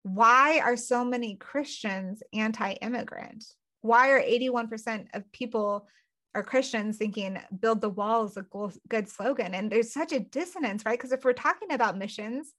why 0.05 0.59
are 0.59 0.77
so 0.77 1.03
many 1.03 1.35
Christians 1.35 2.21
anti 2.31 2.73
immigrant? 2.73 3.43
Why 3.81 4.11
are 4.11 4.21
81% 4.21 5.07
of 5.15 5.31
people 5.31 5.87
are 6.35 6.43
Christians 6.43 6.97
thinking 6.97 7.39
build 7.59 7.81
the 7.81 7.89
wall 7.89 8.25
is 8.25 8.37
a 8.37 8.45
good 8.87 9.09
slogan? 9.09 9.55
And 9.55 9.71
there's 9.71 9.91
such 9.91 10.11
a 10.11 10.19
dissonance, 10.19 10.83
right? 10.85 10.97
Because 10.97 11.11
if 11.11 11.25
we're 11.25 11.33
talking 11.33 11.71
about 11.71 11.97
missions, 11.97 12.53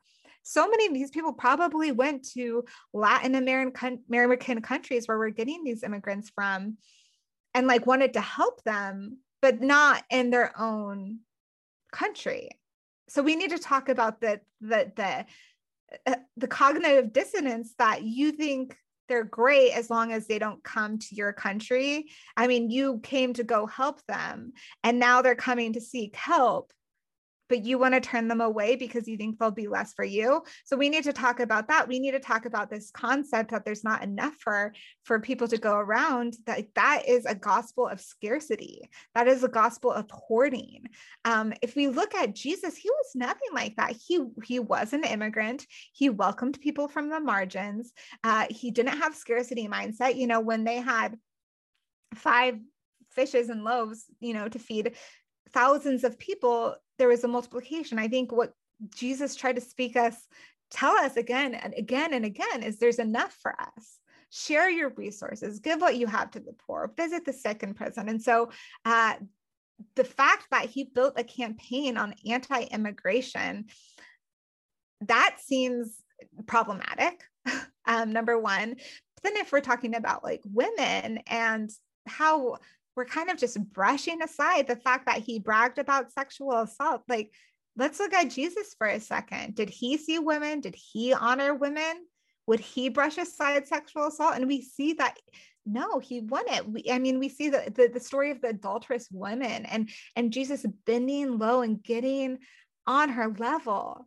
so 0.48 0.68
many 0.68 0.86
of 0.86 0.94
these 0.94 1.10
people 1.10 1.32
probably 1.32 1.90
went 1.90 2.24
to 2.34 2.64
Latin 2.92 3.34
American, 3.34 3.98
American 4.08 4.62
countries 4.62 5.08
where 5.08 5.18
we're 5.18 5.30
getting 5.30 5.64
these 5.64 5.82
immigrants 5.82 6.30
from 6.32 6.76
and 7.52 7.66
like 7.66 7.84
wanted 7.84 8.12
to 8.12 8.20
help 8.20 8.62
them, 8.62 9.18
but 9.42 9.60
not 9.60 10.04
in 10.08 10.30
their 10.30 10.52
own 10.56 11.18
country. 11.90 12.50
So 13.08 13.22
we 13.22 13.34
need 13.34 13.50
to 13.50 13.58
talk 13.58 13.88
about 13.88 14.20
the 14.20 14.40
the 14.60 14.92
the 14.94 15.26
uh, 16.06 16.16
the 16.36 16.46
cognitive 16.46 17.12
dissonance 17.12 17.74
that 17.80 18.04
you 18.04 18.30
think 18.30 18.76
they're 19.08 19.24
great 19.24 19.72
as 19.72 19.90
long 19.90 20.12
as 20.12 20.28
they 20.28 20.38
don't 20.38 20.62
come 20.62 21.00
to 21.00 21.14
your 21.16 21.32
country. 21.32 22.08
I 22.36 22.46
mean, 22.46 22.70
you 22.70 23.00
came 23.02 23.32
to 23.34 23.42
go 23.42 23.66
help 23.66 24.00
them 24.06 24.52
and 24.84 25.00
now 25.00 25.22
they're 25.22 25.34
coming 25.34 25.72
to 25.72 25.80
seek 25.80 26.14
help 26.14 26.72
but 27.48 27.64
you 27.64 27.78
want 27.78 27.94
to 27.94 28.00
turn 28.00 28.28
them 28.28 28.40
away 28.40 28.76
because 28.76 29.06
you 29.06 29.16
think 29.16 29.38
they'll 29.38 29.50
be 29.50 29.68
less 29.68 29.92
for 29.94 30.04
you. 30.04 30.42
So 30.64 30.76
we 30.76 30.88
need 30.88 31.04
to 31.04 31.12
talk 31.12 31.40
about 31.40 31.68
that. 31.68 31.88
We 31.88 31.98
need 31.98 32.12
to 32.12 32.20
talk 32.20 32.46
about 32.46 32.70
this 32.70 32.90
concept 32.90 33.50
that 33.50 33.64
there's 33.64 33.84
not 33.84 34.02
enough 34.02 34.34
for 34.38 34.72
for 35.04 35.20
people 35.20 35.48
to 35.48 35.58
go 35.58 35.74
around. 35.74 36.36
That 36.46 36.66
that 36.74 37.02
is 37.06 37.24
a 37.26 37.34
gospel 37.34 37.86
of 37.86 38.00
scarcity. 38.00 38.88
That 39.14 39.28
is 39.28 39.44
a 39.44 39.48
gospel 39.48 39.92
of 39.92 40.06
hoarding. 40.10 40.84
Um, 41.24 41.52
if 41.62 41.76
we 41.76 41.88
look 41.88 42.14
at 42.14 42.34
Jesus, 42.34 42.76
he 42.76 42.90
was 42.90 43.10
nothing 43.14 43.48
like 43.52 43.76
that. 43.76 43.96
He 43.96 44.20
he 44.44 44.58
was 44.58 44.92
an 44.92 45.04
immigrant. 45.04 45.66
He 45.92 46.10
welcomed 46.10 46.60
people 46.60 46.88
from 46.88 47.08
the 47.08 47.20
margins. 47.20 47.92
Uh, 48.24 48.46
he 48.50 48.70
didn't 48.70 48.98
have 48.98 49.14
scarcity 49.14 49.68
mindset. 49.68 50.16
You 50.16 50.26
know, 50.26 50.40
when 50.40 50.64
they 50.64 50.76
had 50.76 51.16
five 52.14 52.58
fishes 53.10 53.48
and 53.48 53.64
loaves, 53.64 54.04
you 54.20 54.34
know, 54.34 54.48
to 54.48 54.58
feed 54.58 54.92
thousands 55.56 56.04
of 56.04 56.18
people, 56.18 56.76
there 56.98 57.08
was 57.08 57.24
a 57.24 57.28
multiplication. 57.28 57.98
I 57.98 58.08
think 58.08 58.30
what 58.30 58.52
Jesus 58.94 59.34
tried 59.34 59.56
to 59.56 59.62
speak 59.62 59.96
us, 59.96 60.14
tell 60.70 60.94
us 60.96 61.16
again 61.16 61.54
and 61.54 61.72
again 61.74 62.12
and 62.12 62.26
again 62.26 62.62
is 62.62 62.78
there's 62.78 62.98
enough 62.98 63.34
for 63.40 63.58
us. 63.58 63.98
Share 64.30 64.68
your 64.68 64.90
resources, 64.90 65.60
give 65.60 65.80
what 65.80 65.96
you 65.96 66.06
have 66.08 66.30
to 66.32 66.40
the 66.40 66.52
poor, 66.66 66.92
visit 66.94 67.24
the 67.24 67.32
sick 67.32 67.62
and 67.62 67.74
prison. 67.74 68.10
And 68.10 68.22
so 68.22 68.50
uh, 68.84 69.14
the 69.94 70.04
fact 70.04 70.48
that 70.50 70.66
he 70.66 70.84
built 70.84 71.14
a 71.16 71.24
campaign 71.24 71.96
on 71.96 72.14
anti-immigration, 72.28 73.64
that 75.06 75.36
seems 75.42 75.96
problematic. 76.46 77.22
um, 77.86 78.12
number 78.12 78.38
one. 78.38 78.74
But 78.74 79.22
then 79.22 79.36
if 79.38 79.52
we're 79.52 79.60
talking 79.60 79.94
about 79.94 80.22
like 80.22 80.42
women 80.44 81.20
and 81.26 81.70
how 82.06 82.58
we're 82.96 83.04
kind 83.04 83.30
of 83.30 83.36
just 83.36 83.62
brushing 83.72 84.22
aside 84.22 84.66
the 84.66 84.76
fact 84.76 85.06
that 85.06 85.22
he 85.22 85.38
bragged 85.38 85.78
about 85.78 86.12
sexual 86.12 86.52
assault. 86.52 87.02
Like, 87.08 87.30
let's 87.76 88.00
look 88.00 88.14
at 88.14 88.30
Jesus 88.30 88.74
for 88.78 88.86
a 88.86 88.98
second. 88.98 89.54
Did 89.54 89.68
he 89.68 89.98
see 89.98 90.18
women? 90.18 90.60
Did 90.60 90.74
he 90.74 91.12
honor 91.12 91.54
women? 91.54 92.06
Would 92.46 92.60
he 92.60 92.88
brush 92.88 93.18
aside 93.18 93.66
sexual 93.66 94.06
assault? 94.06 94.36
And 94.36 94.46
we 94.46 94.62
see 94.62 94.94
that 94.94 95.16
no, 95.66 95.98
he 95.98 96.22
it. 96.30 96.68
We, 96.68 96.84
I 96.90 97.00
mean, 97.00 97.18
we 97.18 97.28
see 97.28 97.48
the, 97.50 97.72
the, 97.74 97.90
the 97.92 98.00
story 98.00 98.30
of 98.30 98.40
the 98.40 98.50
adulterous 98.50 99.08
women 99.10 99.66
and 99.66 99.90
and 100.14 100.32
Jesus 100.32 100.64
bending 100.86 101.38
low 101.38 101.62
and 101.62 101.82
getting 101.82 102.38
on 102.86 103.08
her 103.08 103.34
level 103.36 104.06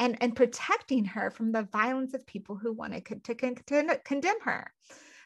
and 0.00 0.16
and 0.22 0.34
protecting 0.34 1.04
her 1.04 1.30
from 1.30 1.52
the 1.52 1.68
violence 1.70 2.14
of 2.14 2.26
people 2.26 2.56
who 2.56 2.72
wanted 2.72 3.04
to, 3.06 3.34
to 3.34 3.98
condemn 4.04 4.40
her. 4.40 4.72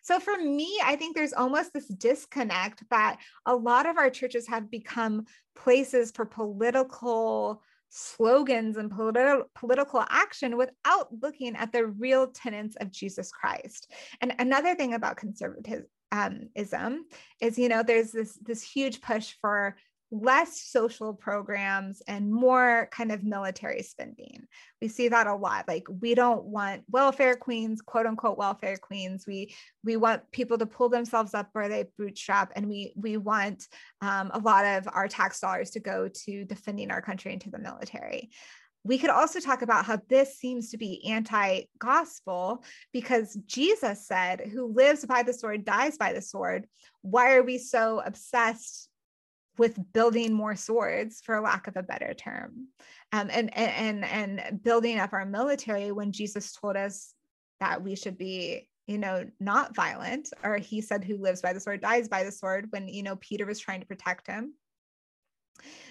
So 0.03 0.21
for 0.21 0.37
me, 0.37 0.81
I 0.85 0.97
think 0.97 1.15
there's 1.15 1.33
almost 1.33 1.73
this 1.73 1.87
disconnect 1.87 2.83
that 2.91 3.19
a 3.47 3.55
lot 3.55 3.87
of 3.87 3.99
our 3.99 4.11
churches 4.11 4.49
have 4.49 4.71
become 4.71 5.27
places 5.55 6.11
for 6.11 6.25
political 6.25 7.63
slogans 7.91 8.77
and 8.77 8.91
politi- 8.91 9.43
political 9.55 10.05
action 10.09 10.57
without 10.57 11.09
looking 11.21 11.57
at 11.57 11.73
the 11.73 11.87
real 11.87 12.29
tenets 12.29 12.77
of 12.77 12.91
Jesus 12.91 13.31
Christ. 13.33 13.93
And 14.21 14.35
another 14.39 14.75
thing 14.75 14.95
about 14.95 15.17
conservatism 15.17 15.87
um, 16.13 16.49
is, 16.55 17.59
you 17.59 17.69
know, 17.69 17.83
there's 17.83 18.13
this 18.13 18.39
this 18.43 18.63
huge 18.63 19.01
push 19.01 19.35
for 19.41 19.77
less 20.11 20.61
social 20.61 21.15
programs 21.15 22.03
and 22.09 22.33
more 22.33 22.89
kind 22.91 23.13
of 23.13 23.23
military 23.23 23.83
spending. 23.83 24.47
We 24.83 24.89
see 24.89 25.09
that 25.09 25.27
a 25.27 25.35
lot. 25.35 25.69
Like 25.69 25.87
we 25.89 26.15
don't 26.15 26.45
want 26.45 26.83
welfare 26.91 27.37
queens, 27.37 27.81
quote 27.81 28.07
unquote 28.07 28.39
welfare 28.39 28.77
queens. 28.77 29.25
We 29.27 29.55
we 29.85 29.97
want 29.97 30.31
people 30.33 30.59
to 30.59 30.67
pull 30.67 30.89
themselves 30.89 31.35
up 31.35 31.49
where 31.53 31.69
they 31.69 31.87
bootstrap, 31.97 32.53
and 32.57 32.69
we 32.69 32.93
we 32.97 33.17
want 33.17 33.67
um, 34.01 34.31
a 34.33 34.41
lot 34.41 34.65
of 34.65 34.89
our 34.93 35.09
tax 35.09 35.41
dollars 35.41 35.71
to 35.71 35.81
go 35.81 36.09
to 36.09 36.45
defending 36.45 36.91
our 36.91 37.03
country 37.03 37.33
and 37.33 37.41
to 37.43 37.51
the 37.51 37.59
military. 37.59 38.31
We 38.83 38.97
could 38.97 39.11
also 39.11 39.41
talk 39.41 39.61
about 39.63 39.85
how 39.85 40.01
this 40.09 40.39
seems 40.39 40.71
to 40.71 40.79
be 40.79 41.07
anti 41.07 41.65
gospel 41.79 42.65
because 42.93 43.39
Jesus 43.47 44.07
said, 44.07 44.41
Who 44.41 44.73
lives 44.73 45.05
by 45.05 45.23
the 45.23 45.35
sword 45.35 45.65
dies 45.65 45.99
by 45.99 46.15
the 46.15 46.23
sword. 46.23 46.67
Why 47.03 47.35
are 47.35 47.43
we 47.43 47.59
so 47.59 48.03
obsessed 48.05 48.90
with 49.61 49.79
building 49.93 50.33
more 50.33 50.57
swords 50.57 51.21
for 51.25 51.41
lack 51.41 51.69
of 51.69 51.77
a 51.77 51.83
better 51.83 52.15
term 52.15 52.67
um, 53.13 53.29
and, 53.31 53.57
and 53.57 54.05
and 54.05 54.63
building 54.63 54.99
up 54.99 55.13
our 55.13 55.27
military 55.27 55.93
when 55.93 56.11
jesus 56.11 56.53
told 56.53 56.77
us 56.77 57.15
that 57.61 57.83
we 57.83 57.95
should 57.95 58.19
be 58.19 58.67
you 58.91 58.99
know, 58.99 59.25
not 59.39 59.77
violent, 59.77 60.31
or 60.43 60.57
he 60.57 60.81
said, 60.81 61.05
who 61.05 61.17
lives 61.17 61.41
by 61.41 61.53
the 61.53 61.61
sword 61.61 61.81
dies 61.81 62.09
by 62.09 62.25
the 62.25 62.33
sword 62.33 62.67
when, 62.71 62.89
you 62.89 63.05
know, 63.05 63.15
Peter 63.15 63.47
was 63.47 63.61
trying 63.61 63.79
to 63.79 63.87
protect 63.87 64.27
him. 64.27 64.53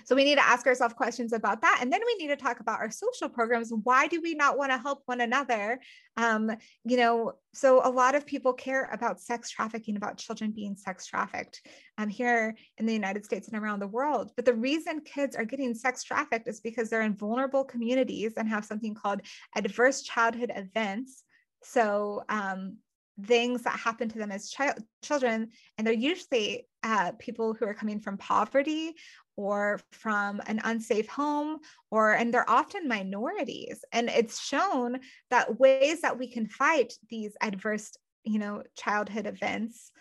So 0.06 0.16
we 0.16 0.24
need 0.24 0.36
to 0.36 0.46
ask 0.46 0.66
ourselves 0.66 0.94
questions 0.94 1.34
about 1.34 1.62
that. 1.62 1.80
And 1.82 1.92
then 1.92 2.02
we 2.06 2.16
need 2.16 2.30
to 2.30 2.36
talk 2.36 2.60
about 2.60 2.80
our 2.80 2.92
social 2.92 3.30
programs. 3.30 3.72
Why 3.84 4.08
do 4.08 4.22
we 4.22 4.34
not 4.34 4.58
want 4.58 4.72
to 4.72 4.78
help 4.78 5.04
one 5.06 5.22
another? 5.22 5.80
Um, 6.18 6.52
you 6.84 6.98
know, 6.98 7.34
so 7.54 7.82
a 7.84 7.90
lot 7.90 8.16
of 8.16 8.26
people 8.26 8.54
care 8.54 8.90
about 8.92 9.20
sex 9.20 9.50
trafficking, 9.50 9.98
about 9.98 10.18
children 10.18 10.52
being 10.52 10.76
sex 10.76 11.06
trafficked 11.06 11.62
um, 11.98 12.10
here 12.10 12.56
in 12.78 12.86
the 12.86 12.94
United 12.94 13.26
States 13.26 13.48
and 13.48 13.62
around 13.62 13.80
the 13.80 13.88
world. 13.88 14.32
But 14.36 14.46
the 14.46 14.54
reason 14.54 15.02
kids 15.02 15.36
are 15.36 15.46
getting 15.46 15.74
sex 15.74 16.04
trafficked 16.04 16.48
is 16.48 16.60
because 16.60 16.90
they're 16.90 17.02
in 17.02 17.16
vulnerable 17.16 17.64
communities 17.64 18.34
and 18.38 18.48
have 18.50 18.66
something 18.66 18.94
called 18.94 19.22
adverse 19.56 20.02
childhood 20.02 20.52
events. 20.56 21.24
So 21.64 22.24
um, 22.30 22.78
things 23.26 23.64
that 23.64 23.78
happen 23.78 24.10
to 24.10 24.18
them 24.18 24.32
as 24.32 24.50
child 24.50 24.78
children 25.04 25.50
and 25.78 25.86
they're 25.86 25.94
usually 25.94 26.68
uh, 26.84 27.12
people 27.20 27.54
who 27.54 27.66
are 27.66 27.74
coming 27.74 28.00
from 28.00 28.18
poverty 28.18 28.94
or 29.36 29.80
from 29.92 30.42
an 30.48 30.60
unsafe 30.64 31.08
home 31.08 31.60
or 31.92 32.12
and 32.12 32.34
they're 32.34 32.50
often 32.50 32.88
minorities. 32.88 33.84
And 33.94 34.10
it's 34.10 34.42
shown 34.42 35.00
that 35.30 35.60
ways 35.60 36.02
that 36.02 36.20
we 36.20 36.28
can 36.28 36.48
fight 36.48 36.94
these 37.10 37.36
adverse 37.42 37.92
you 38.26 38.40
know 38.40 38.64
childhood 38.76 39.28
events 39.28 39.92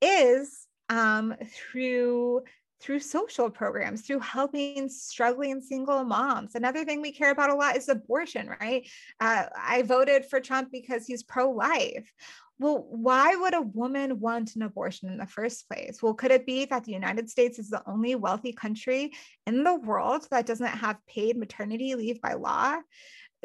is 0.00 0.66
um, 0.90 1.34
through 1.52 2.42
through 2.84 3.00
social 3.00 3.48
programs, 3.48 4.02
through 4.02 4.18
helping 4.20 4.90
struggling 4.90 5.60
single 5.62 6.04
moms. 6.04 6.54
Another 6.54 6.84
thing 6.84 7.00
we 7.00 7.12
care 7.12 7.30
about 7.30 7.48
a 7.48 7.54
lot 7.54 7.76
is 7.78 7.88
abortion, 7.88 8.50
right? 8.60 8.86
Uh, 9.20 9.46
I 9.56 9.82
voted 9.82 10.26
for 10.26 10.38
Trump 10.38 10.68
because 10.70 11.06
he's 11.06 11.22
pro 11.22 11.50
life 11.50 12.12
well, 12.58 12.86
why 12.88 13.34
would 13.34 13.54
a 13.54 13.62
woman 13.62 14.20
want 14.20 14.54
an 14.54 14.62
abortion 14.62 15.08
in 15.08 15.18
the 15.18 15.26
first 15.26 15.68
place? 15.68 16.00
Well, 16.00 16.14
could 16.14 16.30
it 16.30 16.46
be 16.46 16.64
that 16.66 16.84
the 16.84 16.92
United 16.92 17.28
States 17.28 17.58
is 17.58 17.68
the 17.68 17.82
only 17.86 18.14
wealthy 18.14 18.52
country 18.52 19.12
in 19.46 19.64
the 19.64 19.74
world 19.74 20.26
that 20.30 20.46
doesn't 20.46 20.66
have 20.66 21.04
paid 21.06 21.36
maternity 21.36 21.96
leave 21.96 22.20
by 22.20 22.34
law? 22.34 22.76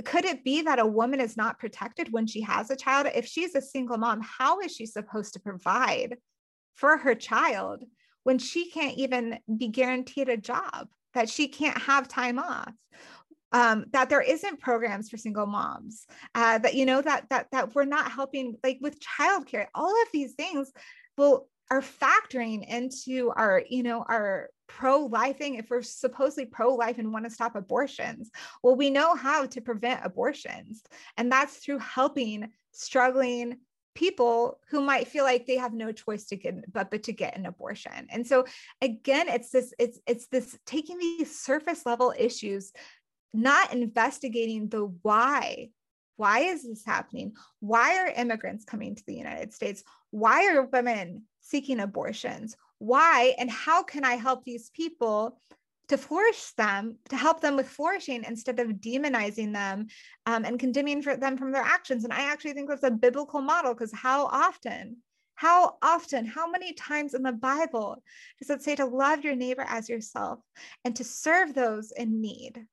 Could 0.06 0.26
it 0.26 0.44
be 0.44 0.62
that 0.62 0.80
a 0.80 0.86
woman 0.86 1.20
is 1.20 1.36
not 1.36 1.60
protected 1.60 2.14
when 2.14 2.28
she 2.28 2.42
has 2.42 2.70
a 2.70 2.76
child? 2.76 3.08
If 3.14 3.26
she's 3.26 3.56
a 3.56 3.62
single 3.62 3.98
mom, 3.98 4.22
how 4.22 4.60
is 4.60 4.76
she 4.76 4.86
supposed 4.86 5.34
to 5.34 5.40
provide 5.40 6.18
for 6.76 6.98
her 6.98 7.16
child 7.16 7.84
when 8.30 8.38
she 8.38 8.70
can't 8.70 8.96
even 8.96 9.40
be 9.58 9.70
guaranteed 9.70 10.30
a 10.30 10.38
job, 10.38 10.88
that 11.16 11.28
she 11.28 11.48
can't 11.48 11.82
have 11.82 12.08
time 12.08 12.38
off? 12.38 12.72
um, 13.52 13.86
that 13.94 14.10
there 14.10 14.22
isn't 14.22 14.60
programs 14.60 15.10
for 15.10 15.18
single 15.18 15.48
moms 15.48 16.06
uh, 16.36 16.60
that 16.60 16.76
you 16.76 16.86
know 16.86 17.02
that 17.02 17.26
that 17.32 17.48
that 17.52 17.74
we're 17.74 17.84
not 17.84 18.12
helping 18.12 18.56
like 18.64 18.78
with 18.80 19.00
childcare 19.00 19.66
all 19.74 19.90
of 19.90 20.08
these 20.14 20.34
things 20.34 20.72
will 21.18 21.48
are 21.72 21.82
factoring 21.82 22.64
into 22.68 23.32
our 23.36 23.64
you 23.68 23.82
know 23.82 24.06
our 24.08 24.52
pro-life 24.68 25.40
thing 25.40 25.56
if 25.56 25.68
we're 25.72 25.82
supposedly 25.82 26.46
pro-life 26.46 27.00
and 27.00 27.12
want 27.12 27.26
to 27.26 27.32
stop 27.32 27.56
abortions 27.56 28.30
well 28.62 28.76
we 28.76 28.92
know 28.92 29.16
how 29.16 29.48
to 29.48 29.62
prevent 29.62 30.06
abortions 30.06 30.84
and 31.18 31.32
that's 31.32 31.58
through 31.58 31.80
helping 31.80 32.48
struggling 32.72 33.58
people 34.00 34.60
who 34.70 34.80
might 34.82 35.08
feel 35.08 35.26
like 35.26 35.46
they 35.46 35.58
have 35.58 35.74
no 35.74 35.92
choice 35.92 36.26
to 36.26 36.36
get 36.36 36.72
but 36.72 36.90
but 36.90 37.04
to 37.04 37.12
get 37.12 37.38
an 37.38 37.46
abortion 37.46 38.08
and 38.10 38.26
so 38.26 38.46
again 38.82 39.28
it's 39.28 39.50
this 39.50 39.74
it's 39.78 40.00
it's 40.08 40.28
this 40.28 40.58
taking 40.66 40.98
these 40.98 41.38
surface 41.38 41.86
level 41.86 42.14
issues 42.18 42.72
not 43.34 43.74
investigating 43.74 44.70
the 44.70 44.86
why. 45.02 45.70
Why 46.18 46.40
is 46.40 46.64
this 46.64 46.86
happening? 46.86 47.34
Why 47.60 48.00
are 48.00 48.08
immigrants 48.08 48.66
coming 48.66 48.96
to 48.96 49.04
the 49.06 49.16
United 49.16 49.54
States? 49.54 49.84
Why 50.12 50.54
are 50.54 50.64
women 50.64 51.24
seeking 51.42 51.80
abortions? 51.80 52.58
Why 52.80 53.36
and 53.38 53.50
how 53.50 53.84
can 53.84 54.04
I 54.04 54.16
help 54.16 54.44
these 54.44 54.70
people 54.72 55.40
to 55.90 55.98
flourish 55.98 56.52
them, 56.52 56.98
to 57.10 57.18
help 57.18 57.42
them 57.42 57.56
with 57.56 57.68
flourishing 57.68 58.24
instead 58.24 58.60
of 58.60 58.68
demonizing 58.68 59.54
them 59.54 59.88
um, 60.26 60.46
and 60.46 60.60
condemning 60.60 61.02
them 61.02 61.38
from 61.38 61.52
their 61.52 61.64
actions? 61.64 62.04
And 62.04 62.14
I 62.14 62.22
actually 62.22 62.54
think 62.54 62.70
that's 62.70 62.84
a 62.84 62.92
biblical 62.92 63.42
model 63.42 63.74
because 63.74 63.94
how 63.94 64.26
often 64.26 64.98
how 65.36 65.78
often, 65.82 66.26
how 66.26 66.52
many 66.52 66.74
times 66.74 67.14
in 67.14 67.24
the 67.24 67.32
Bible 67.32 68.04
does 68.40 68.50
it 68.50 68.62
say 68.62 68.76
to 68.76 68.84
love 68.86 69.24
your 69.24 69.38
neighbor 69.38 69.64
as 69.66 69.88
yourself 69.88 70.40
and 70.84 70.94
to 70.98 71.06
serve 71.06 71.54
those 71.54 71.94
in 71.94 72.20
need? 72.20 72.66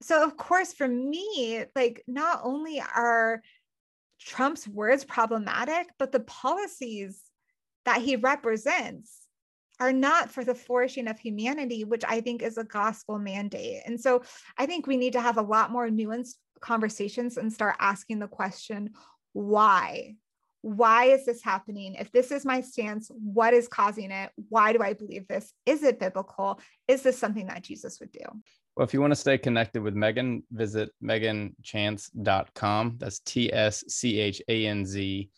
so 0.00 0.22
of 0.22 0.36
course 0.36 0.72
for 0.72 0.86
me 0.86 1.64
like 1.74 2.02
not 2.06 2.40
only 2.44 2.80
are 2.80 3.42
trump's 4.20 4.66
words 4.66 5.04
problematic 5.04 5.88
but 5.98 6.12
the 6.12 6.20
policies 6.20 7.22
that 7.84 8.02
he 8.02 8.16
represents 8.16 9.27
are 9.80 9.92
not 9.92 10.30
for 10.30 10.44
the 10.44 10.54
flourishing 10.54 11.08
of 11.08 11.18
humanity 11.18 11.84
which 11.84 12.04
i 12.06 12.20
think 12.20 12.42
is 12.42 12.58
a 12.58 12.64
gospel 12.64 13.18
mandate 13.18 13.82
and 13.86 14.00
so 14.00 14.22
i 14.56 14.66
think 14.66 14.86
we 14.86 14.96
need 14.96 15.12
to 15.12 15.20
have 15.20 15.38
a 15.38 15.42
lot 15.42 15.70
more 15.70 15.88
nuanced 15.88 16.36
conversations 16.60 17.36
and 17.36 17.52
start 17.52 17.76
asking 17.78 18.18
the 18.18 18.28
question 18.28 18.90
why 19.32 20.14
why 20.62 21.04
is 21.04 21.24
this 21.24 21.42
happening? 21.42 21.94
If 21.94 22.10
this 22.12 22.32
is 22.32 22.44
my 22.44 22.60
stance, 22.60 23.10
what 23.12 23.54
is 23.54 23.68
causing 23.68 24.10
it? 24.10 24.30
Why 24.48 24.72
do 24.72 24.82
I 24.82 24.92
believe 24.92 25.28
this? 25.28 25.52
Is 25.66 25.82
it 25.82 26.00
biblical? 26.00 26.60
Is 26.88 27.02
this 27.02 27.18
something 27.18 27.46
that 27.46 27.62
Jesus 27.62 28.00
would 28.00 28.12
do? 28.12 28.24
Well, 28.76 28.84
if 28.84 28.92
you 28.92 29.00
want 29.00 29.12
to 29.12 29.16
stay 29.16 29.38
connected 29.38 29.82
with 29.82 29.94
Megan, 29.94 30.42
visit 30.52 30.90
megantschanz.com. 31.02 32.96
That's 32.98 33.20
T 33.20 33.52
S 33.52 33.84
C 33.88 34.20
H 34.20 34.42
A 34.48 34.66
N 34.66 34.84
Z. 34.84 35.30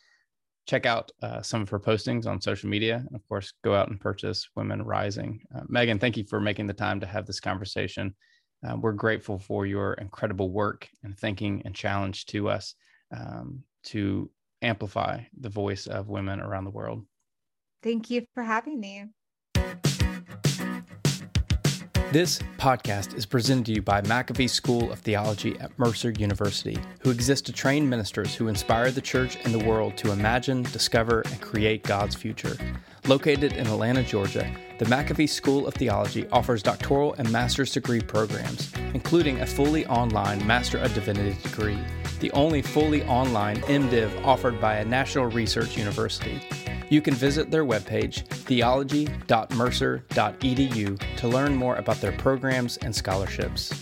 Check 0.67 0.87
out 0.87 1.11
uh, 1.23 1.43
some 1.43 1.63
of 1.63 1.69
her 1.71 1.81
postings 1.81 2.27
on 2.27 2.41
social 2.41 2.69
media. 2.69 3.03
And 3.07 3.17
of 3.17 3.27
course, 3.29 3.53
go 3.65 3.75
out 3.75 3.89
and 3.89 4.01
purchase 4.01 4.49
Women 4.55 4.83
Rising. 4.83 5.41
Uh, 5.55 5.63
Megan, 5.69 5.99
thank 5.99 6.17
you 6.17 6.25
for 6.25 6.41
making 6.41 6.67
the 6.67 6.75
time 6.75 7.01
to 7.01 7.07
have 7.07 7.27
this 7.27 7.41
conversation. 7.41 8.15
Uh, 8.67 8.77
we're 8.77 8.93
grateful 8.93 9.39
for 9.39 9.67
your 9.67 9.95
incredible 9.95 10.51
work 10.51 10.89
and 11.03 11.19
thinking 11.19 11.63
and 11.65 11.75
challenge 11.75 12.27
to 12.27 12.49
us 12.49 12.75
um, 13.17 13.63
to 13.85 14.31
amplify 14.63 15.21
the 15.41 15.49
voice 15.49 15.87
of 15.87 16.09
women 16.09 16.41
around 16.41 16.65
the 16.65 16.71
world. 16.71 17.05
Thank 17.83 18.11
you 18.11 18.27
for 18.35 18.43
having 18.43 18.79
me. 18.79 19.07
This 22.13 22.41
podcast 22.59 23.15
is 23.15 23.25
presented 23.25 23.67
to 23.67 23.73
you 23.75 23.83
by 23.83 24.03
McAfee 24.03 24.51
School 24.51 24.91
of 24.91 24.99
Theology 24.99 25.57
at 25.61 25.79
Mercer 25.79 26.11
University, 26.11 26.77
who 26.99 27.11
exists 27.11 27.47
to 27.47 27.53
train 27.53 27.89
ministers 27.89 28.35
who 28.35 28.49
inspire 28.49 28.91
the 28.91 29.01
church 29.01 29.39
and 29.45 29.55
the 29.55 29.65
world 29.65 29.97
to 29.99 30.11
imagine, 30.11 30.65
discover, 30.65 31.21
and 31.21 31.41
create 31.41 31.85
God's 31.85 32.17
future. 32.17 32.57
Located 33.07 33.53
in 33.53 33.69
Atlanta, 33.69 34.03
Georgia, 34.03 34.53
the 34.81 34.87
McAfee 34.87 35.29
School 35.29 35.69
of 35.69 35.75
Theology 35.75 36.27
offers 36.31 36.65
doctoral 36.65 37.13
and 37.13 37.31
master's 37.31 37.73
degree 37.73 38.01
programs, 38.01 38.73
including 38.93 39.41
a 39.41 39.47
fully 39.47 39.87
online 39.87 40.45
Master 40.45 40.79
of 40.79 40.93
Divinity 40.95 41.41
degree, 41.45 41.79
the 42.19 42.33
only 42.33 42.61
fully 42.61 43.05
online 43.05 43.59
MDiv 43.63 44.25
offered 44.25 44.61
by 44.61 44.79
a 44.79 44.85
national 44.85 45.27
research 45.27 45.79
university. 45.79 46.41
You 46.91 47.01
can 47.01 47.15
visit 47.15 47.51
their 47.51 47.65
webpage, 47.65 48.27
theology.mercer.edu, 48.27 51.17
to 51.17 51.29
learn 51.29 51.55
more 51.55 51.77
about 51.77 52.01
their 52.01 52.13
programs 52.13 52.77
and 52.79 52.95
scholarships. 52.95 53.73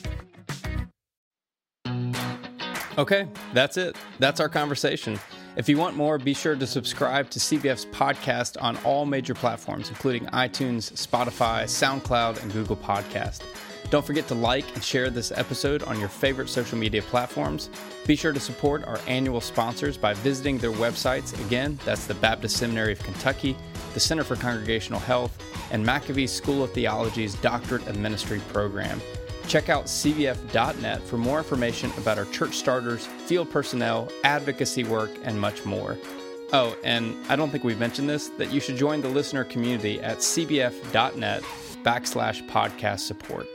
Okay, 2.98 3.28
that's 3.54 3.76
it. 3.76 3.96
That's 4.18 4.40
our 4.40 4.48
conversation. 4.48 5.18
If 5.56 5.68
you 5.68 5.78
want 5.78 5.96
more, 5.96 6.18
be 6.18 6.34
sure 6.34 6.54
to 6.54 6.66
subscribe 6.66 7.30
to 7.30 7.38
CBF's 7.38 7.86
podcast 7.86 8.60
on 8.60 8.76
all 8.78 9.06
major 9.06 9.34
platforms, 9.34 9.88
including 9.88 10.26
iTunes, 10.26 10.92
Spotify, 10.92 11.64
SoundCloud, 11.64 12.42
and 12.42 12.52
Google 12.52 12.76
Podcast. 12.76 13.42
Don't 13.90 14.04
forget 14.04 14.28
to 14.28 14.34
like 14.34 14.66
and 14.74 14.84
share 14.84 15.08
this 15.08 15.32
episode 15.32 15.82
on 15.84 15.98
your 15.98 16.10
favorite 16.10 16.50
social 16.50 16.76
media 16.76 17.00
platforms. 17.00 17.70
Be 18.06 18.16
sure 18.16 18.34
to 18.34 18.40
support 18.40 18.84
our 18.84 19.00
annual 19.06 19.40
sponsors 19.40 19.96
by 19.96 20.12
visiting 20.14 20.58
their 20.58 20.72
websites. 20.72 21.38
Again, 21.46 21.78
that's 21.86 22.06
the 22.06 22.14
Baptist 22.14 22.58
Seminary 22.58 22.92
of 22.92 22.98
Kentucky, 22.98 23.56
the 23.94 24.00
Center 24.00 24.24
for 24.24 24.36
Congregational 24.36 25.00
Health, 25.00 25.42
and 25.70 25.84
McAfee 25.84 26.28
School 26.28 26.64
of 26.64 26.72
Theology's 26.72 27.34
Doctorate 27.36 27.86
of 27.86 27.98
Ministry 27.98 28.42
program. 28.52 29.00
Check 29.46 29.70
out 29.70 29.86
cbf.net 29.86 31.02
for 31.04 31.16
more 31.16 31.38
information 31.38 31.90
about 31.96 32.18
our 32.18 32.26
church 32.26 32.56
starters, 32.56 33.06
field 33.06 33.50
personnel, 33.50 34.12
advocacy 34.22 34.84
work, 34.84 35.10
and 35.24 35.40
much 35.40 35.64
more. 35.64 35.96
Oh, 36.52 36.76
and 36.84 37.16
I 37.30 37.36
don't 37.36 37.48
think 37.48 37.64
we've 37.64 37.80
mentioned 37.80 38.10
this 38.10 38.28
that 38.36 38.52
you 38.52 38.60
should 38.60 38.76
join 38.76 39.00
the 39.00 39.08
listener 39.08 39.44
community 39.44 39.98
at 40.00 40.18
cbf.net 40.18 41.42
backslash 41.82 42.46
podcast 42.50 43.00
support. 43.00 43.46